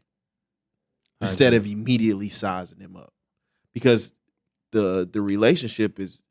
[1.22, 1.72] I instead agree.
[1.72, 3.14] of immediately sizing them up
[3.74, 4.12] because
[4.72, 6.24] the the relationship is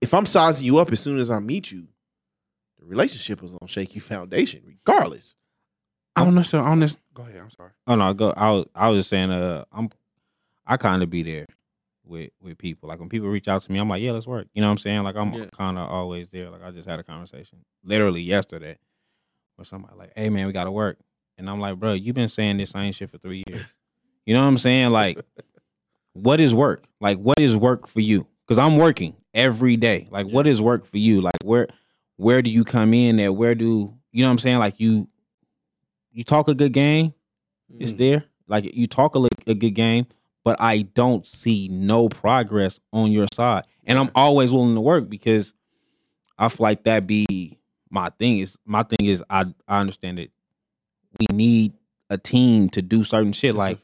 [0.00, 1.88] if i'm sizing you up as soon as i meet you
[2.78, 5.34] the relationship is on shaky foundation regardless
[6.18, 6.66] I don't necessarily.
[6.66, 7.40] I don't necessarily, go ahead.
[7.42, 7.70] I'm sorry.
[7.86, 8.32] Oh no, go.
[8.36, 9.30] I was, I was just saying.
[9.30, 9.88] Uh, I'm.
[10.66, 11.46] I kind of be there
[12.08, 12.88] with with people.
[12.88, 14.48] Like when people reach out to me, I'm like, yeah, let's work.
[14.54, 15.02] You know what I'm saying?
[15.02, 15.46] Like I'm Yeah.
[15.52, 16.50] kind of always there.
[16.50, 18.78] Like I just had a conversation literally yesterday
[19.56, 20.98] with somebody like, hey man, we got to work,
[21.36, 23.66] and I'm like, bro, you've been saying this same shit for three years.
[24.26, 24.90] You know what I'm saying?
[24.90, 25.18] Like,
[26.12, 26.84] what is work?
[27.00, 28.26] Like, what is work for you?
[28.46, 30.08] Because I'm working every day.
[30.10, 31.20] Like, what is work for you?
[31.20, 31.68] Like, where
[32.16, 33.34] where do you come in at?
[33.34, 34.58] Where do you know what I'm saying?
[34.58, 35.08] Like you
[36.12, 37.14] you talk a good game,
[37.78, 37.98] it's Mm.
[37.98, 38.24] there.
[38.48, 40.06] Like you talk a, a good game,
[40.48, 43.64] but I don't see no progress on your side.
[43.84, 45.52] And I'm always willing to work because
[46.38, 47.58] I feel like that be
[47.90, 48.38] my thing.
[48.38, 50.30] Is my thing is I I understand it.
[51.20, 51.74] we need
[52.08, 53.54] a team to do certain shit.
[53.54, 53.78] A like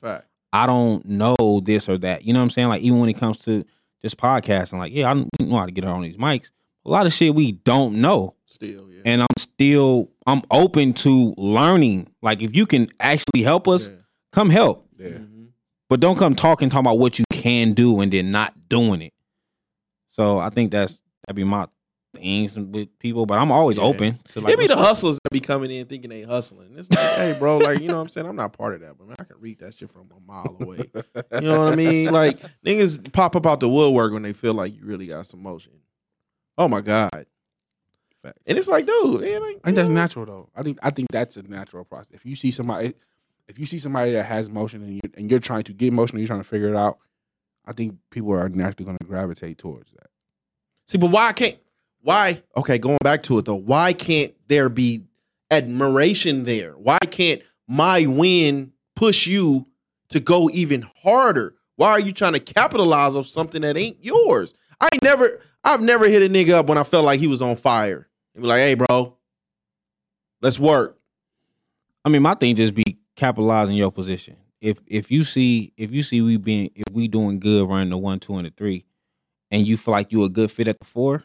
[0.54, 2.24] I don't know this or that.
[2.24, 2.68] You know what I'm saying?
[2.68, 3.62] Like even when it comes to
[4.00, 6.50] just podcasting, like yeah, I don't- know how to get her on these mics.
[6.86, 11.34] A lot of shit we don't know still yeah and I'm still I'm open to
[11.36, 12.08] learning.
[12.22, 13.92] Like if you can actually help us, Yeah.
[14.32, 14.88] come help.
[14.98, 15.08] Yeah.
[15.08, 15.33] Mhm.
[15.88, 19.12] But don't come talking talking about what you can do and then not doing it.
[20.10, 20.92] So I think that's
[21.26, 21.66] that'd be my
[22.14, 23.26] things with people.
[23.26, 23.84] But I'm always Yeah.
[23.84, 26.78] open to like it be the hustlers that be coming in thinking they hustling.
[26.78, 28.26] It's like, hey, bro, like you know what I'm saying.
[28.26, 30.56] I'm not part of that, but man, I can read that shit from a mile
[30.60, 30.90] away.
[31.34, 32.10] You know what I mean?
[32.12, 35.42] Like niggas pop up out the woodwork when they feel like you really got some
[35.42, 35.72] motion.
[36.56, 37.26] Oh my god!
[38.22, 38.38] Facts.
[38.46, 40.48] And it's like, dude, man, like, I think that's know, natural though.
[40.54, 42.12] I think I think that's a natural process.
[42.12, 42.94] If you see somebody,
[43.48, 46.16] if you see somebody that has motion and you and you're trying to get motion,
[46.16, 46.98] and you're trying to figure it out.
[47.66, 50.10] I think people are naturally going to gravitate towards that.
[50.86, 51.56] See, but why can't?
[52.02, 52.42] Why?
[52.56, 53.54] Okay, going back to it though.
[53.54, 55.04] Why can't there be
[55.50, 56.72] admiration there?
[56.72, 59.66] Why can't my win push you
[60.10, 61.54] to go even harder?
[61.76, 64.52] Why are you trying to capitalize on something that ain't yours?
[64.80, 67.56] I never, I've never hit a nigga up when I felt like he was on
[67.56, 69.16] fire and be like, "Hey, bro,
[70.42, 70.98] let's work."
[72.04, 74.36] I mean, my thing just be capitalizing your position.
[74.60, 77.98] If if you see if you see we being if we doing good running the
[77.98, 78.84] one, two, and the three,
[79.50, 81.24] and you feel like you a good fit at the four,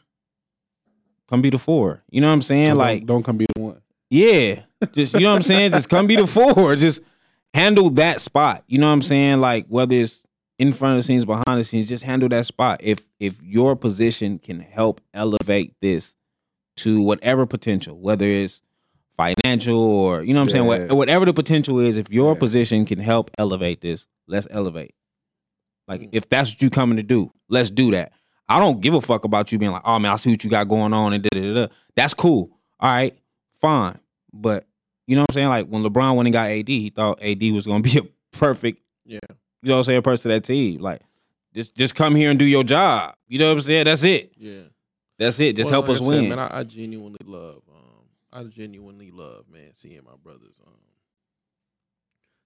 [1.30, 2.04] come be the four.
[2.10, 2.68] You know what I'm saying?
[2.68, 3.82] Don't- like don't, come be the one.
[4.10, 4.62] Yeah.
[4.94, 5.72] Just you know what I'm saying?
[5.72, 6.76] Just come be the four.
[6.78, 7.02] Just
[7.54, 8.64] handle that spot.
[8.68, 9.40] You know what I'm saying?
[9.42, 10.24] Like whether it's
[10.58, 12.82] in front of the scenes, behind the scenes, just handle that spot.
[12.84, 16.16] If if your position can help elevate this
[16.78, 18.62] to whatever potential, whether it's
[19.20, 20.86] financial or you know what I'm saying, Yeah.
[20.88, 22.40] what, whatever the potential is, if your Yeah.
[22.40, 24.94] position can help elevate this, let's elevate.
[25.88, 26.10] Like Mm.
[26.14, 28.14] if that's what you coming to do, let's do that.
[28.48, 30.50] I don't give a fuck about you being like, oh man, I see what you
[30.50, 31.68] got going on and da da da.
[31.96, 32.50] That's cool.
[32.80, 33.18] All right,
[33.60, 34.00] fine.
[34.32, 34.66] But
[35.08, 35.50] you know what I'm saying?
[35.50, 38.04] Like when LeBron went and got AD, he thought AD was gonna be a
[38.38, 39.20] perfect, Yeah.
[39.62, 40.80] you know what I'm saying, person to that team.
[40.82, 41.02] Like
[41.54, 43.16] just just come here and do your job.
[43.28, 43.86] You know what I'm saying?
[43.86, 44.32] That's it.
[44.38, 44.62] Yeah.
[45.18, 45.58] That's it.
[45.58, 46.30] Just Well, help like us said, win.
[46.30, 46.40] man.
[46.40, 47.62] I, I genuinely love.
[48.32, 50.60] I genuinely love, man, seeing my brothers.
[50.66, 50.74] Um,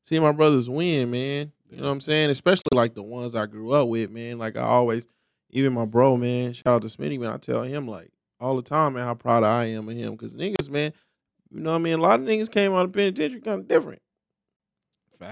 [0.06, 1.52] seeing my brothers win, man.
[1.70, 2.30] You know what I'm saying?
[2.30, 4.38] Especially like the ones I grew up with, man.
[4.38, 5.08] Like I always,
[5.50, 6.54] even my bro, man.
[6.54, 7.32] Shout out to Smitty, man.
[7.32, 10.12] I tell him like all the time, man, how proud I am of him.
[10.14, 10.94] Because niggas, man,
[11.52, 11.94] you know what I mean.
[12.00, 14.02] A lot of niggas came out of penitentiary kind of different.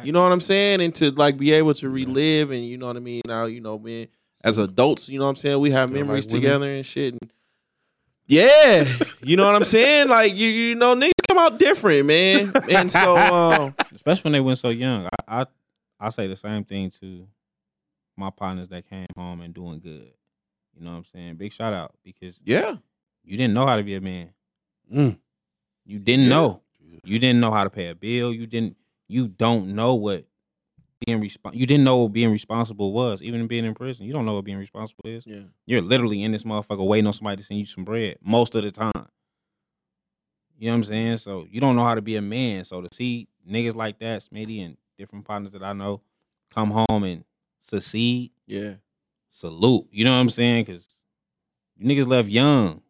[0.04, 0.80] You know what I'm saying?
[0.82, 3.22] And to like be able to relive and you know what I mean.
[3.26, 4.08] Now you know, man,
[4.44, 5.60] as adults, you know what I'm saying.
[5.60, 6.42] We have Still memories women.
[6.42, 7.14] together and shit.
[7.14, 7.32] And
[8.32, 8.86] yeah,
[9.22, 10.08] you know what I'm saying.
[10.08, 12.54] Like you, you know, niggas come out different, man.
[12.70, 15.08] And so, um, Especially when they went so young.
[15.28, 15.46] I, I
[16.00, 17.28] I say the same thing to
[18.16, 20.12] my partners that came home and doing good.
[20.74, 21.36] You know what I'm saying?
[21.36, 22.76] Big shout out because yeah,
[23.24, 24.30] you didn't know how to be a man.
[24.94, 25.18] Mm.
[25.86, 26.30] You didn't Yeah.
[26.30, 26.62] know.
[27.04, 28.34] You didn't know how to pay a bill.
[28.34, 28.78] You didn't.
[29.08, 30.26] You don't know what
[31.06, 33.22] being respon You didn't know what being responsible was.
[33.22, 35.26] Even being in prison, you don't know what being responsible is.
[35.26, 38.56] yeah, You're literally in this motherfucker waiting on somebody to send you some bread most
[38.56, 38.92] of the time.
[40.58, 41.18] You know what I'm saying?
[41.18, 42.66] So you don't know how to be a man.
[42.66, 46.02] So to see niggas like that, Smitty and different partners that I know,
[46.54, 47.24] come home and
[47.62, 48.74] succeed, yeah,
[49.32, 49.88] salute.
[49.92, 50.66] You know what I'm saying?
[50.66, 50.88] Because
[51.78, 52.82] you niggas left young.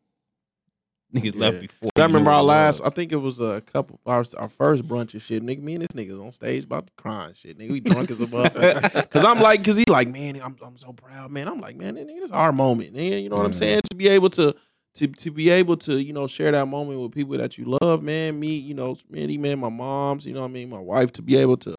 [1.16, 1.90] Niggas left before.
[1.98, 2.80] I remember our last.
[2.80, 4.00] Uh, I think it was a couple.
[4.06, 5.44] Our, our first brunch and shit.
[5.44, 7.58] Nigga, me and this niggas on stage about to cry and shit.
[7.58, 9.10] Nigga, we drunk as a motherfucker.
[9.10, 11.50] Cause I'm like, cause he like, man, I'm I'm so proud, man.
[11.50, 13.20] I'm like, man, nigga, this is our moment, man.
[13.24, 13.60] You know what I'm mm-hmm.
[13.60, 13.82] saying?
[13.90, 14.56] To be able to.
[14.96, 18.04] To, to be able to you know share that moment with people that you love,
[18.04, 21.14] man, me, you know, me, man, my moms, you know, what I mean, my wife,
[21.14, 21.78] to be able to,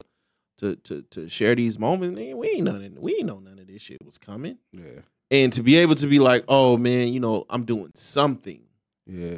[0.57, 3.59] to, to, to share these moments, man, we ain't none, of, we ain't know none
[3.59, 7.13] of this shit was coming, Yeah, and to be able to be like, oh man,
[7.13, 8.63] you know, I'm doing something,
[9.05, 9.37] yeah.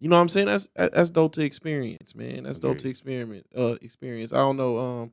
[0.00, 0.46] you know what I'm saying?
[0.46, 2.44] That's that's dope to experience, man.
[2.44, 3.46] That's dope to experiment.
[3.56, 4.32] Uh, experience.
[4.32, 4.78] I don't know.
[4.78, 5.12] Um,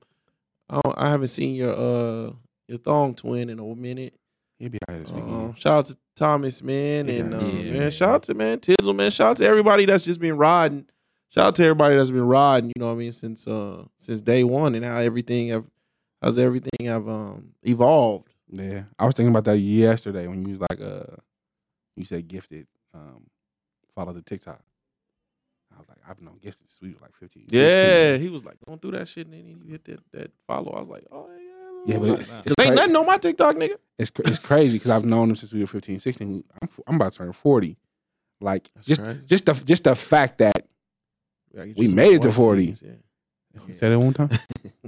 [0.70, 2.32] I don't, I haven't seen your uh
[2.68, 4.14] your thong twin in a minute.
[4.60, 5.58] He'll be out here this weekend.
[5.58, 7.92] shout out to Thomas, man, Yeah, and yeah, man, man.
[7.92, 9.10] shout out to man Tizzle, man.
[9.10, 10.86] Shout out to everybody that's just been riding.
[11.30, 12.70] Shout out to everybody that's been riding.
[12.70, 15.66] You know what I mean since uh since day one and how everything have
[16.22, 18.28] how's everything have um evolved.
[18.52, 21.16] Yeah, I was thinking about that yesterday when you was like, uh,
[21.96, 22.66] you said gifted,
[22.96, 23.28] um,
[23.96, 24.60] follow the TikTok.
[25.76, 27.44] I was like, I've known gifted sweet for like 15.
[27.44, 27.60] 16.
[27.62, 30.72] Yeah, he was like going through that shit and then he hit that that follow.
[30.72, 31.46] I was like, oh yeah.
[31.94, 33.76] Yeah, but it's, Cause it's, ain't cra- nothing on my TikTok, nigga.
[33.98, 36.44] it's, cra- it's crazy because I've known him since we were 15, 16.
[36.62, 37.78] I'm, f- I'm about to turn 40.
[38.42, 39.22] Like, That's just crazy.
[39.26, 40.68] just the just the fact that
[41.54, 42.66] Yeah, We made it to 40.
[42.66, 43.74] tees, yeah.
[43.76, 44.30] say that one time,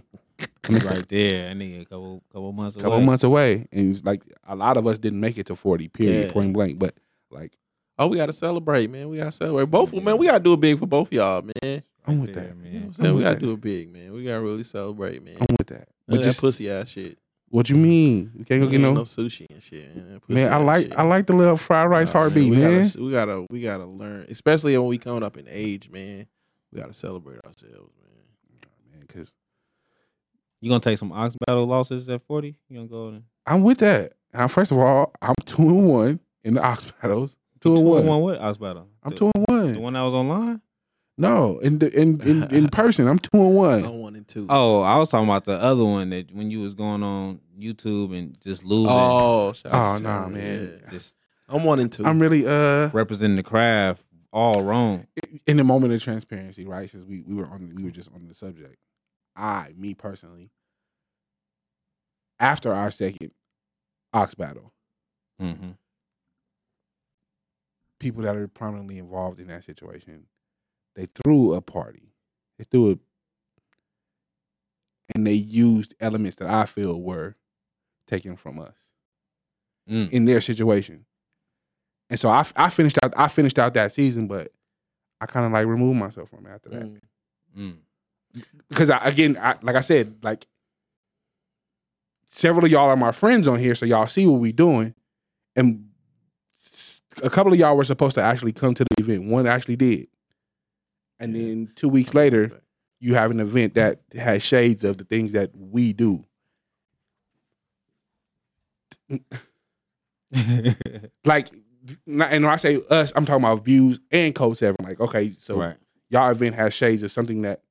[0.70, 1.50] right there.
[1.50, 3.06] I need a couple couple months a couple away.
[3.06, 5.88] months away, and it's like a lot of us didn't make it to 40.
[5.90, 6.32] Period, Yeah.
[6.34, 6.78] point blank.
[6.80, 6.96] But
[7.30, 7.54] like,
[7.98, 9.10] Oh, we gotta celebrate, man.
[9.10, 9.66] We gotta celebrate.
[9.66, 10.18] Both of them, man.
[10.18, 11.84] We gotta do it big for both of y'all, man.
[12.08, 12.56] I'm with there, that.
[12.58, 12.84] You know what man.
[12.88, 13.16] I'm saying?
[13.16, 13.42] We gotta that.
[13.42, 14.14] do it big, man.
[14.14, 15.38] We gotta really celebrate, man.
[15.40, 15.78] I'm with that.
[15.78, 17.20] None But of that just pussy ass shit.
[17.50, 18.32] what you mean?
[18.36, 18.94] You can't go Ain't get no.
[18.94, 19.96] no sushi and shit.
[19.96, 20.96] Man, Pussy Man, I ass like shit.
[20.98, 22.84] I like the little fried rice Nah, heartbeat, we man.
[22.84, 26.26] Gotta, we gotta we gotta learn, especially when we coming up in age, man.
[26.72, 28.98] We gotta celebrate ourselves, man.
[28.98, 29.32] Man, cause
[30.60, 32.56] You gonna take some ox battle losses at forty?
[32.68, 34.14] You gonna go and I'm with that.
[34.34, 37.36] And first of all, I'm two and one in the ox battles.
[37.62, 38.00] Two and two one.
[38.00, 38.88] and one what ox battle?
[39.04, 39.68] I'm the, two and one.
[39.74, 39.82] The one.
[39.84, 40.62] one that was online.
[41.18, 43.86] No, in the in in, in person, I'm two and one.
[43.86, 44.48] I'm one and two.
[44.50, 48.18] Oh, I was talking about the other one that when you was going on YouTube
[48.18, 50.82] and just losing, oh, shout Oh, out to nah, man.
[50.90, 51.16] just
[51.48, 52.06] I'm one and two.
[52.06, 55.06] I'm really uh representing the craft all wrong.
[55.46, 56.90] in the moment of transparency, right?
[56.90, 58.78] Since we, we were on we were just on the subject.
[59.36, 60.50] I, me personally,
[62.40, 63.32] after our second
[64.14, 64.74] ox battle,
[65.42, 65.72] Mm-hmm.
[68.02, 70.26] People that are prominently involved in that situation,
[70.96, 72.12] they threw a party.
[72.58, 73.00] They threw a
[75.14, 77.36] and they used elements that I feel were
[78.08, 78.76] taken from us
[79.90, 80.10] Mm.
[80.12, 81.06] in their situation.
[82.10, 84.52] And so I, I finished out I finished out that season, but
[85.20, 86.84] I kind of like removed myself from it after that.
[86.84, 87.00] Mm.
[87.58, 88.44] Mm.
[88.70, 90.46] because I, again, I, like I said, like
[92.30, 94.94] several of y'all are my friends on here, so y'all see what we doing,
[95.56, 95.90] and
[97.24, 99.26] a couple of y'all were supposed to actually come to the event.
[99.26, 100.08] One actually did,
[101.20, 102.52] and then two weeks later,
[103.00, 106.24] you have an event that has shades of the things that we do.
[111.26, 114.78] Like, and when I say us, I'm talking about views and Code Seven.
[114.82, 115.76] Like, okay, so right.
[116.10, 117.62] y'all event has shades of something that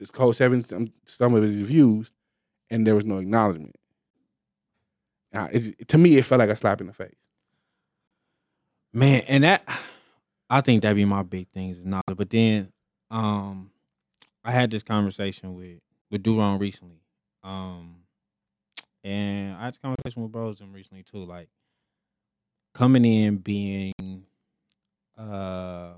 [0.00, 0.64] is code seven.
[0.64, 2.12] Some, some of it is views,
[2.70, 3.76] and there was no acknowledgement.
[5.34, 7.14] Uh, it, to me, it felt like a slap in the face.
[8.92, 9.68] Man, and that
[10.50, 12.16] I think that'd be my big things is knowledge.
[12.16, 12.72] But then
[13.10, 13.70] um
[14.44, 17.02] I had this conversation with with Duron recently.
[17.42, 17.96] Um
[19.04, 21.24] and I had this conversation with bros them recently too.
[21.24, 21.48] Like
[22.74, 23.92] coming in being
[25.18, 25.92] uh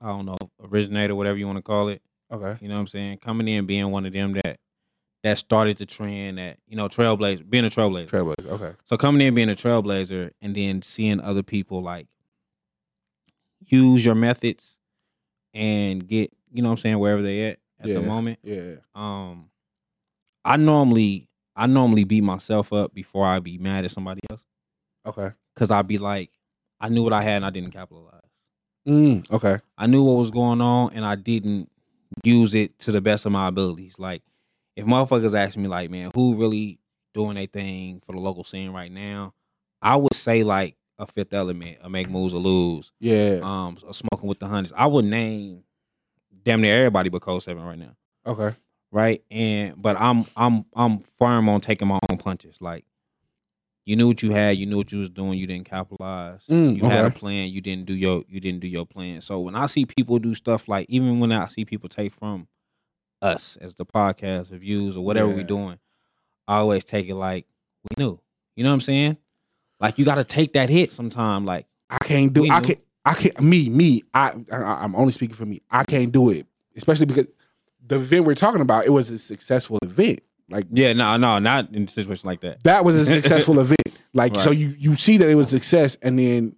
[0.00, 2.02] I don't know, originator, whatever you want to call it.
[2.30, 2.58] Okay.
[2.60, 3.18] You know what I'm saying?
[3.18, 4.58] Coming in being one of them that
[5.26, 8.08] that started the trend that, you know, trailblazer, being a trailblazer.
[8.08, 8.46] Trailblazer.
[8.46, 8.72] Okay.
[8.84, 12.06] So coming in being a trailblazer and then seeing other people like
[13.66, 14.78] use your methods
[15.52, 18.38] and get, you know what I'm saying, wherever they at at the moment.
[18.44, 18.76] Yeah.
[18.94, 19.50] Um
[20.44, 21.26] I normally
[21.56, 24.44] I normally beat myself up before I be mad at somebody else.
[25.04, 25.32] Okay.
[25.56, 26.30] Cause I'd be like,
[26.80, 28.20] I knew what I had and I didn't capitalize.
[28.86, 29.58] Mm, okay.
[29.76, 31.68] I knew what was going on and I didn't
[32.22, 33.98] use it to the best of my abilities.
[33.98, 34.22] Like,
[34.76, 36.78] if motherfuckers ask me, like, man, who really
[37.14, 39.32] doing a thing for the local scene right now?
[39.82, 43.40] I would say like a Fifth Element, a Make Moves or Lose, Yeah.
[43.42, 44.72] um, a Smoking with the Hundreds.
[44.76, 45.64] I would name
[46.44, 47.96] damn near everybody but Code Seven right now,
[48.26, 48.56] okay.
[48.92, 49.22] right?
[49.30, 52.58] And but I'm I'm I'm firm on taking my own punches.
[52.60, 52.84] Like,
[53.84, 56.40] you knew what you had, you knew what you was doing, you didn't capitalize.
[56.50, 59.20] Mm, you had a plan, you didn't do your you didn't do your plan.
[59.20, 62.48] So when I see people do stuff like even when I see people take from
[63.26, 65.78] us as the podcast reviews or whatever we're doing,
[66.48, 67.46] I always take it like
[67.90, 68.18] we knew.
[68.54, 69.16] You know what I'm saying?
[69.80, 71.44] Like you got to take that hit sometime.
[71.44, 72.50] Like I can't do.
[72.50, 72.66] I knew.
[72.66, 72.76] can.
[73.04, 73.40] I can't.
[73.40, 74.02] Me, me.
[74.14, 75.62] I, I I'm only speaking for me.
[75.70, 76.46] I can't do it,
[76.76, 77.26] especially because
[77.86, 80.20] the event we're talking about it was a successful event.
[80.48, 82.62] Like Yeah, no, no, not in a situation like that.
[82.64, 83.76] that was a successful event.
[84.14, 86.56] Like so, you you see that it was success, and then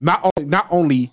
[0.00, 1.12] not only not only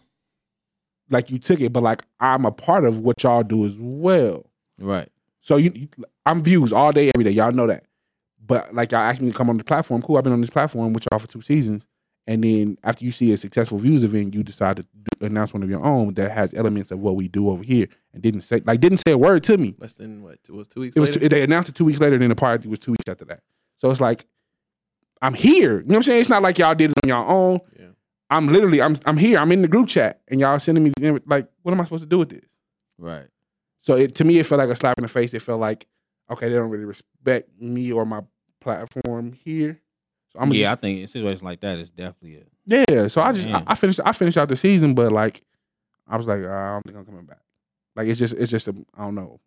[1.10, 4.46] like you took it, but like I'm a part of what y'all do as well.
[4.80, 5.10] Right.
[5.42, 5.90] So you, you-
[6.26, 7.32] I'm views all day, every day.
[7.32, 7.86] Y'all know that.
[8.46, 10.02] But like y'all asked me to come on the platform.
[10.02, 11.88] Cool, I've been on this platform with y'all for two seasons.
[12.30, 15.64] And then after you see a successful views event, you decide to do, announce one
[15.64, 18.62] of your own that has elements of what we do over here, and didn't say
[18.66, 19.76] like didn't say a word to me.
[19.80, 20.40] Less than what?
[20.48, 20.96] It was two weeks.
[20.98, 23.08] It was two, they announced it two weeks later, then the party was two weeks
[23.10, 23.42] after that.
[23.78, 24.26] So it's like
[25.22, 25.78] I'm here.
[25.80, 26.22] You know what I'm saying?
[26.22, 27.60] It's not like y'all did it on your own.
[27.80, 27.86] Yeah.
[28.30, 29.40] I'm literally I'm I'm here.
[29.40, 30.92] I'm in the group chat, and y'all sending me
[31.26, 32.44] like, what am I supposed to do with this?
[32.98, 33.28] Right.
[33.88, 35.34] So it to me, it felt like a slap in the face.
[35.34, 35.88] It felt like,
[36.30, 38.20] okay, they don't really respect me or my
[38.60, 39.80] platform here.
[40.34, 43.08] So I'm yeah, I think in situations like that, it's definitely a yeah.
[43.08, 45.42] So I just I, I finished I finished out the season, but like
[46.06, 47.40] I was like, uh, I don't think I'm coming back.
[47.96, 49.40] Like it's just it's just a I don't know.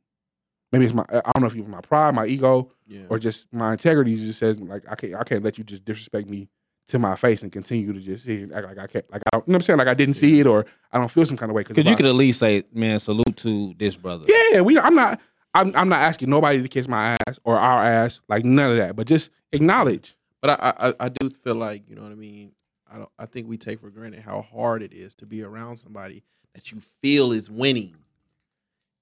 [0.72, 3.02] Maybe it's my I don't know if it was my pride, my ego, yeah.
[3.10, 6.30] or just my integrity just says like I can't I can't let you just disrespect
[6.30, 6.48] me
[6.88, 9.22] to my face and continue to just see here and act like I can't like
[9.32, 11.08] I don't you know what I'm saying like I didn't see it or I don't
[11.10, 13.96] feel some kind of way because you could at least say, "Man, salute to this
[13.96, 14.78] brother." Yeah, we.
[14.78, 15.20] I'm not.
[15.54, 15.74] I'm.
[15.76, 18.96] I'm not asking nobody to kiss my ass or our ass, like none of that.
[18.96, 20.16] But just acknowledge.
[20.42, 22.52] But I, I I do feel like you know what I mean.
[22.92, 23.08] I don't.
[23.20, 26.24] I think we take for granted how hard it is to be around somebody
[26.54, 27.94] that you feel is winning,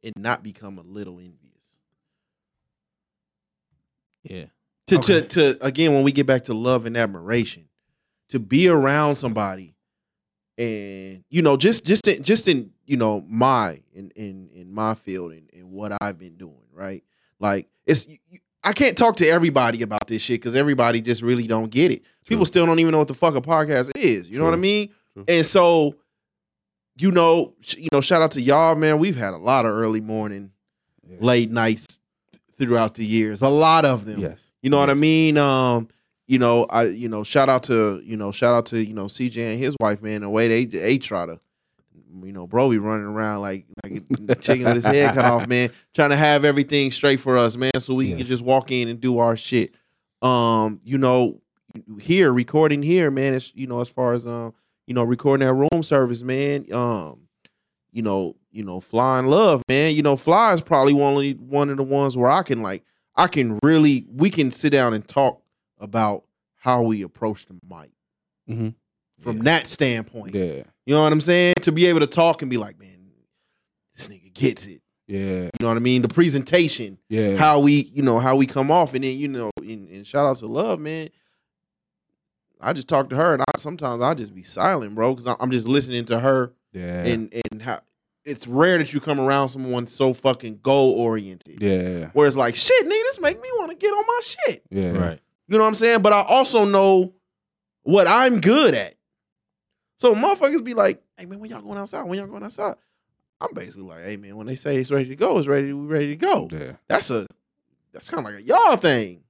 [0.03, 1.37] and not become a little envious.
[4.23, 4.45] Yeah.
[4.89, 5.21] To Okay.
[5.21, 7.68] to to again, when we get back to love and admiration,
[8.29, 9.75] to be around somebody,
[10.57, 14.95] and you know, just just in, just in you know my in in in my
[14.95, 17.03] field and, and what I've been doing, right?
[17.39, 18.07] Like it's.
[18.09, 18.19] You,
[18.65, 22.03] I can't talk to everybody about this shit because everybody just really don't get it.
[22.27, 24.29] People still don't even know what the fuck a podcast is.
[24.29, 24.91] You know what I mean?
[25.15, 25.25] True.
[25.29, 25.95] And so,
[26.99, 28.99] you know, sh- you know, shout out to y'all, man.
[28.99, 30.51] We've had a lot of early morning,
[31.21, 32.01] late nights
[32.59, 33.43] throughout the years.
[33.43, 34.21] A lot of them.
[34.21, 34.41] Yes.
[34.61, 35.39] You know what I mean?
[35.39, 35.89] Um,
[36.29, 39.07] you know, I you know, shout out to you know, shout out to you know
[39.07, 40.21] CJ and his wife, man.
[40.21, 41.41] The way they they try to,
[42.23, 45.71] you know, bro, be running around like like chicken with his head cut off, man.
[45.95, 49.01] Trying to have everything straight for us, man, so we can just walk in and
[49.01, 49.75] do our shit.
[50.21, 51.41] Um, you know,
[51.99, 53.33] here recording here, man.
[53.33, 54.53] It's you know, as far as um,
[54.87, 56.67] you know, recording that room service, man.
[56.75, 57.21] Um,
[57.91, 59.95] you know, you know, flying love, man.
[59.95, 62.63] You know, fly is probably one of the, one of the ones where I can
[62.63, 62.85] like
[63.17, 65.43] I can really we can sit down and talk
[65.81, 66.25] about
[66.57, 67.91] how we approach the mic
[68.49, 68.75] Mhm.
[69.21, 70.35] from that standpoint.
[70.35, 70.63] Yeah.
[70.87, 71.55] You know what I'm saying?
[71.63, 73.11] To be able to talk and be like, man,
[73.95, 74.81] this nigga gets it.
[75.07, 75.45] Yeah.
[75.45, 76.03] You know what I mean?
[76.03, 77.37] The presentation, Yeah.
[77.37, 80.27] how we, you know, how we come off, and then you know, and, and shout
[80.27, 81.09] out to Love, man.
[82.61, 85.51] I just talk to her, and I sometimes I just be silent, bro, because I'm
[85.51, 87.05] just listening to her, yeah.
[87.05, 87.81] and and how
[88.25, 91.63] it's rare that you come around someone so fucking goal oriented.
[91.63, 92.07] yeah.
[92.13, 94.63] Where it's like, shit, nigga, this make me want to get on my shit.
[94.71, 94.91] Yeah.
[94.91, 95.21] Right.
[95.49, 96.03] You know what I'm saying?
[96.03, 97.15] But I also know
[97.83, 98.95] what I'm good at.
[99.97, 102.03] So motherfuckers be like, hey man, when y'all going outside?
[102.05, 102.77] When y'all going outside?
[103.41, 105.87] I'm basically like, hey man, when they say it's ready to go, it's ready, we
[105.87, 106.49] ready to go.
[106.53, 106.73] Yeah.
[106.87, 107.27] That's a
[107.93, 109.23] that's kind of like a y'all thing.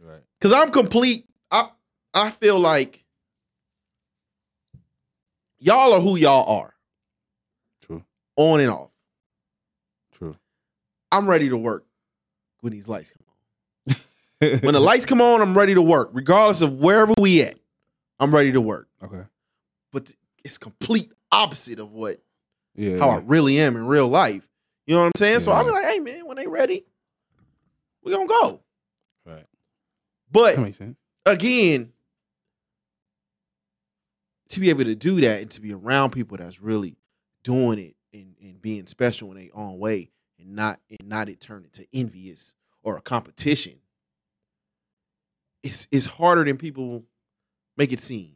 [0.00, 0.22] Right.
[0.40, 1.26] Cause I'm complete.
[1.50, 1.68] I
[2.14, 3.04] I feel like
[5.58, 6.74] y'all are who y'all are.
[7.82, 8.04] True.
[8.36, 8.90] On and off.
[10.12, 10.36] True.
[11.10, 11.84] I'm ready to work
[12.60, 13.29] when these lights come.
[14.40, 17.56] When the lights come on, I'm ready to work, regardless of wherever we at.
[18.18, 18.88] I'm ready to work.
[19.02, 19.22] Okay.
[19.92, 22.22] But th- it's complete opposite of what
[22.74, 22.98] Yeah.
[22.98, 24.48] how I really am in real life.
[24.86, 25.40] You know what I'm saying?
[25.40, 26.84] So I'll be like, hey man, when they ready,
[28.02, 28.60] we gonna go.
[29.26, 29.46] Right.
[30.32, 30.96] But that makes sense.
[31.26, 31.92] again,
[34.50, 36.96] to be able to do that and to be around people that's really
[37.44, 41.40] doing it and, and being special in their own way and not and not it
[41.40, 43.74] turn into envious or a competition.
[45.62, 47.04] It's it's harder than people
[47.76, 48.32] make it seem.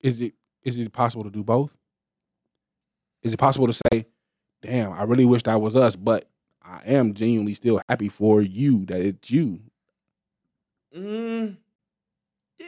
[0.00, 1.76] Is it is it possible to do both?
[3.22, 4.06] Is it possible to say,
[4.62, 6.28] "Damn, I really wish that was us," but
[6.62, 9.60] I am genuinely still happy for you that it's you.
[10.96, 11.56] Mm,
[12.58, 12.66] yeah.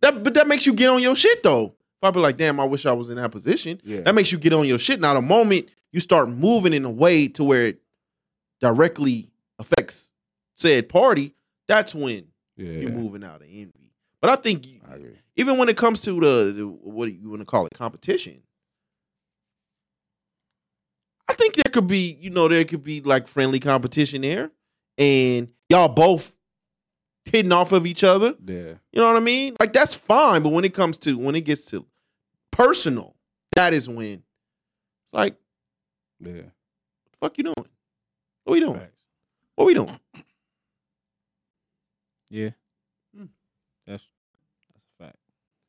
[0.00, 1.74] That but that makes you get on your shit though.
[2.00, 3.80] If I be like, damn, I wish I was in that position.
[3.82, 4.02] Yeah.
[4.02, 5.00] That makes you get on your shit.
[5.00, 7.80] Now the moment you start moving in a way to where it
[8.60, 10.10] directly affects
[10.54, 11.34] said party,
[11.66, 12.26] that's when
[12.58, 12.72] yeah.
[12.72, 13.92] you're moving out of envy.
[14.20, 14.98] But I think you- I
[15.36, 18.42] even when it comes to the, the what do you want to call it competition,
[21.28, 24.50] I think there could be you know there could be like friendly competition there,
[24.96, 26.34] and y'all both
[27.26, 28.34] hitting off of each other.
[28.44, 28.74] Yeah.
[28.92, 29.56] You know what I mean?
[29.60, 31.86] Like that's fine, but when it comes to when it gets to
[32.50, 33.14] personal,
[33.54, 34.22] that is when
[35.04, 35.36] it's like,
[36.20, 36.32] Yeah.
[36.32, 37.54] what the fuck you doing?
[38.44, 38.74] What we doing?
[38.80, 39.02] Facts.
[39.54, 40.00] What we doing?
[42.30, 42.50] Yeah.
[43.16, 43.26] Hmm.
[43.86, 44.04] That's
[44.74, 45.16] that's a fact.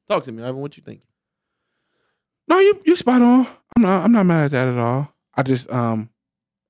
[0.07, 0.57] Talk to me, Ivan.
[0.61, 1.02] What you think?
[2.48, 3.48] No, you you spot on.
[3.76, 5.14] I'm not I'm not mad at that at all.
[5.36, 6.10] I just um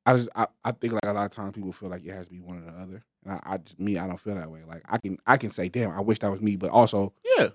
[0.06, 2.28] I just I, I think like a lot of times people feel like it has
[2.28, 3.04] to be one or the other.
[3.26, 4.62] And I, I just me, I don't feel that way.
[4.68, 7.50] Like I can I can say, damn, I wish that was me, but also Yeah.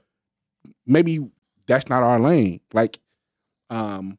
[0.86, 1.26] maybe
[1.66, 2.60] that's not our lane.
[2.74, 2.98] Like,
[3.70, 4.18] um,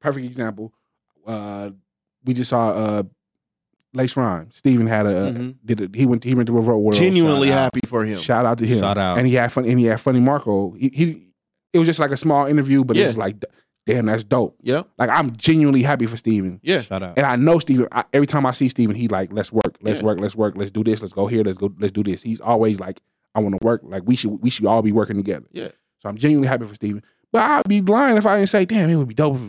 [0.00, 0.72] perfect example.
[1.26, 1.70] Uh,
[2.24, 3.02] we just saw uh,
[3.94, 4.50] Lace Rhyme.
[4.50, 5.54] Steven had a Mhm.
[5.64, 6.96] did a, he went he went to Revolt World.
[6.98, 7.62] Genuinely Shout out.
[7.74, 8.18] happy for him.
[8.18, 8.78] Shout out to him.
[8.80, 9.18] Shout out.
[9.18, 9.64] And he had fun.
[9.64, 10.72] And he had funny Marco.
[10.72, 11.28] He, he
[11.72, 13.42] it was just like a small interview, but it was like,
[13.86, 14.56] damn, that's dope.
[14.62, 14.82] Yeah.
[14.98, 16.60] Like I'm genuinely happy for Steven.
[16.62, 16.80] Yeah.
[16.82, 17.16] Shout out.
[17.18, 20.00] And I know Steven, I, every time I see Steven, he like, let's work, let's
[20.00, 20.06] Yeah.
[20.06, 22.22] work, let's work, let's do this, let's go here, let's go, let's do this.
[22.22, 23.00] He's always like,
[23.34, 23.80] I want to work.
[23.84, 25.46] Like we should, we should all be working together.
[25.52, 25.68] Yeah.
[26.00, 27.02] So I'm genuinely happy for Steven.
[27.32, 29.42] But I'd be lying if I didn't say, damn, it would be dope if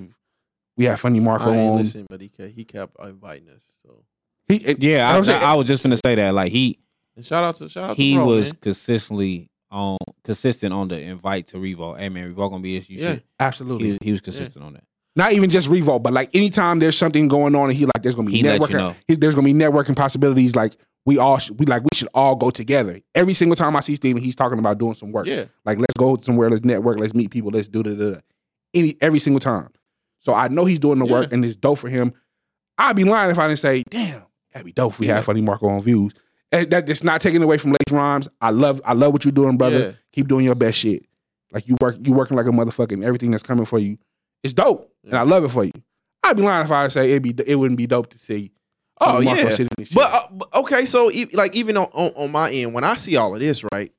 [0.78, 1.78] we had funny Marco I ain't on.
[1.78, 3.64] listen, but he kept, he kept inviting us.
[3.84, 4.04] So
[4.48, 6.34] He, it- Yeah, I'm I, saying- I, was just gonna say that.
[6.34, 6.80] Like he
[7.16, 8.60] and shout out to shout out he to bro, was man.
[8.62, 11.98] consistently on consistent on the invite to Revo.
[11.98, 12.90] Hey man, Revo gonna be this.
[12.90, 13.12] You Yeah.
[13.14, 13.24] should.
[13.40, 13.88] absolutely.
[13.88, 14.84] He, was- he was consistent on that.
[15.18, 18.16] Not even just Revolt, but like anytime there's something going on and he like there's
[18.16, 18.78] gonna be He let you networking.
[18.78, 18.96] know.
[19.08, 20.56] he- there's gonna be networking possibilities.
[20.56, 23.00] Like we all should, we like we should all go together.
[23.14, 25.26] Every single time I see Steven, he's talking about doing some work.
[25.28, 25.46] Yeah.
[25.64, 28.22] Like let's go somewhere, let's network, let's meet people, let's do the
[28.74, 29.70] any every single time.
[30.20, 32.12] So I know he's doing the work and it's dope for him.
[32.78, 34.24] I'd be lying if I didn't say, damn,
[34.56, 35.16] that'd be dope if we Yeah.
[35.18, 36.14] had Funny Marco on views.
[36.52, 38.28] And that just not taking away from Lace Rhymes.
[38.40, 39.80] I love I love what you're doing, brother.
[39.80, 39.92] Yeah.
[40.14, 41.06] Keep doing your best shit.
[41.52, 43.98] Like you work you working like a motherfucker and everything that's coming for you.
[44.44, 44.90] It's dope.
[45.04, 45.72] And I love it for you.
[46.24, 48.52] I'd be lying if I say it'd be it wouldn't be dope to see
[49.02, 49.50] Oh yeah.
[49.50, 49.94] sitting shit.
[49.94, 53.18] But, uh, but okay, so like even on, on on my end, when I see
[53.18, 53.92] all of this, right?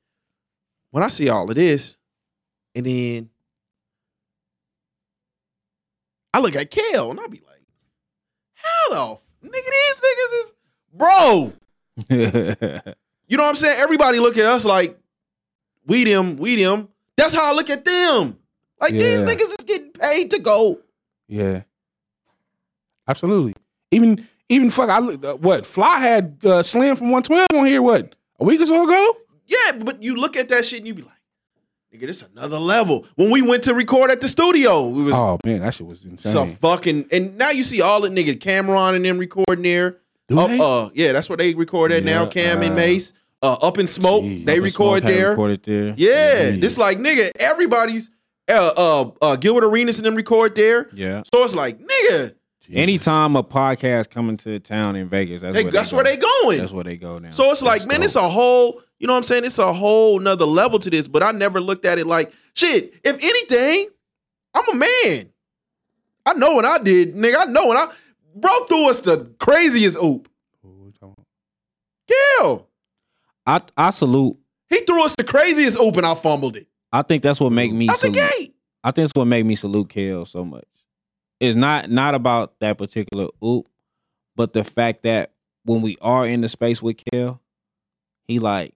[0.91, 1.97] When I see all of this,
[2.73, 3.29] and then
[6.33, 7.61] I look at Kale and I be like,
[8.55, 9.17] "How the
[9.47, 10.53] nigga these niggas is
[10.93, 11.53] bro?"
[13.29, 13.75] You know what I'm saying?
[13.79, 14.97] Everybody look at us like
[15.85, 16.87] we them, we them.
[17.17, 18.37] That's how I look at them.
[18.79, 20.79] Like these niggas is getting paid to go.
[21.27, 21.63] Yeah,
[23.07, 23.53] absolutely.
[23.91, 27.65] Even even fuck, I look uh, what Fly had uh, Slim from one twelve on
[27.65, 27.81] here.
[27.81, 29.17] What a week or so ago?
[29.45, 31.11] Yeah, but you look at that shit and you be like,
[31.93, 33.05] nigga, this another level.
[33.15, 36.03] When we went to record at the studio, we was Oh man, that shit was
[36.03, 36.31] insane.
[36.31, 39.97] So fucking and now you see all the nigga Cam'ron and them recording there.
[40.27, 40.59] Do Uh, they?
[40.59, 42.23] uh, yeah, that's where they record at now.
[42.23, 43.13] Yeah, Cam and uh, Mase.
[43.41, 44.45] Uh, up in smoke, Jeez.
[44.45, 45.29] they record Smoke there.
[45.29, 45.93] Recorded there.
[45.95, 46.61] Yeah, Jeez.
[46.61, 48.09] this like nigga, everybody's
[48.51, 50.89] uh uh uh Gilbert Arenas and them record there.
[50.91, 51.21] Yeah.
[51.31, 52.73] So it's like, nigga, Jesus.
[52.73, 56.17] Anytime a podcast coming to town in Vegas, that's hey, where that's they where they
[56.17, 56.57] going.
[56.57, 57.29] That's where they go now.
[57.29, 59.45] So it's like, That's man, it's a whole, you know what I'm saying?
[59.45, 62.93] It's a whole nother level to this, but I never looked at it like, shit,
[63.03, 63.89] if anything,
[64.55, 65.29] I'm a man.
[66.25, 67.35] I know what I did, nigga.
[67.37, 67.93] I know what I
[68.35, 70.27] bro threw us the craziest oop.
[72.09, 72.57] Yeah.
[73.45, 74.37] I I salute.
[74.69, 76.67] He threw us the craziest oop and I fumbled it.
[76.91, 78.15] I think that's what make me Out the salute.
[78.15, 78.55] gate.
[78.83, 80.65] I think that's what made me salute Kale so much.
[81.39, 83.67] It's not not about that particular oop,
[84.35, 85.33] but the fact that
[85.63, 87.41] when we are in the space with Kale,
[88.27, 88.73] he like,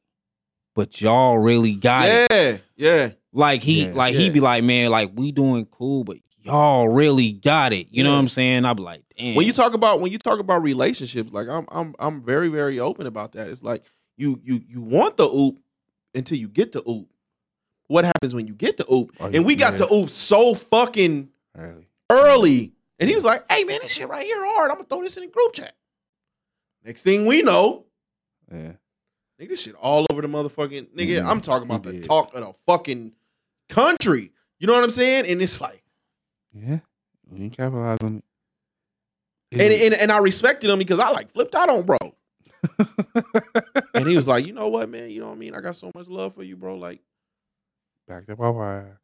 [0.76, 2.32] but y'all really got it.
[2.32, 3.12] Yeah, yeah.
[3.34, 3.94] Like he Yeah.
[3.94, 4.20] like Yeah.
[4.22, 7.88] he be like, man, like we doing cool, but y'all really got it.
[7.92, 8.66] You know what I'm saying?
[8.66, 9.36] I be like, damn.
[9.36, 12.80] When you talk about when you talk about relationships, like I'm I'm I'm very, very
[12.80, 13.50] open about that.
[13.50, 13.84] It's like
[14.18, 15.60] you you you want the oop
[16.14, 17.08] until you get the oop.
[17.88, 19.12] What happens when you get the oop?
[19.20, 19.86] Oh, and we got yeah.
[19.86, 21.88] the oop so fucking Early.
[22.10, 22.74] early.
[23.00, 24.72] And he was like, hey man, this shit right here hard.
[24.72, 25.74] I'm gonna throw this in the group chat.
[26.86, 27.86] Next thing we know,
[28.52, 28.74] Yeah.
[29.42, 31.22] Nigga, this shit all over the motherfucking nigga.
[31.22, 31.26] Mhm.
[31.26, 32.04] I'm talking about He the did.
[32.04, 33.14] talk of the fucking
[33.70, 34.32] country.
[34.60, 35.26] You know what I'm saying?
[35.28, 35.84] And it's like,
[36.54, 36.80] Yeah.
[37.30, 38.24] We didn't capitalize on it.
[39.62, 39.62] and,
[39.94, 41.98] and and I respected him because I like flipped out on bro.
[43.94, 45.10] And he was like, you know what, man?
[45.10, 45.56] You know what I mean?
[45.56, 46.76] I got so much love for you, bro.
[46.78, 47.00] Like,
[48.08, 49.00] back up our wire.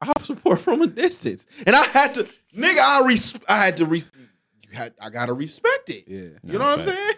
[0.00, 1.46] I have support from a distance.
[1.66, 2.24] And I had to,
[2.56, 4.10] nigga, I res- I had to res-
[4.68, 6.04] you had I gotta respect it.
[6.06, 6.38] Yeah.
[6.42, 7.12] You know what I'm saying?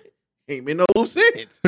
[0.47, 1.59] Ain't been no sense.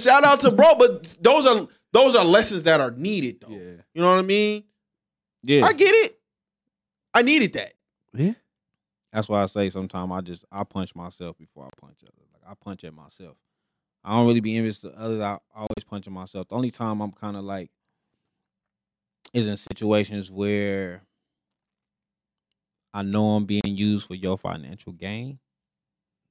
[0.00, 3.48] Shout out to bro, but those are those are lessons that are needed though.
[3.48, 3.82] yeah.
[3.94, 4.64] You know what I mean?
[5.42, 6.18] yeah, I get it.
[7.14, 7.72] I needed that.
[8.12, 8.32] Yeah.
[9.12, 12.28] that's why I say sometimes I just I punch myself before I punch others.
[12.32, 13.36] Like I punch at myself.
[14.04, 15.20] I don't really be envious to others.
[15.20, 16.48] I always punch at myself.
[16.48, 17.70] The only time I'm kind of like
[19.32, 21.02] is in situations where
[22.92, 25.38] I know I'm being used for your financial gain.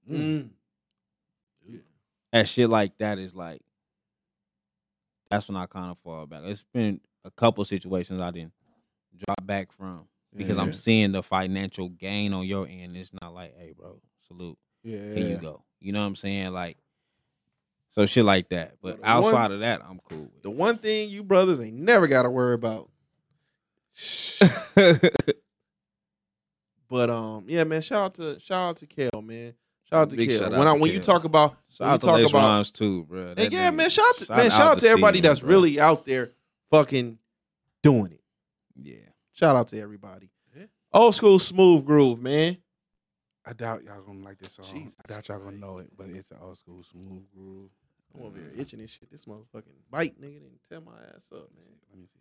[0.10, 0.50] Mm.
[2.32, 3.62] That shit like that is like,
[5.32, 6.42] that's when I kind of fall back.
[6.46, 8.54] It's been a couple situations I didn't
[9.18, 10.64] drop back from because Yeah.
[10.64, 12.98] I'm seeing the financial gain on your end.
[12.98, 14.58] It's not like, hey, bro, salute.
[14.84, 14.98] Yeah.
[15.14, 15.64] Here you go.
[15.80, 16.52] You know what I'm saying?
[16.52, 16.78] Like,
[17.92, 18.76] so shit like that.
[18.82, 22.08] But The one- outside of that, I'm cool The one thing you brothers ain't never
[22.08, 22.90] got to worry about.
[26.90, 27.08] with it.
[27.08, 27.82] But um, yeah, man.
[27.82, 29.54] Shout out to shout out to Kel, man.
[29.90, 30.40] Shout out to Big Kel.
[30.40, 32.40] shout out when I to when you talk about Shout out to talk Lace about
[32.40, 33.34] Rhymes too, bro.
[33.36, 33.90] Hey, yeah, man.
[33.90, 34.50] Shout out to man.
[34.50, 35.50] Shout out to everybody Steven, that's bro.
[35.50, 36.32] really out there
[36.70, 37.18] fucking
[37.82, 38.22] doing it.
[38.76, 38.96] yeah.
[39.32, 40.30] Shout out to everybody.
[40.92, 42.58] Old school smooth groove, man.
[43.46, 44.66] I doubt y'all gonna like this song.
[44.72, 47.70] Jesus I doubt y'all gonna know it, but it's an old school smooth groove.
[48.16, 49.12] I'm over here itching this shit.
[49.12, 51.78] This motherfucking bite, nigga, didn't tear my ass up, man.
[51.92, 52.20] Let me see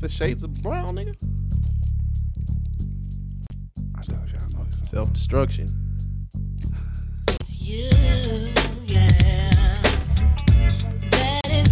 [0.00, 1.14] the shades of brown, nigga?
[3.98, 4.90] I doubt if y'all know this.
[4.90, 5.66] Self destruction.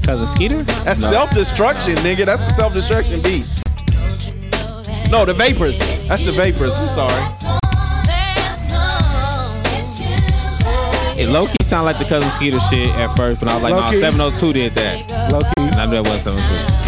[0.03, 0.62] Cousin Skeeter?
[0.85, 1.11] That's No.
[1.11, 2.27] self destruction, nigga.
[2.27, 3.47] That's the self destruction beat.
[5.11, 5.78] No, the vapors.
[6.09, 6.73] That's the vapors.
[6.78, 7.24] I'm sorry.
[11.16, 13.70] It low key sound like the cousin Skeeter shit at first, but I was like,
[13.73, 14.01] no, Low-key.
[14.01, 15.32] 702 did that.
[15.32, 15.49] Low key.
[15.59, 16.84] And I knew that wasn't 702.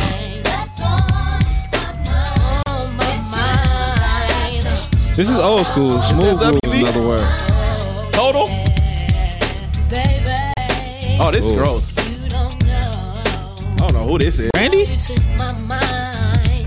[5.17, 6.03] This is old school.
[6.03, 6.81] Smooth groove, WB?
[6.81, 7.25] in other words.
[8.13, 8.47] Total.
[11.19, 11.57] Oh, this is Ooh.
[11.57, 11.97] gross.
[11.97, 12.03] I
[13.79, 14.51] don't know who this is.
[14.55, 14.83] Randy?
[14.83, 14.87] I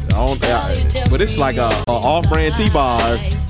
[0.10, 0.74] don't, uh,
[1.12, 3.46] but it's like a, a off-brand T-bars.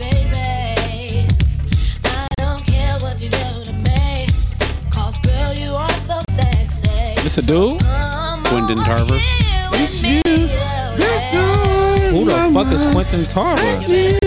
[7.24, 7.80] This a dude?
[8.50, 9.18] Quindon Tarver.
[12.10, 14.19] Who the fuck is Quindon Tarver?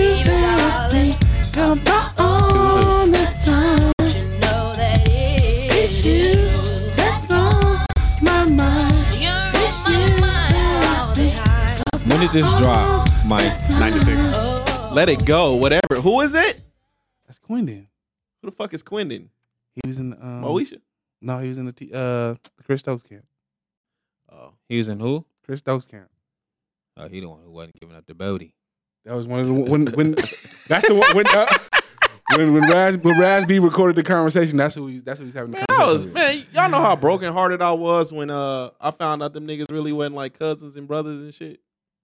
[12.06, 13.52] When did this drop, Mike?
[13.70, 14.36] 96.
[14.92, 15.54] Let it go.
[15.56, 16.00] Whatever.
[16.00, 16.62] Who is it?
[17.26, 17.86] That's Quindon.
[18.40, 19.28] Who the fuck is Quindon?
[19.74, 20.80] He was in the um, Moesha.
[21.20, 23.24] No, he was in the T, uh the Chris Stokes camp.
[24.30, 25.24] Oh, He was in who?
[25.44, 26.08] Chris Stokes camp.
[26.96, 28.54] Oh, he the one who wasn't giving up the booty.
[29.04, 30.12] That was one of the when when
[30.68, 31.46] that's the one when uh,
[32.36, 34.56] when when Raz when Raz B recorded the conversation.
[34.56, 36.12] That's who he that's who he's having the man, I was conversation.
[36.38, 36.54] with.
[36.54, 36.62] man.
[36.62, 40.14] Y'all know how brokenhearted I was when uh I found out them niggas really wasn't
[40.14, 41.60] like cousins and brothers and shit.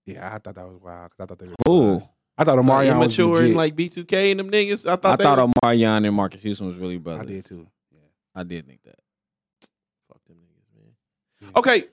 [0.07, 1.11] Yeah, I thought that was wild.
[1.11, 1.55] 'cause I thought they were.
[1.67, 2.03] Who?
[2.37, 4.89] I thought Like, Omarion was immature and like B2K and them niggas.
[4.89, 7.23] I I thought they thought was, Omarion and Marques Houston was really brothers.
[7.23, 7.67] I did too.
[7.93, 8.01] Yeah.
[8.35, 8.99] I did think that.
[10.09, 10.81] Fuck them niggas,
[11.43, 11.53] man.
[11.57, 11.85] Okay,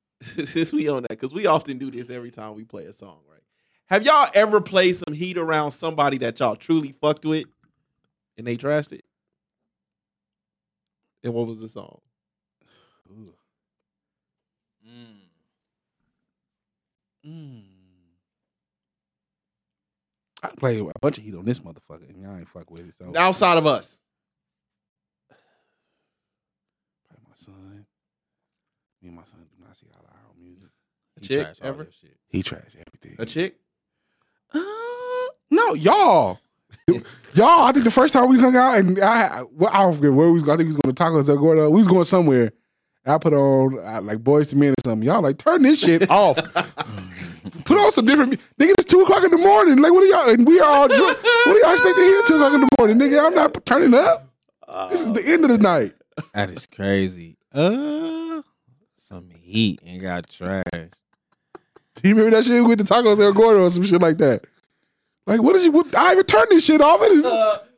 [0.46, 3.18] since we own that, because we often do this every time we play a song,
[3.27, 3.27] right?
[3.88, 7.46] Have y'all ever played some heat around somebody that y'all truly fucked with,
[8.36, 9.04] and they trashed it?
[11.24, 12.00] And what was the song?
[13.10, 13.32] Ooh.
[17.26, 17.60] Mm.
[20.42, 22.94] I played a bunch of heat on this motherfucker, and y'all ain't fuck with it.
[22.96, 24.02] So Outside of us,
[27.08, 27.86] probably my son.
[29.02, 30.68] Me and my son do not see all our own music.
[31.16, 31.88] a He chick trashed ever.
[32.28, 33.16] He trash everything.
[33.18, 33.56] a chick.
[35.50, 36.38] Uh, no, y'all.
[37.34, 40.12] y'all, I think the first time we hung out and I, well, I don't forget
[40.12, 40.48] where we was.
[40.48, 41.70] I think we was going to tacos or Gordo.
[41.70, 42.52] We was going somewhere.
[43.06, 45.06] I put on uh, like Boyz II Men or something.
[45.06, 46.36] Y'all like turn this shit off.
[47.64, 48.32] put on some different.
[48.58, 49.78] Nigga, it's two o'clock in the morning.
[49.78, 50.28] Like what are y'all?
[50.28, 51.16] And we are all drunk.
[51.22, 53.26] What are y'all expecting here at two o'clock in the morning, nigga?
[53.26, 54.28] I'm not turning up.
[54.90, 55.94] This is the end of the night.
[56.34, 57.38] That is crazy.
[57.54, 58.42] Uh,
[58.96, 60.62] some heat and got trash.
[60.74, 64.44] Do you remember that shit with the tacos El Gordo or some shit like that?
[65.28, 65.70] Like, what did you?
[65.72, 67.00] What, I even turned this shit off.
[67.00, 67.24] Uh, it is,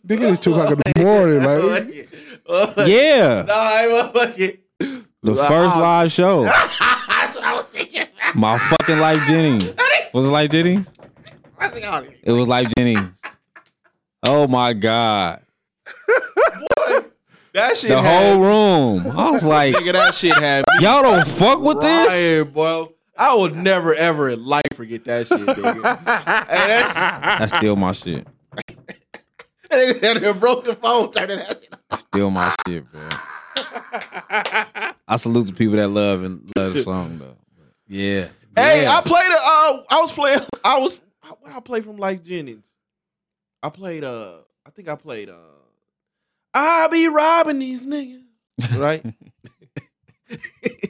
[0.06, 1.42] nigga, it's two o'clock in the morning.
[1.42, 4.58] Like, Yeah, Nah, I fucking.
[5.22, 6.44] the first live show.
[6.44, 6.78] That's
[7.36, 8.06] what I was thinking.
[8.34, 9.64] My fucking Lyfe Jennings.
[10.14, 10.88] Was it Lyfe Jennings?
[12.22, 13.10] It was Lyfe Jennings.
[14.24, 15.42] Oh my god,
[17.52, 17.90] That shit.
[17.90, 19.18] the had, whole room.
[19.18, 22.06] I was like, nigga, that shit had me y'all don't fuck with this.
[22.08, 22.92] crying, bro.
[23.20, 25.84] I will never ever in life forget that shit, nigga.
[26.48, 28.26] and That's still my shit.
[28.56, 28.80] that
[29.70, 32.00] nigga had to broke the phone, turning that shit off.
[32.00, 33.08] Still my shit, bro.
[35.06, 37.36] I salute the people that love and love the song though.
[37.86, 38.28] Yeah.
[38.56, 38.96] Hey, Yeah.
[38.96, 39.34] I played a.
[39.34, 40.40] Uh, I was playing.
[40.64, 40.98] I was.
[41.40, 42.72] What I played from Lyfe Jennings.
[43.62, 44.02] I played.
[44.02, 45.28] Uh, I think I played.
[45.28, 45.34] Uh,
[46.54, 48.22] I be robbing these niggas,
[48.78, 49.04] right?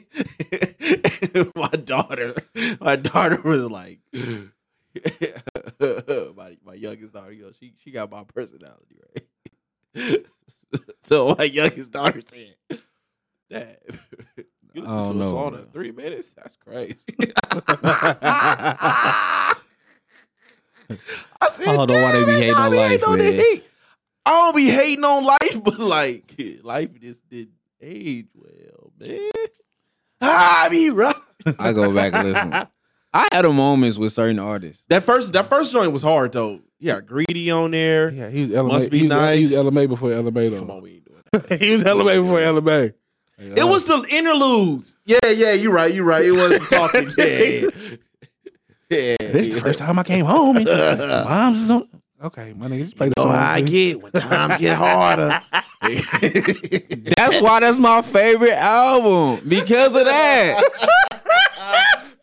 [1.55, 2.35] my daughter,
[2.79, 3.99] my daughter was like,
[6.35, 7.31] my my youngest daughter.
[7.31, 8.97] You know, she she got my personality,
[9.95, 10.25] right?
[11.03, 12.55] so my youngest daughter said,
[13.49, 13.77] Dad,
[14.73, 16.29] you listen to don't a song in three minutes?
[16.29, 16.97] That's crazy.
[17.59, 19.55] I
[21.49, 23.63] said, I don't know why they be hating on life, man." hate."
[24.23, 29.31] I don't be hating on life, but like life just didn't age well, man.
[30.21, 31.15] I be right.
[31.59, 32.67] I go back and listen.
[33.13, 34.85] I had a moments with certain artists.
[34.89, 36.61] That first that first joint was hard though.
[36.79, 38.11] Yeah, greedy on there.
[38.11, 38.67] Yeah, he was LMA.
[38.67, 39.65] Must be he was, He was.
[39.65, 40.59] LMA before LMA though.
[40.59, 41.61] Come on, we ain't doing that.
[41.61, 42.93] he was LMA before LMA.
[43.37, 44.95] It was the interludes.
[45.03, 46.23] Yeah, yeah, you're right, you're right.
[46.23, 47.09] It wasn't talking.
[47.17, 47.25] Yeah,
[48.89, 49.15] yeah.
[49.19, 50.57] This is the first time I came home.
[50.57, 51.87] And mom's is on.
[52.23, 53.31] Okay, my nigga, just play the Oh, song.
[53.33, 55.41] I get when times get harder.
[55.81, 60.61] That's why that's my favorite album because of that.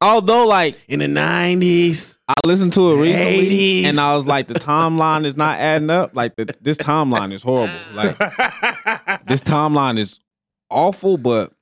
[0.00, 3.84] Although, like, In the nineties, I listened to it recently 80s.
[3.86, 6.14] and I was like, the timeline is not adding up.
[6.14, 7.74] Like, the, this timeline is horrible.
[7.92, 8.16] Like,
[9.26, 10.20] this timeline is
[10.70, 11.52] awful, but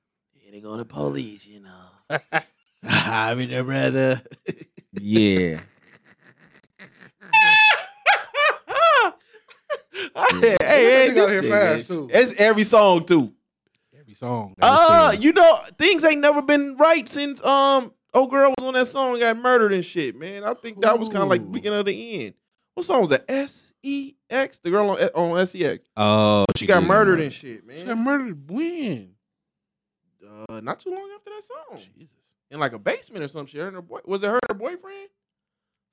[0.52, 2.18] they go to police, you know.
[2.88, 4.22] I'm in there, brother.
[5.00, 5.60] yeah.
[10.30, 12.08] Hey, hey, That this here fast, too.
[12.12, 13.32] It's every song too.
[13.96, 14.54] Every song.
[14.60, 18.86] Uh, you know, things ain't never been right since um old girl was on that
[18.86, 20.44] song and got murdered and shit, man.
[20.44, 22.34] I think that was kind of like the beginning of the end.
[22.74, 23.24] What song was that?
[23.28, 25.84] S E X, the girl on on S E X.
[25.96, 27.78] Oh, She got murdered and shit, man.
[27.78, 29.10] She got murdered when?
[30.48, 32.08] Uh, not too long after that song, Jesus.
[32.50, 33.60] in like a basement or some shit.
[33.60, 35.08] Her and her boy, was it her and her boyfriend?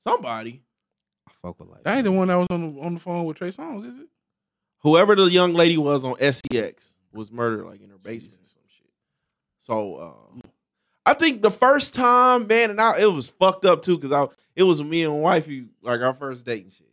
[0.03, 0.61] Somebody,
[1.27, 3.25] I fuck with like That ain't the one that was on the on the phone
[3.25, 4.07] with Trey Songz, is it?
[4.85, 8.61] Whoever the young lady was on SEX was murdered like in her basement or some
[8.67, 8.91] shit.
[9.61, 10.47] So uh,
[11.07, 14.27] I think the first time, man, and I, it was fucked up too because I
[14.55, 16.87] it was me and wifey like our first date and shit.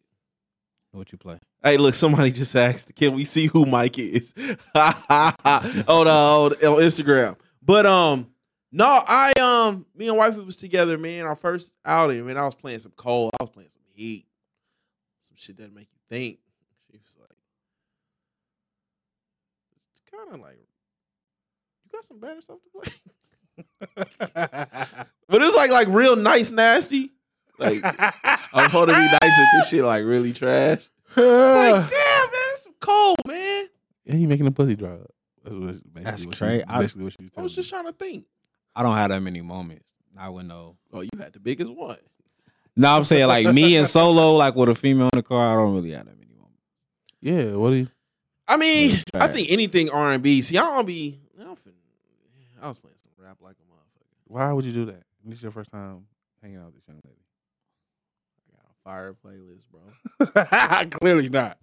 [0.93, 1.39] what you play.
[1.63, 4.33] Hey, look, somebody just asked, can we see who Mike is
[4.75, 5.33] on, uh,
[5.87, 7.37] on on Instagram?
[7.63, 8.31] But um,
[8.73, 11.27] no, I um, me and wifey was together, man.
[11.27, 12.39] Our first outing, man.
[12.39, 13.33] I was playing some cold.
[13.39, 14.25] I was playing some heat,
[15.29, 16.39] some shit that make you think.
[16.91, 17.32] She was like,
[20.15, 20.59] kind of like,
[21.85, 22.93] you got some better stuff to play.
[25.29, 27.11] but it's like like real nice, nasty.
[27.59, 27.81] Like
[28.55, 30.89] I'm supposed to be nice with this shit, like really trash.
[31.11, 33.67] It's like, damn, man, it's cold, man.
[34.05, 35.11] yeah, he making a pussy dry up.
[35.45, 36.65] That's, what, basically That's what she- crazy.
[36.67, 37.71] I- Basically what she was I was just me.
[37.79, 38.25] trying to think.
[38.75, 39.85] I don't have that many moments.
[40.17, 40.77] I would know.
[40.93, 41.99] Oh, you had the biggest one.
[42.77, 45.53] No, I'm saying like me and solo, like with a female in the car.
[45.53, 46.63] I don't really have that many moments.
[47.21, 47.89] Yeah, what do you?
[48.49, 50.43] I mean, I think anything R and B.
[50.43, 51.19] See, I don't be.
[51.41, 51.73] I, don't fin-
[52.61, 54.07] I was playing some rap like a motherfucker.
[54.27, 55.03] Why would you do that?
[55.25, 56.07] This is your first time
[56.43, 57.17] hanging out with this young lady.
[58.53, 60.91] I got a fire playlist, bro.
[61.01, 61.59] Clearly not.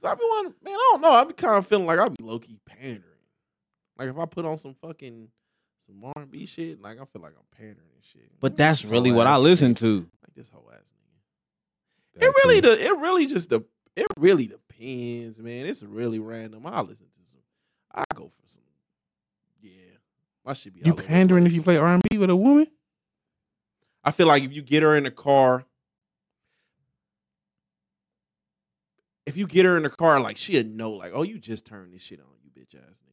[0.00, 0.74] Cause I be one, man.
[0.74, 1.10] I don't know.
[1.10, 3.02] I be kind of feeling like I be low key pandering.
[3.98, 5.28] Like if I put on some fucking
[5.86, 8.30] some R and B shit, like I feel like I'm pandering and shit.
[8.40, 9.78] But that's This really what I listen nigga.
[9.80, 9.96] to.
[10.22, 10.92] Like this whole ass
[12.18, 12.22] nigga.
[12.26, 13.62] It really, the, it really just the,
[13.94, 14.46] it really
[14.78, 15.66] depends, man.
[15.66, 16.66] It's really random.
[16.66, 17.40] I listen to some.
[17.94, 18.62] I go for some.
[19.60, 19.70] Yeah,
[20.44, 20.82] I should be.
[20.84, 22.66] You all pandering if you play R and B with a woman?
[24.04, 25.64] I feel like if you get her in the car,
[29.26, 31.92] if you get her in the car, like she'll know, like, oh, you just turned
[31.92, 33.12] this shit on, you bitch ass nigga.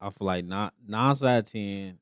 [0.00, 1.98] I feel like not nine out of ten.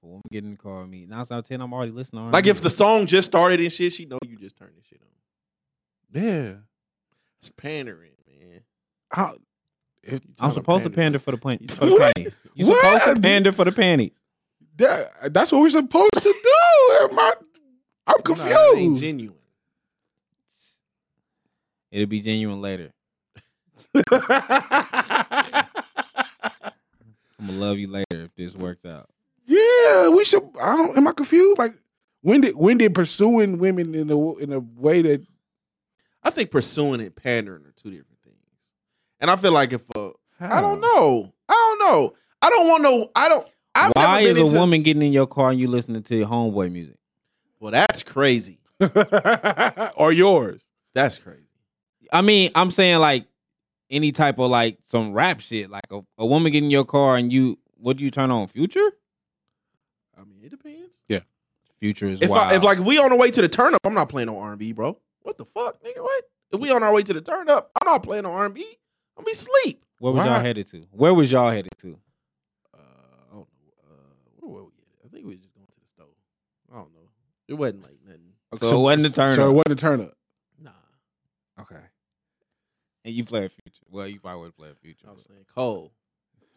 [0.00, 2.22] For women get in the car with me, nine out of ten, I'm already listening.
[2.22, 2.50] to Like R&B.
[2.50, 6.22] if the song just started and shit, she know you just turned this shit on.
[6.22, 6.52] Yeah.
[7.40, 8.60] It's pandering, man.
[9.10, 9.36] How,
[10.02, 12.14] if, I'm supposed to pander for the, pan- You for the What?
[12.16, 12.40] panties.
[12.54, 14.12] You supposed to pander for the panties.
[14.76, 17.08] that, that's what we're supposed to do.
[17.10, 17.32] Am I,
[18.06, 19.02] I'm Nah, that ain't confused.
[19.02, 19.34] genuine.
[21.90, 22.92] It'll be genuine later.
[27.38, 29.08] I'm gonna love you later if this works out.
[29.46, 30.42] yeah, we should.
[30.60, 30.96] I don't.
[30.96, 31.58] Am I confused?
[31.58, 31.74] Like
[32.20, 35.24] when did when did pursuing women in the in a way that
[36.22, 38.36] I think pursuing and pandering are two different things.
[39.20, 39.84] And I feel like if
[40.40, 43.46] I don't know, I don't know, I don't want no, I don't.
[43.74, 46.26] I've Why never is a into, woman getting in your car and you listening to
[46.26, 46.96] homeboy music?
[47.60, 48.58] Well, that's crazy.
[49.96, 50.66] or yours?
[50.94, 51.42] That's crazy.
[52.12, 53.26] I mean, I'm saying like
[53.90, 57.16] any type of like some rap shit, like a, a woman getting in your car
[57.16, 58.46] and you, what do you turn on?
[58.48, 58.90] Future?
[60.16, 60.96] I mean, it depends.
[61.08, 61.20] Yeah,
[61.78, 62.52] Future is If wild.
[62.52, 64.36] I, if like we on the way to the turn up, I'm not playing on
[64.36, 64.98] R and B, bro.
[65.28, 66.00] What the fuck, nigga?
[66.02, 66.24] What?
[66.52, 68.54] If we on our way to the turn up, I'm not playing on R and
[68.54, 68.64] B.
[69.18, 69.84] I'm be sleep.
[69.98, 70.86] where was y'all headed to?
[70.90, 71.98] Where was y'all headed to?
[72.72, 73.46] Uh, I don't know.
[73.84, 73.92] Uh,
[74.38, 75.04] where were we at?
[75.04, 76.14] I think we were just going to the store.
[76.72, 77.10] I don't know.
[77.46, 78.22] It wasn't like nothing.
[78.54, 80.16] Okay, So it wasn't the turn So it wasn't the turn up.
[80.58, 80.70] Nah.
[81.60, 81.84] Okay.
[83.04, 83.84] And you play Future.
[83.90, 85.08] Well, you probably would play a Future.
[85.08, 85.92] I was saying Cole.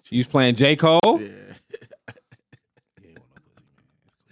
[0.09, 1.01] You was playing J Cole.
[1.19, 1.27] Yeah.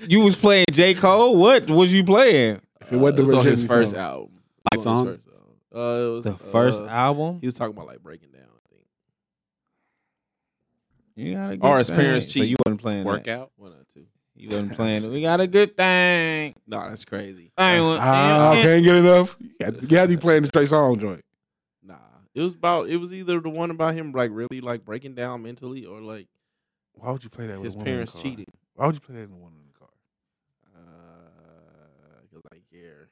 [0.07, 1.35] You was playing J Cole.
[1.37, 2.61] What was you playing?
[2.89, 3.99] If it wasn't Uh, it was on his first song.
[4.01, 4.31] album.
[4.73, 5.05] Lights It was on?
[5.07, 5.55] his first album.
[5.75, 7.37] Uh, it was The first uh, album.
[7.41, 8.41] He was talking about like breaking down.
[8.41, 8.81] I think
[11.15, 11.95] You got a good Or his thing.
[11.97, 12.49] parents So cheating.
[12.49, 13.09] you wasn't playing that.
[13.09, 13.51] Workout.
[13.57, 14.05] one or two.
[14.35, 15.03] You wasn't playing.
[15.03, 15.09] it.
[15.09, 16.55] We got a good thing.
[16.67, 17.51] No, that's crazy.
[17.57, 18.63] I ain't That's- want- Yeah.
[18.63, 19.37] can't get enough.
[19.39, 21.23] You got, you got to be playing the Trey Song joint.
[21.83, 21.95] Nah,
[22.33, 22.89] it was about.
[22.89, 26.27] It was either the one about him like really like breaking down mentally, or like
[26.93, 28.21] Why would you play that with his a woman in the parents car?
[28.23, 28.45] cheating.
[28.75, 29.89] Why would you play that in the one in the car?
[32.29, 33.09] Because I care.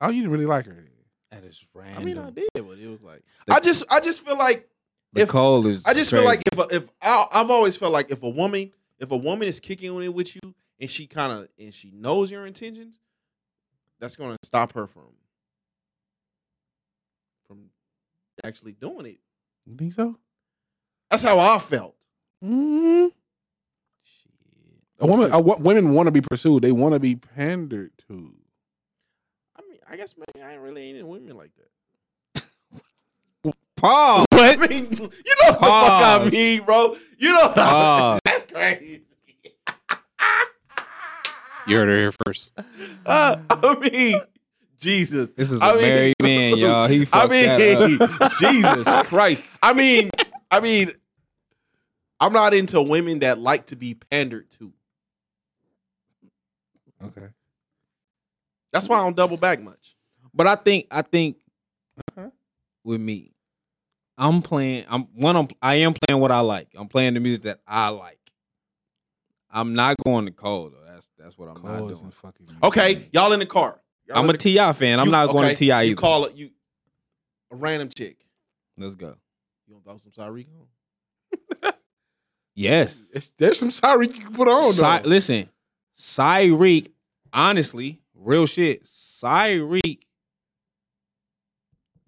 [0.00, 0.84] Oh, you didn't really like her.
[1.30, 2.02] That is random.
[2.02, 4.68] I mean, I did, but it was like The- I just, I just feel like
[5.12, 5.82] The if- Cole is.
[5.84, 8.72] I just feel like if a, if I, I've always felt like if a woman
[8.98, 11.90] if a woman is kicking on it with you and she kind of and she
[11.90, 12.98] knows your intentions,
[14.00, 15.12] that's going to stop her from
[17.46, 17.70] from
[18.44, 19.18] actually doing it.
[19.66, 20.16] You think so?
[21.10, 21.96] That's how I felt.
[22.44, 23.10] Mm.
[24.98, 26.62] A woman, a, women want to be pursued.
[26.62, 28.32] They want to be pandered to.
[29.88, 31.50] I guess maybe I ain't really into women like
[32.34, 32.44] that.
[33.76, 34.24] Paul.
[34.32, 36.96] I mean, you know what the fuck I mean, bro.
[37.18, 38.20] You know what Pause.
[38.24, 39.02] that's crazy.
[41.66, 42.52] You heard her here first.
[43.04, 44.20] Uh, I mean,
[44.78, 45.30] Jesus.
[45.30, 46.86] This is a I mean- married man, y'all.
[46.86, 47.98] He I mean.
[48.38, 49.42] Jesus Christ.
[49.62, 50.10] I mean,
[50.50, 50.92] I mean,
[52.20, 54.72] I'm not into women that like to be pandered to.
[57.04, 57.26] Okay.
[58.76, 59.96] That's why I don't double back much.
[60.34, 61.36] But I think I think
[62.16, 62.30] Uh-huh.
[62.84, 63.32] with me,
[64.18, 64.84] I'm playing.
[64.88, 65.36] I'm one.
[65.36, 66.68] I'm, I am playing what I like.
[66.76, 68.18] I'm playing the music that I like.
[69.50, 70.84] I'm not going to Cole though.
[70.92, 72.10] That's that's what I'm not doing.
[72.10, 72.46] fucking.
[72.62, 73.80] Okay, y'all in the car.
[74.06, 75.00] Y'all I'm a the- Ti fan.
[75.00, 75.88] I'm you- not going okay, to Ti either.
[75.88, 76.50] You call it you
[77.50, 78.18] a random chick.
[78.76, 79.16] Let's go.
[79.66, 80.46] You gonna throw some Tyreek
[81.64, 81.72] on?
[82.54, 82.96] Yes.
[83.12, 84.72] It's, there's some sorry you can put on.
[84.72, 85.08] Cy- though.
[85.08, 85.48] listen,
[85.98, 86.90] Cyreek,
[87.32, 88.84] honestly, real shit.
[88.84, 90.00] Cyreek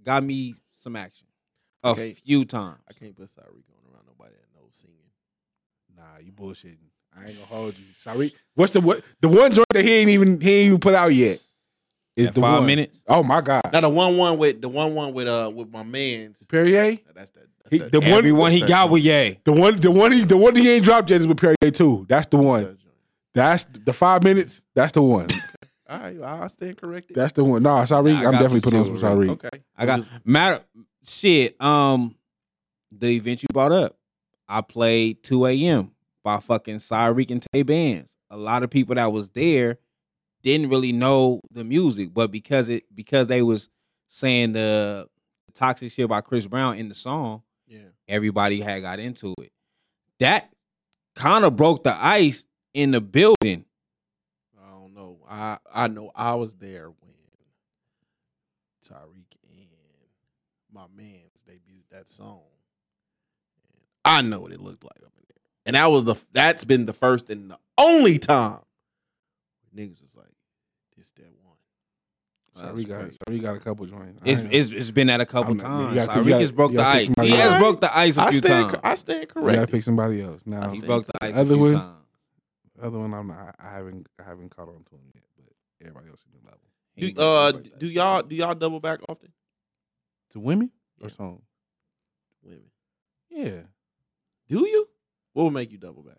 [0.04, 1.26] got me some action
[1.84, 2.12] a Okay.
[2.14, 2.78] few times.
[2.88, 4.96] I can't put Tyreek on around nobody that knows singing.
[5.96, 6.76] Nah, you bullshitting.
[7.16, 7.84] I ain't gonna hold you.
[8.00, 8.32] Sorry.
[8.54, 9.02] What's the what?
[9.20, 11.40] The one joint that he ain't even he ain't even put out yet
[12.16, 12.66] is At the five one.
[12.66, 12.96] minutes.
[13.08, 15.82] Oh my god, Now the one one with the one one with uh with my
[15.82, 16.42] man's.
[16.44, 16.98] Perrier.
[17.14, 17.46] That's that.
[17.62, 19.38] That's He- that the one- Everyone he got with Ye.
[19.44, 22.06] The one, the one, he, the one he ain't dropped yet is with Perrier too.
[22.08, 22.62] That's the one.
[22.64, 22.94] That's that joint.
[23.34, 24.62] That's the five minutes.
[24.74, 25.26] That's the one.
[25.88, 27.16] All right, I stand corrected.
[27.16, 27.62] That's the one.
[27.62, 29.28] No, sorry, I I'm got definitely some putting on some shit sorry.
[29.28, 29.62] with okay.
[29.76, 30.62] I got matter
[31.06, 31.60] shit.
[31.60, 32.14] Um,
[32.92, 33.96] the event you brought up,
[34.48, 35.92] I played 2 a.m.
[36.22, 38.16] by fucking Cyreek and Tay Bands.
[38.30, 39.78] A lot of people that was there
[40.42, 43.68] didn't really know the music, but because it because they was
[44.08, 45.08] saying the
[45.54, 47.80] toxic shit by Chris Brown in the song, yeah.
[48.06, 49.52] everybody had got into it.
[50.20, 50.50] That
[51.14, 52.44] kind of broke the ice
[52.74, 53.64] in the building.
[55.28, 55.58] I know.
[55.72, 57.12] I I know I was there when
[58.84, 59.68] Tyreek and
[60.72, 62.40] my man's debuted that song.
[63.72, 65.36] And I know what it looked like up in there.
[65.66, 68.60] And that was the that's been the first and the only time
[69.76, 70.26] niggas was like,
[70.96, 71.54] this that one.
[72.54, 74.20] Sorry, got sorry, got a couple joints.
[74.24, 76.06] It's, it's it's been that a couple I'm- times.
[76.06, 77.08] gotta- you Cyreek gotta- has broke the ice.
[77.20, 78.80] He has broke the ice a I few stand times.
[78.82, 79.48] I stand correct.
[79.48, 80.40] you gotta pick somebody else.
[80.46, 81.94] Now, He broke the ice a few times.
[82.82, 83.54] Other one, I'm not.
[83.58, 84.06] I haven't.
[84.20, 86.60] I haven't caught on to him yet, but everybody else is the level.
[86.94, 89.32] He Do, uh he do ice a few y'all do y'all double back often?
[90.32, 91.14] To women or Yeah.
[91.14, 91.42] songs?
[92.42, 92.70] Women.
[93.30, 93.60] Yeah.
[94.48, 94.88] Do you?
[95.32, 96.18] What would make you double back?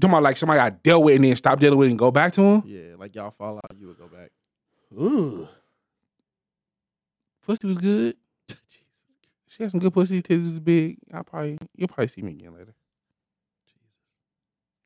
[0.00, 2.32] Talking about like somebody I dealt with and then stop dealing with and go back
[2.34, 2.62] to him.
[2.64, 4.30] Yeah, like y'all fall out, you would go back.
[4.98, 5.46] Ooh.
[7.42, 8.16] Pussy was good.
[8.48, 8.62] Jesus.
[9.48, 10.22] She had some good pussy.
[10.22, 10.98] Titties was big.
[11.12, 12.74] I probably you'll probably see me again later.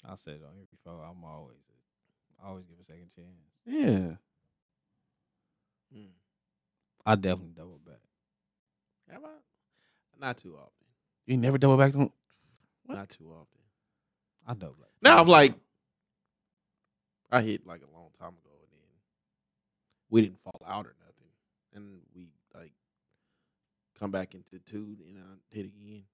[0.09, 1.05] I said it on here before.
[1.05, 1.57] I'm always,
[2.43, 3.27] I always give a second chance.
[3.67, 4.17] Yeah.
[5.97, 6.11] Mm.
[7.05, 8.01] I definitely double back.
[9.11, 9.29] Have I?
[10.21, 10.71] Not too often.
[11.27, 12.11] You never double back to him.
[12.89, 13.61] Not too often.
[14.47, 14.91] I double back.
[15.03, 15.55] Now I'm like,
[17.31, 18.89] I hit like a long time ago, and then
[20.11, 21.31] we didn't fall out or nothing,
[21.75, 22.73] and we like
[23.99, 26.05] come back into two, and I hit again.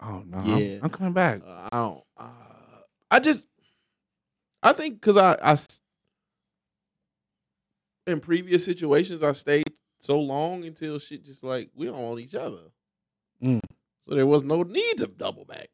[0.00, 0.42] Oh no.
[0.56, 0.76] Yeah.
[0.76, 1.42] I'm, I'm coming back.
[1.46, 2.02] Uh, I don't.
[2.16, 2.24] Uh,
[3.10, 3.46] I just,
[4.62, 5.56] I think because I, I,
[8.06, 9.64] in previous situations, I stayed
[10.00, 12.70] so long until shit just like we don't want each other.
[13.42, 13.60] Mm.
[14.02, 15.68] So there was no need to double back.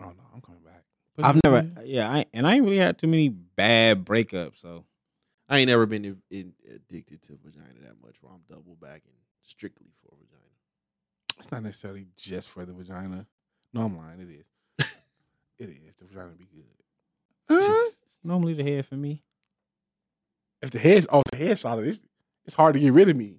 [0.00, 0.84] Oh no, I'm coming back.
[1.22, 1.86] I've never, good.
[1.86, 4.60] yeah, I and I ain't really had too many bad breakups.
[4.60, 4.84] So
[5.48, 9.12] I ain't never been in, in, addicted to vagina that much where I'm double backing
[9.42, 10.40] strictly for vagina.
[11.38, 13.26] It's not necessarily just for the vagina.
[13.72, 14.20] No, I'm lying.
[14.20, 14.86] It is.
[15.58, 15.96] it is.
[15.98, 16.79] The vagina be good.
[17.50, 17.60] Huh?
[17.60, 17.88] Mm-hmm.
[18.28, 19.22] Normally the head for me.
[20.62, 22.00] if the head's off the head's solid, it's
[22.44, 23.36] it's hard to get rid of me.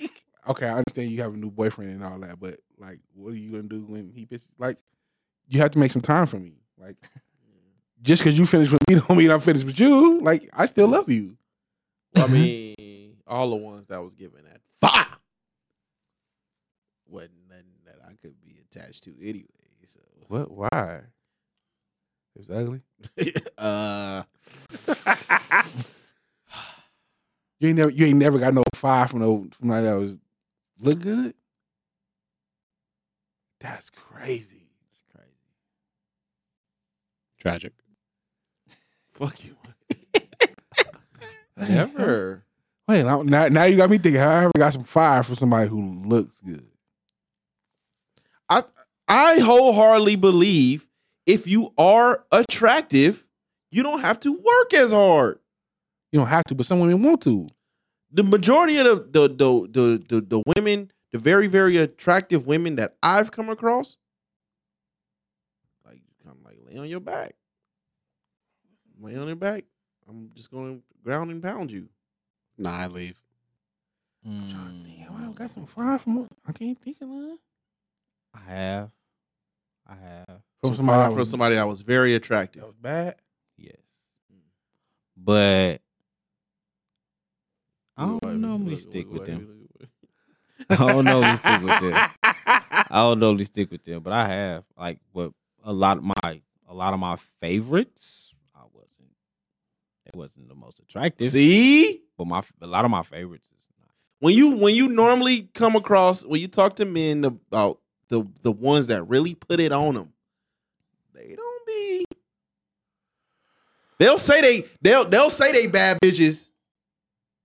[0.48, 3.36] okay, I understand you have a new boyfriend and all that, but like, what are
[3.36, 4.46] you gonna do when he pisses?
[4.58, 4.78] Like,
[5.48, 6.54] you have to make some time for me.
[6.78, 6.96] Like,
[8.02, 10.20] just because you finished with me don't mean I'm finished with you.
[10.20, 11.36] Like, I still love you.
[12.14, 15.06] Well, I mean, all the ones that was given at five
[17.06, 19.46] wasn't nothing that I could be attached to anyway.
[19.86, 20.50] So, What?
[20.50, 21.00] Why?
[22.34, 22.80] It was ugly.
[23.58, 24.22] uh,
[27.60, 30.18] You ain't never you ain't never got no five from no from that was
[30.80, 31.34] look good.
[33.60, 34.68] That's crazy.
[34.90, 35.30] It's crazy.
[37.38, 37.72] Tragic.
[39.12, 39.56] fuck you.
[41.56, 42.44] Never.
[42.88, 44.20] Wait, now, now you got me thinking.
[44.20, 46.66] I ever got some fire for somebody who looks good.
[48.50, 48.64] I
[49.08, 50.86] I wholeheartedly believe
[51.26, 53.24] if you are attractive,
[53.70, 55.38] you don't have to work as hard.
[56.12, 57.48] You don't have to, but some women want to.
[58.12, 62.76] The majority of the the the the, the, the women, the very very attractive women
[62.76, 63.96] that I've come across,
[65.84, 67.34] like kind of like lay on your back,
[69.00, 69.64] lay on your back.
[70.08, 71.88] I'm just going to ground and pound you.
[72.58, 73.16] Nah, I leave.
[74.26, 74.42] Mm.
[74.42, 74.94] I'm trying to think.
[75.10, 76.28] I got some fire from.
[76.46, 77.38] I can't think of one.
[78.34, 78.90] I have.
[79.86, 80.40] I have.
[80.64, 82.62] From Some somebody fire that from was, somebody that was very attractive.
[82.62, 83.16] that was bad.
[83.58, 83.76] Yes.
[84.32, 84.38] Mm.
[85.16, 85.80] But
[87.96, 89.38] I don't at me, normally look- stick look with them.
[89.40, 89.86] me, look at me.
[90.70, 91.20] I don't know.
[91.20, 92.06] normally stick with them.
[92.22, 95.32] I don't normally stick with them, but I have like, but
[95.64, 99.10] a lot of my a lot of my favorites, I wasn't.
[100.06, 103.88] It wasn't the most attractive, See, but my a lot of my favorites is not.
[104.20, 108.52] when you when you normally come across when you talk to men about the the
[108.52, 110.12] ones that really put it on them,
[111.14, 112.04] they don't be.
[113.98, 116.50] They'll say they they'll they'll say they bad bitches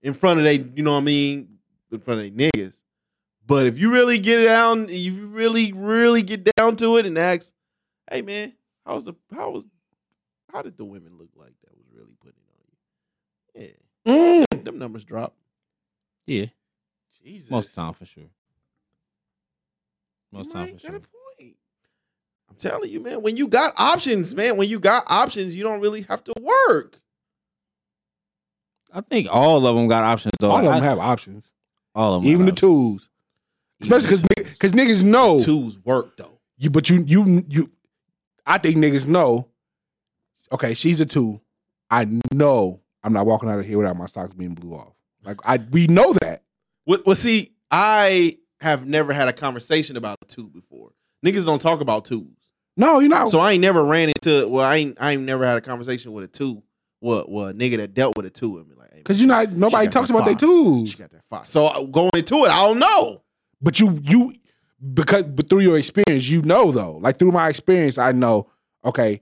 [0.02, 1.60] in front of they you know what I mean
[1.92, 2.76] in front of they niggas,
[3.46, 7.18] but if you really get down, if you really really get down to it and
[7.18, 7.54] ask,
[8.12, 8.54] hey man,
[8.86, 9.68] how was the how was
[10.52, 13.68] how did the women look like that was really putting it on you?
[13.68, 14.64] Yeah, Mm.
[14.66, 15.36] them numbers drop.
[16.26, 16.46] Yeah,
[17.24, 17.52] Jesus.
[17.52, 18.30] most time for sure.
[20.32, 21.02] Most You time for sure.
[22.60, 22.74] A point.
[22.74, 23.22] I'm telling you, man.
[23.22, 24.58] When you got options, man.
[24.58, 27.00] When you got options, you don't really have to work.
[28.94, 30.52] I think all of them got options though.
[30.52, 31.50] All of them I- have options,
[31.94, 32.96] all of them, even the got twos.
[32.96, 33.10] options.
[33.82, 36.40] Even Especially because because niggas know Twos work though.
[36.58, 37.72] you, but you you you.
[38.46, 39.48] I think niggas know.
[40.52, 41.40] Okay, she's a two.
[41.92, 44.94] I know I'm not walking out of here without my socks being blew off.
[45.24, 46.44] Like I, we know that.
[46.86, 50.92] Well, well, see, I have never had a conversation about a two before.
[51.26, 52.26] Niggas don't talk about twos,
[52.80, 53.30] No, you're not.
[53.30, 54.48] so I ain't never ran into.
[54.48, 54.98] Well, I ain't.
[55.00, 56.64] I ain't never had a conversation with a two.
[57.02, 57.30] What?
[57.30, 57.58] What?
[57.58, 59.52] Nigga that dealt with a two and be like, hey, Because you're not.
[59.52, 60.40] Nobody talks about they five.
[60.40, 60.90] twos.
[60.92, 61.46] She got that fire.
[61.46, 63.22] So uh, going into it, I don't know.
[63.62, 64.34] But you you
[64.94, 66.98] because but through your experience, you know though.
[67.02, 68.50] Like through my experience, I know.
[68.86, 69.22] Okay,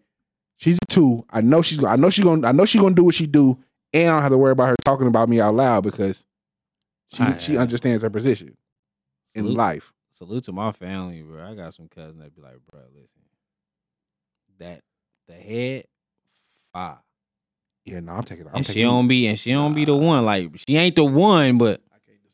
[0.58, 1.26] she's a two.
[1.32, 1.84] I know she's.
[1.84, 2.48] I know she's gonna.
[2.48, 3.58] I know she's gonna do what she do,
[3.92, 6.26] and I don't have to worry about her talking about me out loud because
[7.12, 8.56] she I- she understands her position
[9.34, 9.94] in life.
[10.12, 11.44] Salute to my family, bro.
[11.44, 13.22] I got some cousins that be like, bro, listen,
[14.60, 14.82] that
[15.28, 15.86] the head,
[16.74, 16.98] fire.
[17.86, 18.48] Yeah, no, I'm taking.
[18.48, 18.84] I'm and she taking.
[18.84, 20.26] don't be and she don't be the one.
[20.26, 21.82] Like she ain't the one, but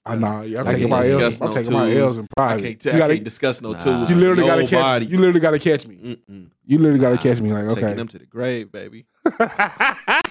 [0.06, 0.42] I know.
[0.42, 1.42] Yeah, I'm taking my discuss L's.
[1.42, 1.98] I'm no taking my twos.
[1.98, 2.64] L's in I private.
[2.64, 3.78] can't, t- you I gotta, can't discuss no Nah.
[3.78, 4.10] twos.
[4.10, 5.06] you literally gotta Nobody.
[5.06, 5.12] catch.
[5.12, 5.96] You literally gotta catch me.
[6.28, 6.50] Mm-mm.
[6.66, 7.54] You literally gotta Nah, catch me.
[7.54, 9.06] Like Taking okay, them to the grave, baby.
[9.40, 10.22] yeah,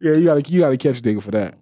[0.00, 1.54] you gotta you gotta catch a nigga for that.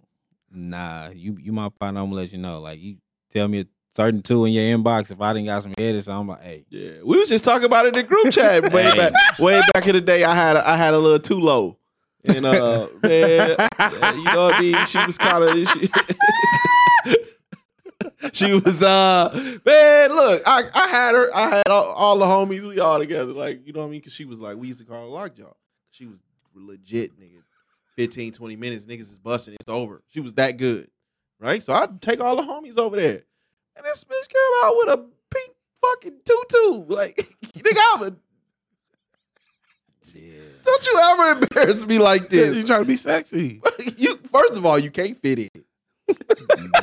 [0.51, 2.01] nah, you you my partner.
[2.01, 2.61] I'm gonna let you know.
[2.61, 2.97] Like you
[3.31, 5.10] tell me a certain two in your inbox.
[5.10, 7.86] If I didn't got some or I'm like, hey, Yeah, we was just talking about
[7.86, 8.97] it in the group chat way Hey.
[8.97, 10.24] back, way back in the day.
[10.24, 11.78] I had a, I had a little too low,
[12.24, 14.86] and uh, man, yeah, you know what I mean.
[14.86, 15.90] She was kind of she,
[18.32, 19.31] she was uh,
[19.64, 20.10] man.
[20.10, 21.31] Look, I I had her.
[21.35, 22.62] I had all, all the homies.
[22.66, 24.01] We all together, like you know what I mean.
[24.01, 25.52] Because she was like, we used to call her lockjaw.
[25.90, 26.23] She was
[26.55, 27.43] legit, nigga.
[27.97, 29.52] 15, 20 minutes, niggas is busting.
[29.60, 30.02] It's over.
[30.09, 30.89] She was that good,
[31.39, 31.62] right?
[31.62, 33.24] So I'd take all the homies over there.
[33.77, 35.05] And this bitch came out with a
[35.35, 36.85] pink fucking tutu.
[36.94, 37.16] Like,
[37.57, 38.16] nigga, I'm a,
[40.15, 42.55] yeah, don't you ever embarrass me like this.
[42.55, 43.61] you trying to be sexy?
[43.97, 45.65] you first of all, you can't fit in it.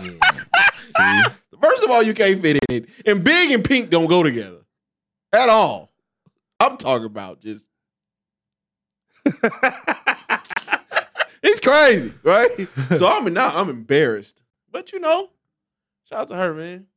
[0.02, 0.70] yeah.
[0.98, 2.90] See, First of all, you can't fit in it.
[3.06, 4.60] And big and pink don't go together.
[5.34, 5.91] At all.
[6.60, 7.68] I'm talking about just
[11.41, 12.68] It's crazy, right?
[12.98, 14.41] So I'm now I'm embarrassed.
[14.72, 15.30] But you know,
[16.10, 16.88] shout out to her, man.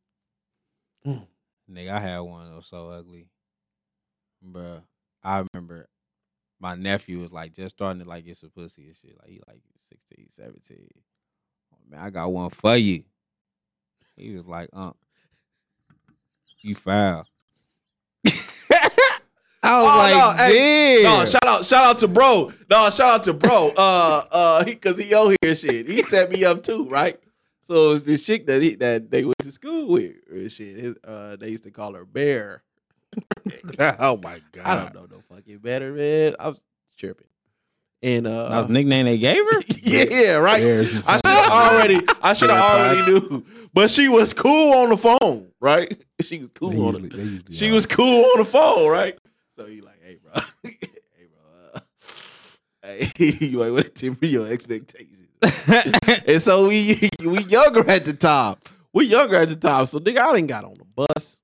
[1.07, 1.27] Mm.
[1.71, 3.29] Nigga, I had one that was so ugly.
[4.45, 4.83] Bruh.
[5.23, 5.89] I remember
[6.61, 9.17] my nephew was like just starting to like get some pussy and shit.
[9.21, 10.89] Like he like 16, 17.
[11.73, 13.05] Oh, man, I got one for you.
[14.17, 14.93] He was like, uh,
[16.61, 17.27] you foul.
[18.27, 21.01] I was Oh, like, no, hey.
[21.05, 22.53] No, shout out, shout out to bro.
[22.71, 23.71] No, shout out to bro.
[23.77, 25.89] Uh, uh, he, cause he on here shit.
[25.89, 27.19] He set me up too, right?
[27.73, 30.77] So it's this chick that he that they went to school with and shit.
[30.77, 32.63] His, uh, they used to call her Bear.
[33.99, 34.63] oh my god!
[34.67, 36.37] I don't know no fucking better, man.
[36.39, 36.63] I was
[36.99, 37.29] tripping.
[38.03, 39.61] And uh, that was the nickname they gave her?
[39.83, 40.63] yeah, right.
[40.63, 43.47] I should have already, I should have already knew.
[43.73, 45.99] But she was cool on the phone, right?
[46.21, 47.75] She was They cool on usually, the, usually she are.
[47.75, 49.19] was cool on the phone, right?
[49.57, 50.33] So he like, hey, bro,
[50.63, 51.81] hey, bro, uh,
[52.83, 53.09] hey,
[53.41, 55.12] you ain't want to temper your expectations.
[56.27, 58.57] And so we we younger at the time.
[58.93, 59.87] We younger at the time.
[59.87, 61.41] So nigga, I didn't got on the bus.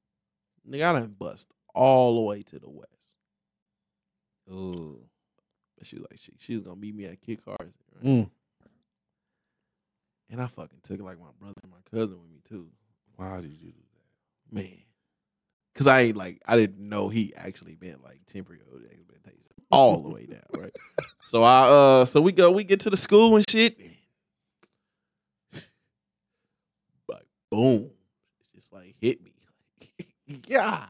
[0.68, 2.92] Nigga, I didn't bust all the way to the west.
[4.50, 5.00] Ooh.
[5.76, 7.72] But she was like, she, she was gonna meet me at Kid Cars.
[7.94, 8.04] Right?
[8.04, 8.30] Mm.
[10.30, 12.68] And I fucking took like my brother and my cousin with me too.
[13.16, 14.54] Why did you do that?
[14.54, 14.78] Man.
[15.74, 19.38] Cause I ain't like I didn't know he actually meant like temporary expectation
[19.70, 20.74] all the way down, right?
[21.24, 23.78] So I uh so we go we get to the school and shit.
[27.06, 27.90] Like boom.
[28.40, 29.32] It just like hit me.
[30.46, 30.86] yeah.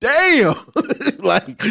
[0.00, 0.54] Damn.
[1.18, 1.62] like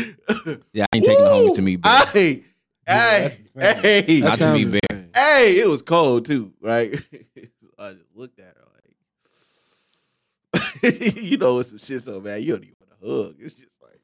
[0.73, 1.49] Yeah, I ain't taking the woo!
[1.49, 2.43] homies to me, but Hey,
[2.88, 4.80] Yeah, hey, hey, Not to me, insane.
[4.89, 5.05] Bear.
[5.15, 6.91] hey, it was cold too, right?
[7.80, 8.63] I just looked at her
[10.84, 13.35] like, you know, it's some shit so bad you don't even want to hug.
[13.39, 13.99] It's just like,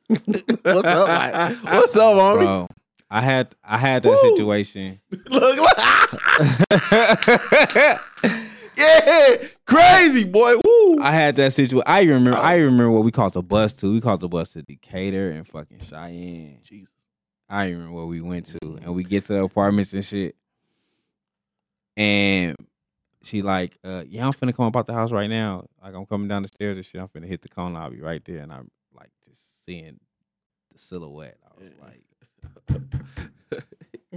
[0.64, 2.40] what's up, like, what's up, homie?
[2.40, 2.68] bro,
[3.10, 4.18] I had I had that Woo!
[4.36, 5.00] situation.
[5.30, 5.58] Look,
[8.22, 8.42] look.
[8.82, 10.56] Yeah, crazy boy.
[10.56, 11.00] Woo.
[11.02, 11.84] I had that situation.
[11.86, 12.38] I remember.
[12.38, 13.92] I remember what we called the bus to.
[13.92, 16.60] We called the bus to Decatur and fucking Cheyenne.
[16.64, 16.94] Jesus.
[17.50, 20.36] I remember where we went to, and we get to the apartments and shit.
[21.98, 22.56] And
[23.24, 25.66] she like, uh, yeah, I'm finna come up out the house right now.
[25.84, 27.02] Like I'm coming down the stairs and shit.
[27.02, 27.74] I'm finna hit the cone.
[27.92, 30.00] Be right there, and I'm like just seeing
[30.72, 31.38] the silhouette.
[31.46, 32.04] I was like,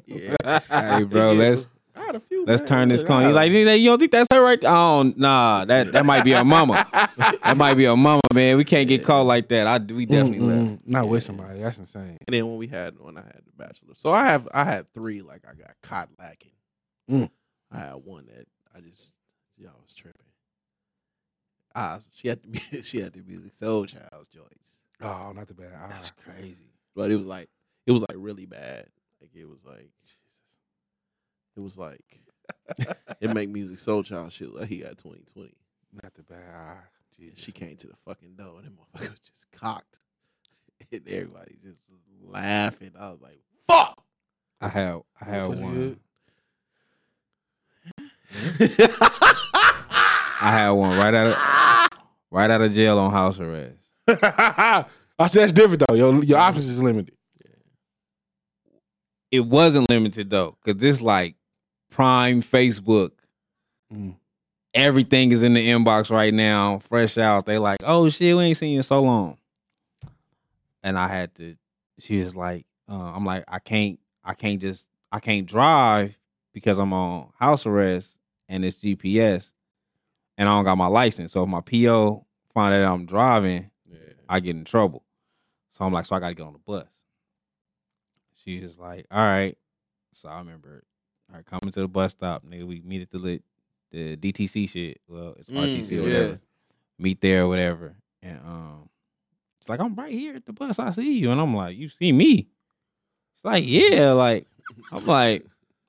[0.07, 0.37] Yeah.
[0.69, 1.69] hey, bro, let's
[2.15, 2.45] I a few.
[2.47, 2.69] let's man.
[2.69, 4.65] turn this Look, He's like, you don't think that's her right?
[4.65, 6.87] Oh, nah, that that might be a mama.
[7.43, 8.57] That might be a mama, man.
[8.57, 9.67] We can't get caught like that.
[9.67, 10.71] I we definitely Mm-mm.
[10.71, 10.87] left.
[10.87, 11.61] Not with somebody.
[11.61, 12.17] That's insane.
[12.27, 14.93] And then when we had when I had the bachelor, so I have I had
[14.95, 16.53] three like I got caught lacking.
[17.11, 17.31] Mm.
[17.73, 19.13] I had one that I just
[19.59, 20.21] y'all was tripping.
[21.75, 25.73] Ah, she had the music, she had the Musiq Soulchild's joints, Oh, not the bad.
[25.77, 25.89] Ah.
[25.89, 26.71] That's crazy.
[26.95, 27.49] but it was like
[27.87, 28.87] it was like really bad.
[29.21, 29.91] Like it was like
[31.57, 32.21] it was like
[33.21, 35.55] it make Musiq Soulchild shit like he got twenty twenty.
[36.03, 36.39] Not the bad.
[36.55, 36.71] Ah,
[37.19, 37.39] And Jesus.
[37.45, 39.99] she came to the fucking door and that motherfucker was just cocked,
[40.93, 42.93] and everybody just was laughing.
[42.99, 43.41] I was like,
[43.71, 44.03] "Fuck."
[44.61, 46.01] I have I have Was one.
[48.77, 51.99] I had one right out of
[52.31, 53.79] right out of jail on house arrest.
[54.09, 55.95] I said that's different though.
[55.95, 57.15] Your your options is limited.
[59.31, 61.37] It wasn't limited though, cause this like
[61.95, 63.13] prime Facebook.
[63.93, 64.17] Mm.
[64.75, 67.47] Everything is in the inbox right now, fresh out.
[67.47, 69.39] They like, oh shit, we ain't seen you in so long.
[70.83, 71.55] And I had to.
[72.01, 76.19] She was like, uh, I'm like, I can't, I can't just, I can't drive
[76.53, 78.17] because I'm on house arrest
[78.49, 79.53] and it's GPS,
[80.37, 81.33] and I don't got my license.
[81.33, 83.71] So if my PO find out I'm driving,
[84.29, 85.05] I get in trouble.
[85.71, 86.89] So I'm like, so I got to get on the bus.
[88.43, 89.57] She was like, all right.
[90.13, 90.83] So I remember,
[91.35, 92.65] all right, coming to the bus stop, nigga.
[92.65, 93.43] We meet at the lit,
[93.91, 95.01] the DTC shit.
[95.09, 96.03] Well, it's Mm, RTC or yeah.
[96.03, 96.41] whatever.
[96.99, 97.97] Meet there or whatever.
[98.23, 98.89] And um,
[99.61, 100.79] it's like I'm right here at the bus.
[100.79, 102.47] I see you, and I'm like, you see me?
[103.35, 104.13] It's like, yeah.
[104.13, 104.47] Like
[104.93, 105.45] I'm like,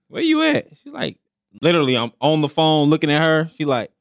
[0.07, 0.67] where you at?
[0.77, 1.17] She's like,
[1.61, 3.47] literally, I'm on the phone looking at her.
[3.55, 3.91] She like,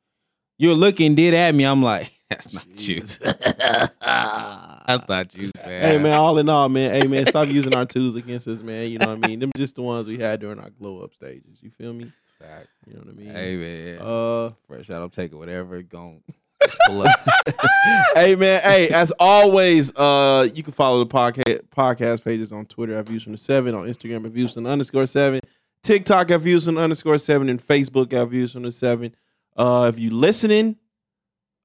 [0.56, 1.64] you're looking dead at me.
[1.64, 3.02] I'm like, that's not you.
[4.86, 5.82] That's not you, man.
[5.82, 6.92] Hey man, all in all, man.
[7.00, 8.90] Hey man, stop using our twos against us, man.
[8.90, 9.40] You know what I mean?
[9.40, 11.58] Them just the ones we had during our glow up stages.
[11.62, 12.10] You feel me?
[12.86, 13.30] You know what I mean?
[13.30, 15.02] Hey man, Uh, fresh out.
[15.02, 15.80] I'm taking whatever.
[15.82, 16.22] Going
[18.14, 22.94] hey man, hey, as always, uh, you can follow the podcast podcast pages on Twitter
[22.94, 25.40] at Views from the Seven, on Instagram at Views from the underscore seven,
[25.82, 29.14] TikTok at Views from the underscore seven, and Facebook at Views from the Seven.
[29.56, 30.76] Uh, if you listening,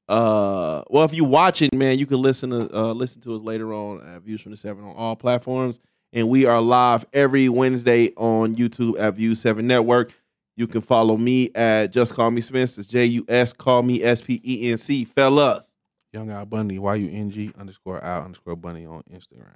[0.10, 3.74] uh, well, if you watching, man, you can listen to uh listen to us later
[3.74, 5.80] on at Views from the Seven on all platforms,
[6.12, 10.14] and we are live every Wednesday on YouTube at Views Seven Network.
[10.58, 12.78] You can follow me at Just Call Me Spence.
[12.78, 15.06] It's J U S Call Me S P E N C.
[15.06, 15.76] Fellas.
[16.12, 19.54] Young Al Bundy, Y U N G underscore Al underscore Bunny on Instagram.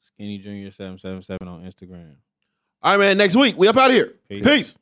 [0.00, 2.16] Skinny Junior seven seven seven on Instagram.
[2.82, 3.18] All right, man.
[3.18, 4.14] Next week, we up out of here.
[4.28, 4.44] Peace.
[4.44, 4.78] Peace.